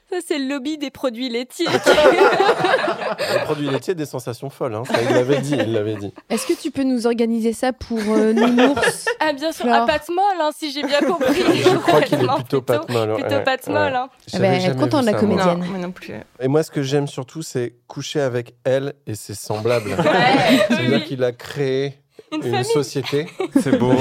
Ça, 0.09 0.17
c'est 0.27 0.39
le 0.39 0.47
lobby 0.49 0.79
des 0.79 0.91
produits 0.91 1.29
laitiers. 1.29 1.67
Les 3.33 3.39
produits 3.45 3.69
laitiers, 3.69 3.95
des 3.95 4.07
sensations 4.07 4.51
folles. 4.51 4.75
hein. 4.75 4.85
Ça, 4.85 5.01
il 5.03 5.09
l'avait 5.15 5.41
dit, 5.41 5.55
il 5.59 5.73
l'avait 5.73 5.97
dit. 5.97 6.13
Est-ce 6.31 6.47
que 6.47 6.53
tu 6.53 6.71
peux 6.71 6.85
nous 6.85 7.07
organiser 7.07 7.53
ça 7.53 7.73
pour 7.73 7.99
euh, 7.99 8.33
Nounours 8.33 9.07
ah, 9.21 9.33
bien 9.33 9.51
sûr, 9.53 9.65
Flore. 9.65 9.83
à 9.83 9.87
pâte 9.87 10.09
molle, 10.09 10.41
hein, 10.41 10.51
si 10.57 10.71
j'ai 10.71 10.83
bien 10.85 11.01
compris. 11.01 11.35
Je 11.35 11.77
crois 11.79 12.01
qu'il 12.03 12.21
est 12.23 12.35
plutôt 12.37 12.63
pâte 12.63 12.89
molle. 12.89 13.15
Plutôt 13.15 13.29
ouais, 13.31 13.43
pâte 13.45 13.67
ouais. 13.67 13.73
molle. 13.73 13.95
Hein. 13.97 14.09
J'avais 14.29 14.47
Eh 14.47 14.51
ben, 14.53 14.61
jamais 14.61 14.81
content 14.81 15.01
de 15.01 15.07
la 15.07 15.15
comédienne. 15.15 15.59
Non, 15.59 15.67
moi 15.67 15.79
non 15.79 15.91
plus. 15.91 16.15
Et 16.41 16.49
moi, 16.49 16.63
ce 16.63 16.71
que 16.71 16.83
j'aime 16.83 17.09
surtout, 17.09 17.43
c'est 17.43 17.75
coucher 17.89 18.21
avec 18.21 18.55
elle 18.65 18.95
et 19.07 19.15
ses 19.17 19.35
semblables. 19.35 19.91
Ouais, 19.91 20.61
C'est-à-dire 20.69 20.99
oui. 20.99 21.05
qu'il 21.05 21.25
a 21.25 21.33
créé 21.33 21.99
Une 22.45 22.65
société. 22.65 23.27
C'est 23.61 23.79
beau. 23.79 23.93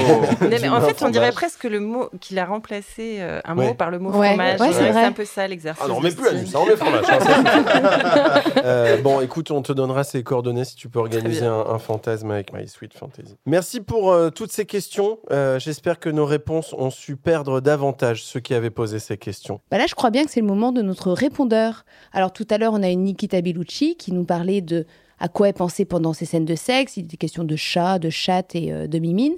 Mais 0.48 0.68
en 0.68 0.80
fait, 0.80 1.02
on 1.02 1.08
dirait 1.10 1.32
presque 1.32 1.64
le 1.64 1.80
mot 1.80 2.08
qu'il 2.20 2.38
a 2.38 2.44
remplacé 2.44 3.16
euh, 3.20 3.40
un 3.44 3.56
Ouais. 3.56 3.68
mot 3.68 3.74
par 3.74 3.90
le 3.90 3.98
mot 3.98 4.10
Ouais, 4.10 4.28
fromage. 4.28 4.60
ouais, 4.60 4.72
c'est 4.72 4.92
c'est 4.92 4.98
un 5.04 5.12
peu 5.12 5.24
ça 5.24 5.46
l'exercice. 5.48 5.82
Ah 5.84 5.88
non, 5.88 6.00
mais 6.00 6.10
plus 6.10 6.26
à 6.26 6.46
ça, 6.46 6.60
on 6.60 6.66
met 6.66 6.76
fromage. 6.76 7.04
hein. 7.08 8.42
Euh, 8.64 8.96
bon, 9.00 9.20
écoute, 9.20 9.50
on 9.50 9.62
te 9.62 9.72
donnera 9.72 10.02
ses 10.04 10.22
coordonnées 10.22 10.64
si 10.64 10.74
tu 10.76 10.88
peux 10.88 10.98
organiser 10.98 11.44
un, 11.44 11.52
un 11.68 11.78
fantasme 11.78 12.30
avec 12.30 12.52
My 12.52 12.66
Sweet 12.66 12.94
Fantasy. 12.94 13.36
Merci 13.46 13.80
pour 13.80 14.10
euh, 14.10 14.30
toutes 14.30 14.50
ces 14.52 14.64
questions. 14.66 15.18
Euh, 15.30 15.58
J'espère 15.58 16.00
que 16.00 16.08
nos 16.08 16.24
réponses 16.26 16.74
ont 16.76 16.90
su 16.90 17.16
perdre 17.16 17.60
davantage 17.60 18.24
ceux 18.24 18.40
qui 18.40 18.54
avaient 18.54 18.70
posé 18.70 18.98
ces 18.98 19.16
questions. 19.18 19.60
Bah 19.70 19.78
là, 19.78 19.84
je 19.86 19.94
crois 19.94 20.10
bien 20.10 20.24
que 20.24 20.30
c'est 20.30 20.40
le 20.40 20.46
moment 20.46 20.72
de 20.72 20.82
notre 20.82 21.12
répondeur. 21.12 21.84
Alors 22.12 22.32
tout 22.32 22.46
à 22.50 22.58
l'heure, 22.58 22.72
on 22.72 22.82
a 22.82 22.88
une 22.88 23.04
Nikita 23.04 23.40
Bellucci 23.40 23.96
qui 23.96 24.12
nous 24.12 24.24
parlait 24.24 24.60
de 24.60 24.86
à 25.18 25.28
quoi 25.28 25.48
elle 25.48 25.54
pensait 25.54 25.84
pendant 25.84 26.12
ces 26.12 26.26
scènes 26.26 26.44
de 26.44 26.56
sexe. 26.56 26.96
Il 26.96 27.06
était 27.06 27.16
question 27.16 27.44
de 27.44 27.56
chat, 27.56 27.98
de 27.98 28.10
chatte 28.10 28.54
et 28.54 28.72
euh, 28.72 28.86
de 28.86 28.98
mimine. 28.98 29.36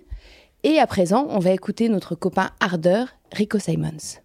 Et 0.64 0.78
à 0.78 0.86
présent, 0.86 1.26
on 1.30 1.38
va 1.38 1.50
écouter 1.50 1.88
notre 1.88 2.14
copain 2.14 2.50
ardeur, 2.60 3.08
Rico 3.32 3.58
Simons. 3.58 4.20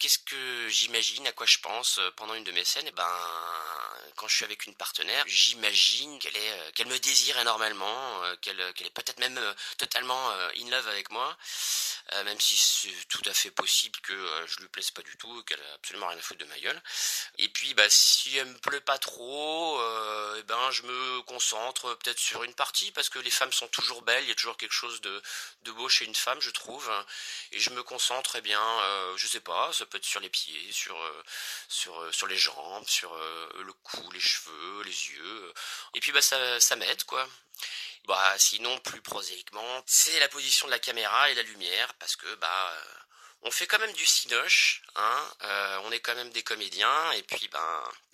Qu'est-ce 0.00 0.18
que 0.18 0.68
j'imagine, 0.68 1.26
à 1.26 1.32
quoi 1.32 1.46
je 1.46 1.58
pense 1.58 1.98
euh, 1.98 2.10
pendant 2.16 2.34
une 2.34 2.44
de 2.44 2.52
mes 2.52 2.64
scènes? 2.64 2.86
Eh 2.86 2.92
ben, 2.92 3.04
quand 4.16 4.26
je 4.28 4.34
suis 4.34 4.44
avec 4.44 4.66
une 4.66 4.74
partenaire, 4.74 5.24
j'imagine 5.26 6.18
qu'elle 6.18 6.36
est, 6.36 6.52
euh, 6.52 6.70
qu'elle 6.74 6.88
me 6.88 6.98
désire 6.98 7.38
énormément, 7.38 8.20
qu'elle, 8.42 8.58
est 8.60 8.90
peut-être 8.94 9.20
même 9.20 9.38
totalement 9.76 10.30
in 10.60 10.70
love 10.70 10.88
avec 10.88 11.10
moi, 11.10 11.36
euh, 12.12 12.24
même 12.24 12.40
si 12.40 12.56
c'est 12.56 13.08
tout 13.08 13.22
à 13.26 13.34
fait 13.34 13.50
possible 13.50 13.98
que 14.00 14.12
euh, 14.12 14.46
je 14.46 14.60
lui 14.60 14.68
plaise 14.68 14.90
pas 14.90 15.02
du 15.02 15.16
tout, 15.16 15.42
qu'elle 15.44 15.60
a 15.60 15.74
absolument 15.74 16.06
rien 16.08 16.18
à 16.18 16.22
foutre 16.22 16.40
de 16.40 16.46
ma 16.46 16.58
gueule. 16.58 16.80
Et 17.38 17.48
puis, 17.48 17.74
bah, 17.74 17.88
si 17.88 18.36
elle 18.36 18.46
me 18.48 18.58
plaît 18.58 18.80
pas 18.80 18.98
trop, 18.98 19.80
euh, 19.80 20.36
eh 20.38 20.42
ben, 20.44 20.70
je 20.70 20.82
me 20.82 21.22
concentre 21.22 21.94
peut-être 21.96 22.18
sur 22.18 22.44
une 22.44 22.54
partie 22.54 22.92
parce 22.92 23.08
que 23.08 23.18
les 23.18 23.30
femmes 23.30 23.52
sont 23.52 23.68
toujours 23.68 24.02
belles. 24.02 24.24
Il 24.24 24.28
y 24.28 24.32
a 24.32 24.34
toujours 24.34 24.56
quelque 24.56 24.72
chose 24.72 25.00
de, 25.00 25.22
de 25.62 25.72
beau 25.72 25.88
chez 25.88 26.04
une 26.06 26.14
femme, 26.14 26.40
je 26.40 26.50
trouve. 26.50 26.90
Et 27.52 27.58
je 27.60 27.70
me 27.70 27.82
concentre, 27.82 28.36
eh 28.36 28.40
bien, 28.40 28.62
euh, 28.62 29.16
je 29.16 29.26
sais 29.26 29.40
pas, 29.40 29.72
ça 29.72 29.86
peut 29.86 29.98
être 29.98 30.04
sur 30.04 30.20
les 30.20 30.30
pieds, 30.30 30.72
sur 30.72 30.98
sur 31.68 32.14
sur 32.14 32.26
les 32.26 32.36
jambes, 32.36 32.86
sur 32.88 33.14
le 33.16 33.72
cou, 33.72 34.10
les 34.12 34.20
cheveux, 34.20 34.82
les 34.84 35.10
yeux. 35.10 35.52
Et 35.94 36.00
puis 36.00 36.12
bah 36.12 36.22
ça 36.22 36.60
ça 36.60 36.76
m'aide 36.76 37.04
quoi. 37.04 37.28
Bah, 38.08 38.34
sinon, 38.38 38.70
plus 38.84 39.02
prosaïquement, 39.02 39.82
c'est 39.84 40.18
la 40.18 40.28
position 40.28 40.66
de 40.66 40.72
la 40.72 40.78
caméra 40.78 41.30
et 41.30 41.34
la 41.34 41.42
lumière, 41.42 41.92
parce 41.98 42.16
que 42.16 42.26
bah, 42.36 42.48
euh, 42.72 42.98
on 43.44 43.50
fait 43.50 43.66
quand 43.66 43.78
même 43.78 43.92
du 43.92 44.04
cinoche, 44.04 44.82
hein, 44.96 45.16
euh, 45.44 45.78
on 45.86 45.92
est 45.92 46.00
quand 46.00 46.14
même 46.14 46.30
des 46.30 46.42
comédiens, 46.42 47.12
et 47.16 47.22
puis 47.22 47.48
ben 47.52 47.58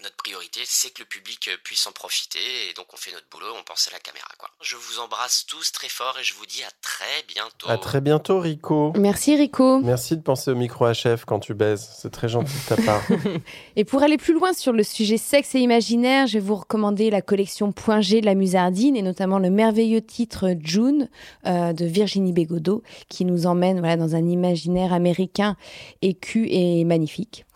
notre 0.03 0.17
priorité 0.17 0.61
c'est 0.65 0.91
que 0.91 1.01
le 1.01 1.07
public 1.07 1.49
euh, 1.49 1.57
puisse 1.65 1.87
en 1.87 1.93
profiter, 1.93 2.69
et 2.69 2.75
donc 2.75 2.93
on 2.93 2.97
fait 2.97 3.13
notre 3.13 3.29
boulot, 3.31 3.55
on 3.57 3.63
pense 3.63 3.89
à 3.89 3.93
la 3.93 4.01
caméra 4.01 4.29
quoi. 4.37 4.51
Je 4.61 4.77
vous 4.77 4.99
embrasse 4.99 5.47
tous 5.47 5.73
très 5.73 5.89
fort 5.89 6.19
et 6.19 6.25
je 6.25 6.35
vous 6.35 6.47
dis 6.47 6.63
à 6.63 6.71
très 6.83 7.23
bientôt. 7.27 7.71
À 7.71 7.79
très 7.79 8.01
bientôt, 8.01 8.41
Rico. 8.41 8.93
Merci 8.97 9.37
Rico. 9.37 9.81
Merci 9.81 10.17
de 10.17 10.23
penser 10.23 10.51
au 10.51 10.57
micro 10.57 10.87
HF 10.93 11.25
quand 11.25 11.41
tu 11.41 11.55
baises. 11.55 11.89
C'est 12.03 12.11
très 12.11 12.29
gentil 12.29 12.53
de 12.53 12.77
ta 12.77 12.83
part. 12.83 13.03
Et 13.77 13.85
pour 13.85 14.05
aller 14.05 14.19
plus 14.19 14.35
loin 14.35 14.53
sur 14.53 14.73
le 14.73 14.85
sujet 14.85 15.17
sexe 15.17 15.57
et 15.57 15.59
imaginaire, 15.59 16.29
je 16.29 16.35
vais 16.35 16.45
vous 16.45 16.55
recommander 16.55 17.11
la 17.11 17.23
collection 17.23 17.73
Point 17.73 18.01
de 18.01 18.25
la 18.25 18.37
Musardine 18.37 18.97
et 18.97 19.03
notamment 19.03 19.41
le 19.41 19.51
merveilleux 19.51 20.01
titre 20.01 20.55
June 20.63 21.09
euh, 21.47 21.73
de 21.73 21.85
Virginie 21.85 22.33
Bégodeau 22.33 22.83
qui 23.09 23.25
nous 23.25 23.47
emmène 23.47 23.81
voilà, 23.81 23.97
dans 23.97 24.15
un 24.15 24.29
imaginaire 24.29 24.93
américain 24.93 25.57
écu 26.03 26.47
et 26.49 26.85
magnifique. 26.85 27.47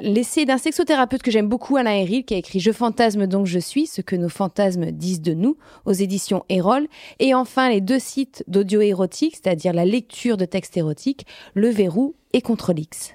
L'essai 0.00 0.44
d'un 0.44 0.58
sexothérapeute 0.58 1.22
que 1.22 1.32
j'aime 1.32 1.48
beaucoup, 1.48 1.76
Alain 1.76 1.94
Héril, 1.94 2.24
qui 2.24 2.34
a 2.34 2.36
écrit 2.36 2.60
Je 2.60 2.70
fantasme 2.70 3.26
donc 3.26 3.46
je 3.46 3.58
suis, 3.58 3.86
ce 3.86 4.00
que 4.00 4.14
nos 4.14 4.28
fantasmes 4.28 4.92
disent 4.92 5.22
de 5.22 5.34
nous, 5.34 5.56
aux 5.86 5.92
éditions 5.92 6.44
Erol. 6.48 6.86
Et 7.18 7.34
enfin, 7.34 7.68
les 7.70 7.80
deux 7.80 7.98
sites 7.98 8.44
d'audio 8.46 8.80
érotique, 8.80 9.36
c'est-à-dire 9.36 9.72
la 9.72 9.84
lecture 9.84 10.36
de 10.36 10.44
textes 10.44 10.76
érotiques, 10.76 11.26
Le 11.54 11.68
Verrou 11.68 12.14
et 12.32 12.42
Contrôle 12.42 12.78
X. 12.78 13.14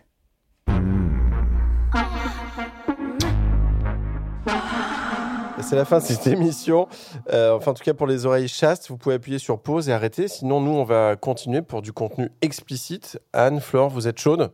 C'est 5.70 5.76
la 5.76 5.86
fin 5.86 6.00
de 6.00 6.04
cette 6.04 6.26
émission. 6.26 6.88
Euh, 7.32 7.56
enfin, 7.56 7.72
en 7.72 7.74
tout 7.76 7.84
cas, 7.84 7.94
pour 7.94 8.08
les 8.08 8.26
oreilles 8.26 8.48
chastes, 8.48 8.90
vous 8.90 8.98
pouvez 8.98 9.14
appuyer 9.16 9.38
sur 9.38 9.60
pause 9.60 9.88
et 9.88 9.94
arrêter. 9.94 10.28
Sinon, 10.28 10.62
nous, 10.62 10.72
on 10.72 10.84
va 10.84 11.16
continuer 11.16 11.62
pour 11.62 11.84
du 11.84 11.94
contenu 11.94 12.32
explicite. 12.42 13.20
Anne, 13.34 13.60
Flore, 13.60 13.90
vous 13.90 14.08
êtes 14.08 14.20
chaude 14.20 14.50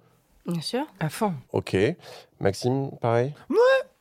Bien 0.46 0.60
sûr. 0.62 0.82
À 1.00 1.08
fond. 1.08 1.34
Ok. 1.54 1.76
Maxime, 2.42 2.92
pareil 3.00 3.34
Ouais. 3.50 3.56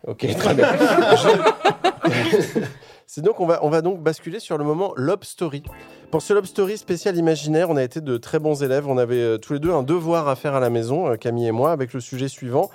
Ok, 0.08 0.26
très 0.36 0.54
bien. 0.54 0.66
Je- 0.76 2.60
C'est 3.07 3.20
donc 3.22 3.40
on 3.40 3.46
va 3.46 3.61
on 3.62 3.68
va 3.70 3.82
donc 3.82 4.02
basculer 4.02 4.40
sur 4.40 4.59
le 4.59 4.64
moment 4.64 4.92
Lob 4.96 5.24
Story. 5.24 5.62
Pour 6.11 6.22
ce 6.22 6.32
Lob 6.32 6.46
Story 6.46 6.78
spécial 6.78 7.16
imaginaire, 7.16 7.70
on 7.70 7.76
a 7.76 7.82
été 7.82 8.00
de 8.00 8.16
très 8.16 8.38
bons 8.38 8.62
élèves. 8.62 8.88
On 8.88 8.98
avait 8.98 9.20
euh, 9.20 9.38
tous 9.38 9.52
les 9.55 9.59
deux 9.59 9.72
un 9.72 9.82
devoir 9.82 10.28
à 10.28 10.36
faire 10.36 10.55
à 10.55 10.61
la 10.61 10.70
maison, 10.70 11.09
euh, 11.11 11.16
Camille 11.16 11.46
et 11.48 11.52
moi, 11.52 11.72
avec 11.72 11.92
le 11.92 12.00
sujet 12.00 12.28
suivant. 12.28 12.70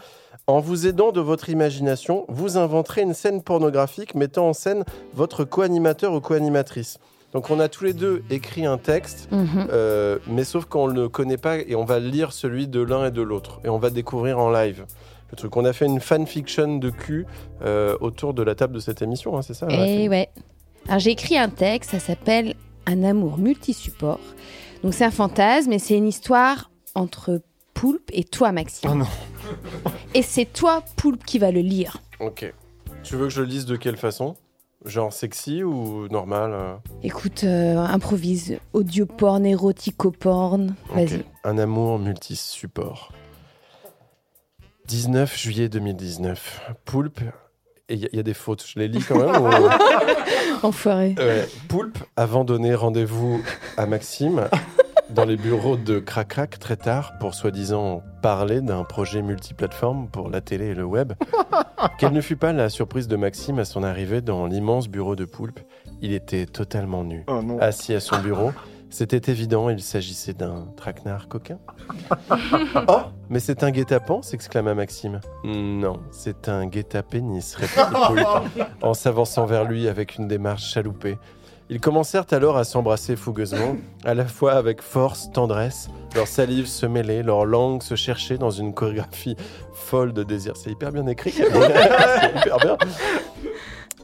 En 0.47 0.59
vous 0.59 0.88
aidant 0.88 1.11
de 1.11 1.21
votre 1.21 1.49
imagination, 1.49 2.25
vous 2.27 2.57
inventerez 2.57 3.01
une 3.01 3.13
scène 3.13 3.41
pornographique 3.41 4.15
mettant 4.15 4.49
en 4.49 4.53
scène 4.53 4.84
votre 5.13 5.43
co-animateur 5.45 6.13
ou 6.13 6.21
co-animatrice. 6.21 6.99
Donc 7.34 7.49
on 7.51 7.59
a 7.59 7.67
tous 7.69 7.84
les 7.84 7.93
deux 7.93 8.23
écrit 8.32 8.65
un 8.65 8.77
texte, 8.80 9.27
Mhm. 9.32 9.67
euh, 9.71 10.17
mais 10.27 10.43
sauf 10.43 10.65
qu'on 10.65 10.88
ne 10.88 10.93
le 10.93 11.09
connaît 11.09 11.38
pas 11.38 11.57
et 11.59 11.75
on 11.75 11.86
va 11.86 11.99
lire 11.99 12.34
celui 12.34 12.67
de 12.67 12.82
l'un 12.82 13.05
et 13.05 13.11
de 13.11 13.21
l'autre. 13.21 13.59
Et 13.63 13.69
on 13.69 13.77
va 13.77 13.89
découvrir 13.91 14.39
en 14.39 14.49
live. 14.51 14.86
Le 15.32 15.36
truc, 15.38 15.55
on 15.57 15.65
a 15.65 15.73
fait 15.73 15.86
une 15.86 15.99
fanfiction 15.99 16.77
de 16.77 16.89
cul 16.89 17.25
euh, 17.61 17.95
autour 18.01 18.34
de 18.34 18.41
la 18.41 18.55
table 18.55 18.73
de 18.73 18.80
cette 18.80 19.01
émission, 19.01 19.38
hein, 19.38 19.41
c'est 19.41 19.53
ça 19.53 19.67
Eh 19.69 20.09
ouais. 20.09 20.30
Alors 20.88 20.99
j'ai 20.99 21.11
écrit 21.11 21.38
un 21.38 21.49
texte, 21.49 21.91
ça 21.91 21.99
s'appelle 21.99 22.55
Un 22.88 23.03
amour 23.03 23.38
multisupport. 23.38 24.19
Donc 24.84 24.93
c'est 24.93 25.05
un 25.05 25.11
fantasme 25.11 25.71
et 25.73 25.80
c'est 25.80 25.97
une 25.97 26.07
histoire 26.07 26.71
entre 26.95 27.41
Poulpe 27.73 28.09
et 28.11 28.23
toi 28.23 28.51
Maxime. 28.51 28.89
Oh 28.91 28.95
non. 28.95 29.07
Et 30.13 30.21
c'est 30.21 30.45
toi 30.45 30.84
Poulpe 30.95 31.23
qui 31.23 31.39
va 31.39 31.51
le 31.51 31.61
lire. 31.61 32.01
Ok. 32.19 32.51
Tu 33.03 33.15
veux 33.15 33.25
que 33.25 33.30
je 33.30 33.41
le 33.41 33.47
lise 33.47 33.65
de 33.65 33.75
quelle 33.75 33.97
façon? 33.97 34.36
Genre 34.86 35.11
sexy 35.13 35.63
ou 35.63 36.07
normal 36.09 36.51
euh? 36.53 36.75
Écoute, 37.03 37.43
euh, 37.43 37.77
improvise. 37.77 38.57
Audio 38.73 39.05
porn, 39.05 39.45
érotico 39.45 40.11
porn. 40.11 40.75
Vas-y. 40.93 41.23
Un 41.43 41.57
amour 41.57 41.99
multi-support. 41.99 43.11
19 44.93 45.37
juillet 45.37 45.69
2019. 45.69 46.61
Poulpe. 46.83 47.21
Et 47.89 47.93
il 47.93 47.99
y, 47.99 48.05
a- 48.05 48.09
il 48.11 48.17
y 48.17 48.19
a 48.19 48.23
des 48.23 48.33
fautes, 48.33 48.65
je 48.67 48.79
les 48.79 48.87
lis 48.87 49.03
quand 49.07 49.19
même 49.19 49.41
ou- 49.45 50.65
Enfoiré. 50.65 51.13
Ouais. 51.19 51.47
Poulpe, 51.67 51.99
avant 52.15 52.43
donné 52.43 52.73
rendez-vous 52.73 53.39
à 53.77 53.85
Maxime 53.85 54.47
dans 55.11 55.25
les 55.25 55.37
bureaux 55.37 55.77
de 55.77 55.99
Crac 55.99 56.29
Crac 56.29 56.57
très 56.59 56.75
tard 56.75 57.13
pour 57.19 57.35
soi-disant 57.35 58.01
parler 58.23 58.61
d'un 58.61 58.83
projet 58.83 59.21
multiplateforme 59.21 60.07
pour 60.07 60.27
la 60.29 60.41
télé 60.41 60.65
et 60.69 60.73
le 60.75 60.85
web. 60.85 61.13
Quelle 61.99 62.13
ne 62.13 62.21
fut 62.21 62.35
pas 62.35 62.51
la 62.51 62.69
surprise 62.69 63.07
de 63.07 63.15
Maxime 63.15 63.59
à 63.59 63.65
son 63.65 63.83
arrivée 63.83 64.21
dans 64.21 64.47
l'immense 64.47 64.87
bureau 64.87 65.15
de 65.15 65.25
Poulpe 65.25 65.59
Il 66.01 66.13
était 66.13 66.47
totalement 66.47 67.03
nu, 67.03 67.25
Oh 67.27 67.41
assis 67.61 67.93
à 67.93 67.99
son 67.99 68.17
bureau. 68.19 68.51
C'était 68.89 69.31
évident, 69.31 69.69
il 69.69 69.81
s'agissait 69.81 70.33
d'un 70.33 70.67
traquenard 70.75 71.27
coquin. 71.27 71.59
oh, 72.87 73.01
mais 73.29 73.39
c'est 73.39 73.63
un 73.63 73.69
guet-apens 73.69 74.23
s'exclama 74.23 74.73
Maxime. 74.73 75.21
Non, 75.43 75.99
c'est 76.11 76.49
un 76.49 76.65
guet-apénis, 76.65 77.55
répondit 77.55 78.23
en 78.81 78.93
s'avançant 78.95 79.45
vers 79.45 79.65
lui 79.65 79.87
avec 79.87 80.17
une 80.17 80.27
démarche 80.27 80.71
chaloupée. 80.71 81.17
Ils 81.71 81.79
commencèrent 81.79 82.25
alors 82.31 82.57
à 82.57 82.63
s'embrasser 82.63 83.15
fougueusement, 83.15 83.77
à 84.03 84.15
la 84.15 84.25
fois 84.25 84.53
avec 84.53 84.81
force, 84.81 85.31
tendresse. 85.31 85.87
Leurs 86.15 86.27
salives 86.27 86.65
se 86.65 86.87
mêlaient, 86.87 87.21
leurs 87.21 87.45
langues 87.45 87.83
se 87.83 87.93
cherchaient 87.93 88.39
dans 88.39 88.49
une 88.49 88.73
chorégraphie 88.73 89.35
folle 89.73 90.11
de 90.13 90.23
désir. 90.23 90.57
C'est 90.57 90.71
hyper 90.71 90.91
bien 90.91 91.05
écrit. 91.05 91.31
C'est 91.31 91.43
hyper 91.43 92.57
bien. 92.57 92.77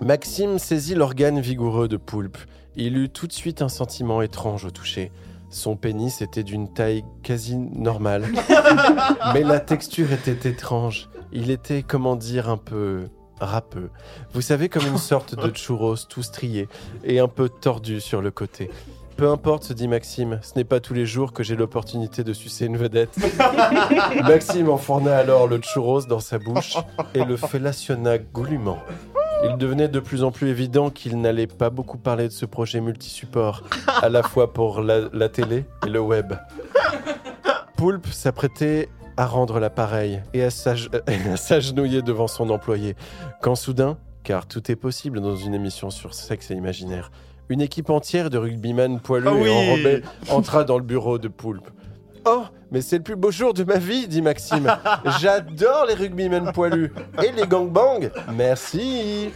Maxime 0.02 0.60
saisit 0.60 0.94
l'organe 0.94 1.40
vigoureux 1.40 1.88
de 1.88 1.98
Poulpe. 1.98 2.38
Il 2.76 2.98
eut 2.98 3.10
tout 3.10 3.28
de 3.28 3.34
suite 3.34 3.62
un 3.62 3.70
sentiment 3.70 4.22
étrange 4.22 4.66
au 4.66 4.70
toucher. 4.70 5.12
Son 5.50 5.78
pénis 5.78 6.22
était 6.22 6.44
d'une 6.44 6.74
taille 6.74 7.06
quasi 7.24 7.56
normale, 7.56 8.28
mais 9.34 9.44
la 9.44 9.62
texture 9.62 10.12
était 10.12 10.50
étrange. 10.50 11.10
Il 11.32 11.50
était, 11.50 11.82
comment 11.82 12.18
dire, 12.18 12.50
un 12.50 12.58
peu 12.58 13.08
râpeux. 13.40 13.90
Vous 14.34 14.42
savez, 14.42 14.68
comme 14.68 14.86
une 14.86 14.98
sorte 14.98 15.36
de 15.36 15.56
churros 15.56 15.96
tout 16.10 16.24
strié 16.24 16.68
et 17.06 17.20
un 17.20 17.30
peu 17.30 17.48
tordu 17.48 18.02
sur 18.02 18.22
le 18.22 18.32
côté. 18.32 18.70
Peu 19.16 19.30
importe, 19.30 19.64
se 19.64 19.72
dit 19.72 19.88
Maxime, 19.88 20.40
ce 20.42 20.52
n'est 20.58 20.66
pas 20.66 20.82
tous 20.82 20.94
les 20.94 21.06
jours 21.06 21.32
que 21.32 21.42
j'ai 21.42 21.56
l'opportunité 21.56 22.26
de 22.26 22.34
sucer 22.34 22.66
une 22.66 22.76
vedette. 22.76 23.18
Maxime 24.24 24.70
enfourna 24.70 25.16
alors 25.16 25.48
le 25.48 25.62
churros 25.62 26.06
dans 26.06 26.20
sa 26.20 26.38
bouche 26.38 26.76
et 27.14 27.24
le 27.24 27.38
fellationna 27.38 28.18
goulûment. 28.18 28.80
Il 29.50 29.58
devenait 29.58 29.88
de 29.88 30.00
plus 30.00 30.24
en 30.24 30.32
plus 30.32 30.50
évident 30.50 30.90
qu'il 30.90 31.20
n'allait 31.20 31.48
pas 31.48 31.70
beaucoup 31.70 31.98
parler 31.98 32.28
de 32.28 32.34
ce 32.34 32.46
projet 32.46 32.82
multisupport, 32.82 33.64
à 34.02 34.10
la 34.10 34.24
fois 34.24 34.52
pour 34.54 34.82
la, 34.82 35.02
la 35.14 35.30
télé 35.30 35.66
et 35.86 35.90
le 35.90 36.00
web. 36.00 36.34
Poulpe 37.78 38.08
s'apprêtait 38.08 38.90
à 39.18 39.26
rendre 39.26 39.60
l'appareil 39.60 40.22
et 40.34 40.44
à 40.44 40.50
s'agenouiller 41.38 42.02
devant 42.02 42.28
son 42.28 42.50
employé, 42.50 42.96
quand 43.42 43.56
soudain, 43.56 43.98
car 44.24 44.46
tout 44.48 44.72
est 44.72 44.76
possible 44.76 45.22
dans 45.22 45.36
une 45.36 45.54
émission 45.54 45.90
sur 45.90 46.14
sexe 46.14 46.52
et 46.52 46.56
imaginaire, 46.56 47.12
une 47.50 47.62
équipe 47.62 47.90
entière 47.90 48.30
de 48.30 48.38
rugbyman 48.38 49.00
poilus 49.00 49.28
Ah 49.30 49.34
oui. 49.34 49.48
et 49.48 49.52
enrobés 49.52 50.02
entra 50.30 50.64
dans 50.64 50.78
le 50.78 50.84
bureau 50.84 51.20
de 51.20 51.28
Poulpe. 51.28 51.70
Oh, 52.26 52.44
mais 52.76 52.82
c'est 52.82 52.98
le 52.98 53.04
plus 53.04 53.16
beau 53.16 53.32
jour 53.32 53.54
de 53.54 53.64
ma 53.64 53.78
vie, 53.78 54.06
dit 54.06 54.22
Maxime. 54.22 54.70
J'adore 55.22 55.86
les 55.88 55.94
rugbymen 55.94 56.52
poilus. 56.52 56.92
Et 57.24 57.32
les 57.32 57.48
gangbangs 57.48 58.10
Merci. 58.36 59.30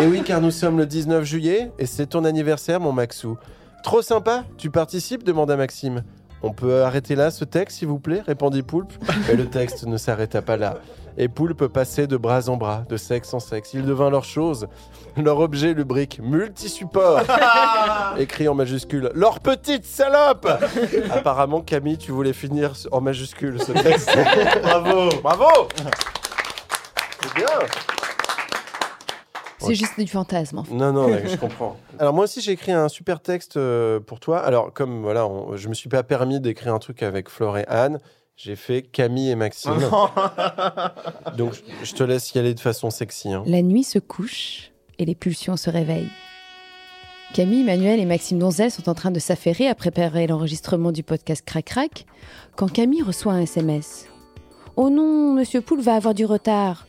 Et 0.00 0.06
oui, 0.08 0.24
car 0.24 0.40
nous 0.40 0.50
sommes 0.50 0.78
le 0.78 0.84
19 0.84 1.22
juillet 1.22 1.70
et 1.78 1.86
c'est 1.86 2.06
ton 2.06 2.24
anniversaire, 2.24 2.80
mon 2.80 2.90
Maxou. 2.90 3.38
Trop 3.84 4.02
sympa, 4.02 4.42
tu 4.58 4.68
participes 4.68 5.22
demanda 5.22 5.56
Maxime. 5.56 6.02
On 6.42 6.52
peut 6.52 6.82
arrêter 6.82 7.14
là 7.14 7.30
ce 7.30 7.44
texte, 7.44 7.78
s'il 7.78 7.86
vous 7.86 8.00
plaît 8.00 8.20
répondit 8.26 8.64
Poulpe. 8.64 8.92
Mais 9.28 9.36
le 9.36 9.46
texte 9.46 9.86
ne 9.86 9.96
s'arrêta 9.96 10.42
pas 10.42 10.56
là. 10.56 10.78
Et 11.18 11.28
Poulpe 11.28 11.66
passait 11.66 12.06
de 12.06 12.16
bras 12.16 12.48
en 12.48 12.56
bras, 12.56 12.84
de 12.88 12.96
sexe 12.96 13.32
en 13.34 13.40
sexe. 13.40 13.74
Il 13.74 13.84
devint 13.84 14.10
leur 14.10 14.24
chose, 14.24 14.66
leur 15.16 15.38
objet 15.40 15.74
lubrique, 15.74 16.20
multisupport. 16.22 17.20
Écrit 18.18 18.48
en 18.48 18.54
majuscule. 18.54 19.10
Leur 19.14 19.40
petite 19.40 19.84
salope 19.84 20.48
Apparemment, 21.10 21.60
Camille, 21.60 21.98
tu 21.98 22.12
voulais 22.12 22.32
finir 22.32 22.72
en 22.90 23.00
majuscule 23.00 23.60
ce 23.62 23.72
texte. 23.72 24.10
Bravo. 24.62 25.08
Bravo 25.22 25.68
C'est 27.22 27.34
bien 27.34 27.46
C'est 29.58 29.74
juste 29.74 29.98
du 29.98 30.08
fantasme. 30.08 30.58
en 30.58 30.64
fait. 30.64 30.74
Non, 30.74 30.92
non, 30.92 31.08
je 31.24 31.36
comprends. 31.40 31.76
Alors 31.98 32.12
moi 32.14 32.24
aussi, 32.24 32.40
j'ai 32.40 32.52
écrit 32.52 32.72
un 32.72 32.88
super 32.88 33.20
texte 33.20 33.56
euh, 33.56 34.00
pour 34.00 34.18
toi. 34.18 34.40
Alors 34.40 34.72
comme 34.72 35.02
voilà, 35.02 35.26
on- 35.26 35.56
je 35.56 35.68
me 35.68 35.74
suis 35.74 35.88
pas 35.88 36.02
permis 36.02 36.40
d'écrire 36.40 36.74
un 36.74 36.78
truc 36.78 37.02
avec 37.02 37.28
Flore 37.28 37.58
et 37.58 37.66
Anne. 37.68 38.00
J'ai 38.44 38.56
fait 38.56 38.82
Camille 38.82 39.30
et 39.30 39.34
Maxime. 39.36 39.78
Donc 41.38 41.52
je- 41.84 41.92
te 41.94 42.02
laisse 42.02 42.32
y 42.34 42.38
aller 42.40 42.54
de 42.54 42.60
façon 42.60 42.90
sexy. 42.90 43.32
hein. 43.32 43.44
La 43.46 43.62
nuit 43.62 43.84
se 43.84 44.00
couche 44.00 44.72
et 44.98 45.04
les 45.04 45.14
pulsions 45.14 45.56
se 45.56 45.70
réveillent. 45.70 46.10
Camille, 47.34 47.62
Manuel 47.62 48.00
et 48.00 48.04
Maxime 48.04 48.40
Donzel 48.40 48.70
sont 48.72 48.88
en 48.88 48.94
train 48.94 49.12
de 49.12 49.20
s'affairer 49.20 49.68
à 49.68 49.74
préparer 49.76 50.26
l'enregistrement 50.26 50.90
du 50.90 51.02
podcast 51.04 51.44
Crac 51.46 51.66
Crac 51.66 52.04
quand 52.56 52.70
Camille 52.70 53.02
reçoit 53.02 53.32
un 53.32 53.42
SMS. 53.42 54.06
Oh 54.76 54.90
non, 54.90 55.32
Monsieur 55.34 55.60
Poule 55.60 55.80
va 55.80 55.94
avoir 55.94 56.12
du 56.14 56.24
retard. 56.24 56.86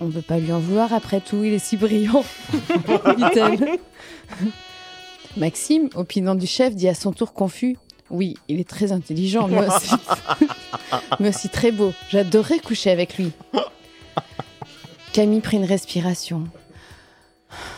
On 0.00 0.06
ne 0.06 0.12
peut 0.12 0.22
pas 0.22 0.38
lui 0.38 0.52
en 0.52 0.58
vouloir 0.60 0.92
après 0.94 1.20
tout, 1.20 1.44
il 1.44 1.52
est 1.52 1.58
si 1.58 1.76
brillant, 1.76 2.24
dit-elle. 3.16 3.78
Maxime, 5.36 5.88
opinant 5.94 6.34
du 6.34 6.46
chef, 6.46 6.74
dit 6.74 6.88
à 6.88 6.94
son 6.94 7.12
tour 7.12 7.32
confus 7.34 7.76
Oui, 8.10 8.36
il 8.48 8.60
est 8.60 8.68
très 8.68 8.92
intelligent, 8.92 9.48
mais 9.48 9.66
aussi, 9.66 9.94
mais 11.20 11.28
aussi 11.30 11.48
très 11.48 11.72
beau. 11.72 11.92
J'adorerais 12.08 12.60
coucher 12.60 12.90
avec 12.90 13.18
lui. 13.18 13.32
Camille 15.12 15.40
prit 15.40 15.56
une 15.56 15.64
respiration. 15.64 16.44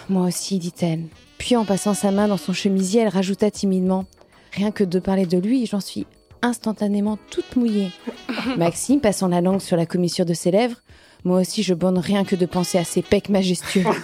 Moi 0.08 0.26
aussi, 0.26 0.58
dit-elle. 0.58 1.04
Puis 1.38 1.56
en 1.56 1.64
passant 1.64 1.94
sa 1.94 2.10
main 2.10 2.28
dans 2.28 2.36
son 2.36 2.52
chemisier, 2.52 3.02
elle 3.02 3.08
rajouta 3.08 3.50
timidement 3.50 4.04
Rien 4.52 4.70
que 4.70 4.84
de 4.84 4.98
parler 4.98 5.26
de 5.26 5.38
lui, 5.38 5.66
j'en 5.66 5.80
suis 5.80 6.06
instantanément 6.42 7.18
toute 7.30 7.56
mouillée. 7.56 7.90
Maxime, 8.56 9.00
passant 9.00 9.28
la 9.28 9.40
langue 9.40 9.60
sur 9.60 9.76
la 9.76 9.86
commissure 9.86 10.24
de 10.24 10.34
ses 10.34 10.50
lèvres, 10.50 10.76
moi 11.24 11.40
aussi 11.40 11.62
je 11.62 11.74
bonne 11.74 11.98
rien 11.98 12.24
que 12.24 12.36
de 12.36 12.46
penser 12.46 12.78
à 12.78 12.84
ses 12.84 13.02
pecs 13.02 13.28
majestueux. 13.28 13.84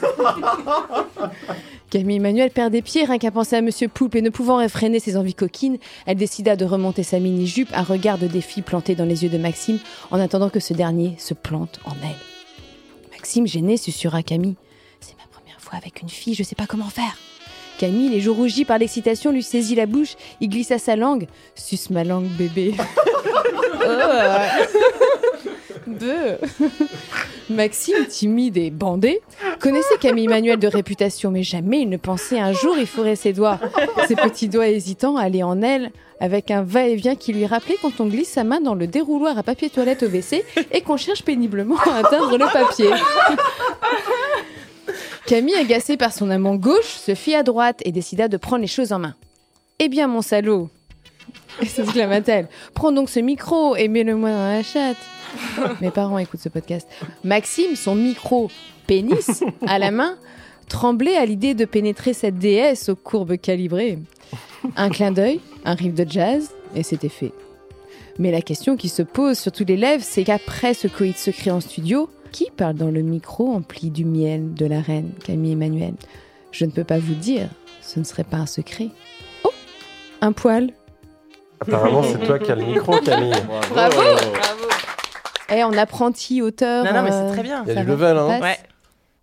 Camille 1.94 2.16
Emmanuel 2.16 2.50
perd 2.50 2.72
des 2.72 2.82
pieds 2.82 3.04
rien 3.04 3.18
qu'à 3.18 3.30
penser 3.30 3.54
à 3.54 3.60
Monsieur 3.60 3.86
Poulpe 3.86 4.16
et 4.16 4.20
ne 4.20 4.30
pouvant 4.30 4.56
réfréner 4.56 4.98
ses 4.98 5.16
envies 5.16 5.32
coquines, 5.32 5.78
elle 6.06 6.16
décida 6.16 6.56
de 6.56 6.64
remonter 6.64 7.04
sa 7.04 7.20
mini-jupe, 7.20 7.68
un 7.72 7.84
regard 7.84 8.18
de 8.18 8.26
défi 8.26 8.62
planté 8.62 8.96
dans 8.96 9.04
les 9.04 9.22
yeux 9.22 9.28
de 9.28 9.38
Maxime 9.38 9.78
en 10.10 10.18
attendant 10.18 10.50
que 10.50 10.58
ce 10.58 10.74
dernier 10.74 11.14
se 11.18 11.34
plante 11.34 11.78
en 11.84 11.92
elle. 12.02 12.16
Maxime, 13.12 13.46
gêné, 13.46 13.76
susurra 13.76 14.24
Camille. 14.24 14.56
C'est 14.98 15.14
ma 15.18 15.26
première 15.30 15.60
fois 15.60 15.78
avec 15.78 16.02
une 16.02 16.08
fille, 16.08 16.34
je 16.34 16.42
sais 16.42 16.56
pas 16.56 16.66
comment 16.66 16.88
faire. 16.88 17.16
Camille, 17.78 18.08
les 18.08 18.20
joues 18.20 18.34
rougies 18.34 18.64
par 18.64 18.78
l'excitation, 18.78 19.30
lui 19.30 19.44
saisit 19.44 19.76
la 19.76 19.86
bouche, 19.86 20.16
il 20.40 20.48
glissa 20.48 20.80
sa 20.80 20.96
langue. 20.96 21.28
Suce 21.54 21.90
ma 21.90 22.02
langue, 22.02 22.26
bébé. 22.26 22.74
Deux. 25.86 26.38
Maxime, 27.50 28.06
timide 28.08 28.56
et 28.56 28.70
bandé, 28.70 29.20
connaissait 29.60 29.98
Camille 30.00 30.28
Manuel 30.28 30.58
de 30.58 30.66
réputation, 30.66 31.30
mais 31.30 31.42
jamais 31.42 31.80
il 31.80 31.88
ne 31.88 31.96
pensait 31.96 32.38
un 32.38 32.52
jour 32.52 32.78
y 32.78 32.86
fourrer 32.86 33.16
ses 33.16 33.32
doigts. 33.32 33.60
Ses 34.08 34.16
petits 34.16 34.48
doigts 34.48 34.68
hésitants 34.68 35.16
allaient 35.16 35.42
en 35.42 35.60
elle, 35.60 35.92
avec 36.20 36.50
un 36.50 36.62
va-et-vient 36.62 37.16
qui 37.16 37.32
lui 37.32 37.44
rappelait 37.44 37.76
quand 37.82 38.00
on 38.00 38.06
glisse 38.06 38.30
sa 38.30 38.44
main 38.44 38.60
dans 38.60 38.74
le 38.74 38.86
dérouloir 38.86 39.36
à 39.36 39.42
papier 39.42 39.68
toilette 39.68 40.02
au 40.02 40.06
WC 40.06 40.44
et 40.72 40.80
qu'on 40.80 40.96
cherche 40.96 41.22
péniblement 41.22 41.76
à 41.76 41.96
atteindre 41.96 42.38
le 42.38 42.50
papier. 42.50 42.90
Camille, 45.26 45.56
agacée 45.56 45.96
par 45.96 46.12
son 46.12 46.30
amant 46.30 46.56
gauche, 46.56 46.84
se 46.84 47.14
fit 47.14 47.34
à 47.34 47.42
droite 47.42 47.80
et 47.84 47.92
décida 47.92 48.28
de 48.28 48.36
prendre 48.36 48.62
les 48.62 48.68
choses 48.68 48.92
en 48.92 48.98
main. 48.98 49.14
Eh 49.78 49.88
bien, 49.88 50.06
mon 50.06 50.22
salaud 50.22 50.70
s'exclama-t-elle. 51.62 52.48
Prends 52.74 52.92
donc 52.92 53.08
ce 53.08 53.20
micro 53.20 53.76
et 53.76 53.88
mets-le-moi 53.88 54.30
dans 54.30 54.48
la 54.48 54.62
chatte. 54.62 54.96
Mes 55.80 55.90
parents 55.90 56.18
écoutent 56.18 56.40
ce 56.40 56.48
podcast. 56.48 56.88
Maxime, 57.22 57.76
son 57.76 57.94
micro 57.94 58.50
pénis 58.86 59.44
à 59.66 59.78
la 59.78 59.90
main, 59.90 60.16
tremblait 60.68 61.16
à 61.16 61.24
l'idée 61.26 61.54
de 61.54 61.64
pénétrer 61.64 62.12
cette 62.12 62.38
déesse 62.38 62.88
aux 62.88 62.96
courbes 62.96 63.36
calibrées. 63.36 63.98
Un 64.76 64.88
clin 64.90 65.12
d'œil, 65.12 65.40
un 65.64 65.74
riff 65.74 65.94
de 65.94 66.06
jazz, 66.08 66.50
et 66.74 66.82
c'était 66.82 67.08
fait. 67.08 67.32
Mais 68.18 68.30
la 68.30 68.42
question 68.42 68.76
qui 68.76 68.88
se 68.88 69.02
pose 69.02 69.38
sur 69.38 69.52
tous 69.52 69.64
les 69.64 69.76
lèvres, 69.76 70.04
c'est 70.04 70.24
qu'après 70.24 70.74
ce 70.74 70.88
coït 70.88 71.18
secret 71.18 71.50
en 71.50 71.60
studio, 71.60 72.08
qui 72.32 72.50
parle 72.50 72.74
dans 72.74 72.90
le 72.90 73.02
micro 73.02 73.52
empli 73.52 73.90
du 73.90 74.04
miel 74.04 74.54
de 74.54 74.66
la 74.66 74.80
reine 74.80 75.10
Camille 75.24 75.52
Emmanuel? 75.52 75.94
Je 76.52 76.64
ne 76.64 76.70
peux 76.70 76.84
pas 76.84 76.98
vous 76.98 77.14
dire, 77.14 77.48
ce 77.82 77.98
ne 77.98 78.04
serait 78.04 78.24
pas 78.24 78.38
un 78.38 78.46
secret. 78.46 78.88
Oh 79.44 79.50
Un 80.20 80.32
poil 80.32 80.70
Apparemment, 81.60 82.02
c'est 82.02 82.18
toi 82.24 82.38
qui 82.38 82.50
as 82.50 82.56
le 82.56 82.64
micro, 82.64 82.98
Camille. 83.04 83.32
Bravo 83.72 84.00
Et 85.52 85.62
en 85.62 85.72
apprenti 85.72 86.42
auteur. 86.42 86.84
Non, 86.84 86.92
non, 86.92 87.02
mais 87.02 87.10
c'est 87.10 87.16
euh, 87.16 87.32
très 87.32 87.42
bien. 87.42 87.64
Il 87.66 87.74
y 87.74 87.76
a 87.76 87.82
du 87.82 87.88
level, 87.88 88.16
hein. 88.16 88.40
Ouais. 88.40 88.56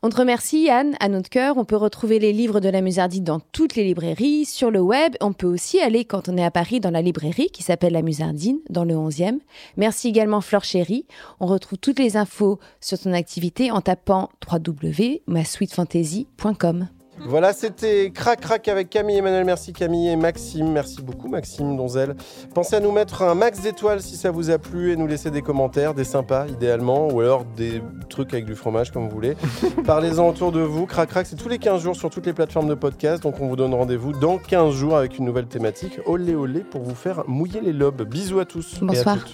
On 0.03 0.09
te 0.09 0.17
remercie, 0.17 0.67
Anne, 0.67 0.95
à 0.99 1.09
notre 1.09 1.29
cœur. 1.29 1.57
On 1.57 1.65
peut 1.65 1.75
retrouver 1.75 2.17
les 2.17 2.33
livres 2.33 2.59
de 2.59 2.69
la 2.69 2.81
Musardine 2.81 3.23
dans 3.23 3.39
toutes 3.39 3.75
les 3.75 3.83
librairies, 3.83 4.45
sur 4.45 4.71
le 4.71 4.81
web. 4.81 5.13
On 5.21 5.31
peut 5.31 5.45
aussi 5.45 5.79
aller, 5.79 6.05
quand 6.05 6.27
on 6.27 6.37
est 6.37 6.43
à 6.43 6.49
Paris, 6.49 6.79
dans 6.79 6.89
la 6.89 7.03
librairie 7.03 7.51
qui 7.51 7.61
s'appelle 7.61 7.93
La 7.93 8.01
Musardine, 8.01 8.57
dans 8.71 8.83
le 8.83 8.95
11e. 8.95 9.37
Merci 9.77 10.07
également, 10.07 10.41
Flore 10.41 10.63
Chéry. 10.63 11.05
On 11.39 11.45
retrouve 11.45 11.77
toutes 11.77 11.99
les 11.99 12.17
infos 12.17 12.57
sur 12.79 12.97
ton 12.97 13.13
activité 13.13 13.69
en 13.69 13.81
tapant 13.81 14.29
www.masweetfantasy.com. 14.51 16.87
Voilà, 17.25 17.53
c'était 17.53 18.11
Crac 18.13 18.41
Crac 18.41 18.67
avec 18.67 18.89
Camille 18.89 19.17
Emmanuel. 19.17 19.45
Merci 19.45 19.73
Camille 19.73 20.09
et 20.09 20.15
Maxime. 20.15 20.71
Merci 20.71 21.01
beaucoup 21.01 21.27
Maxime 21.29 21.77
Donzel. 21.77 22.15
Pensez 22.53 22.75
à 22.75 22.79
nous 22.79 22.91
mettre 22.91 23.21
un 23.21 23.35
max 23.35 23.61
d'étoiles 23.61 24.01
si 24.01 24.15
ça 24.17 24.31
vous 24.31 24.49
a 24.49 24.57
plu 24.57 24.91
et 24.91 24.95
nous 24.95 25.07
laisser 25.07 25.29
des 25.31 25.41
commentaires, 25.41 25.93
des 25.93 26.03
sympas 26.03 26.47
idéalement, 26.47 27.07
ou 27.09 27.19
alors 27.21 27.45
des 27.45 27.81
trucs 28.09 28.33
avec 28.33 28.45
du 28.45 28.55
fromage 28.55 28.91
comme 28.91 29.03
vous 29.07 29.15
voulez. 29.15 29.35
Parlez-en 29.85 30.27
autour 30.29 30.51
de 30.51 30.61
vous. 30.61 30.85
Crac 30.85 31.09
Crac, 31.09 31.25
c'est 31.27 31.35
tous 31.35 31.49
les 31.49 31.59
15 31.59 31.81
jours 31.81 31.95
sur 31.95 32.09
toutes 32.09 32.25
les 32.25 32.33
plateformes 32.33 32.67
de 32.67 32.75
podcast. 32.75 33.23
Donc 33.23 33.35
on 33.39 33.47
vous 33.47 33.55
donne 33.55 33.73
rendez-vous 33.73 34.13
dans 34.13 34.37
15 34.37 34.73
jours 34.73 34.97
avec 34.97 35.17
une 35.17 35.25
nouvelle 35.25 35.47
thématique. 35.47 35.99
Olé 36.05 36.35
olé 36.35 36.61
pour 36.61 36.81
vous 36.81 36.95
faire 36.95 37.23
mouiller 37.27 37.61
les 37.61 37.73
lobes. 37.73 38.01
Bisous 38.03 38.39
à 38.39 38.45
tous. 38.45 38.73
et 38.73 38.77
à 38.77 38.85
Bonsoir. 38.85 39.17
toutes. 39.19 39.33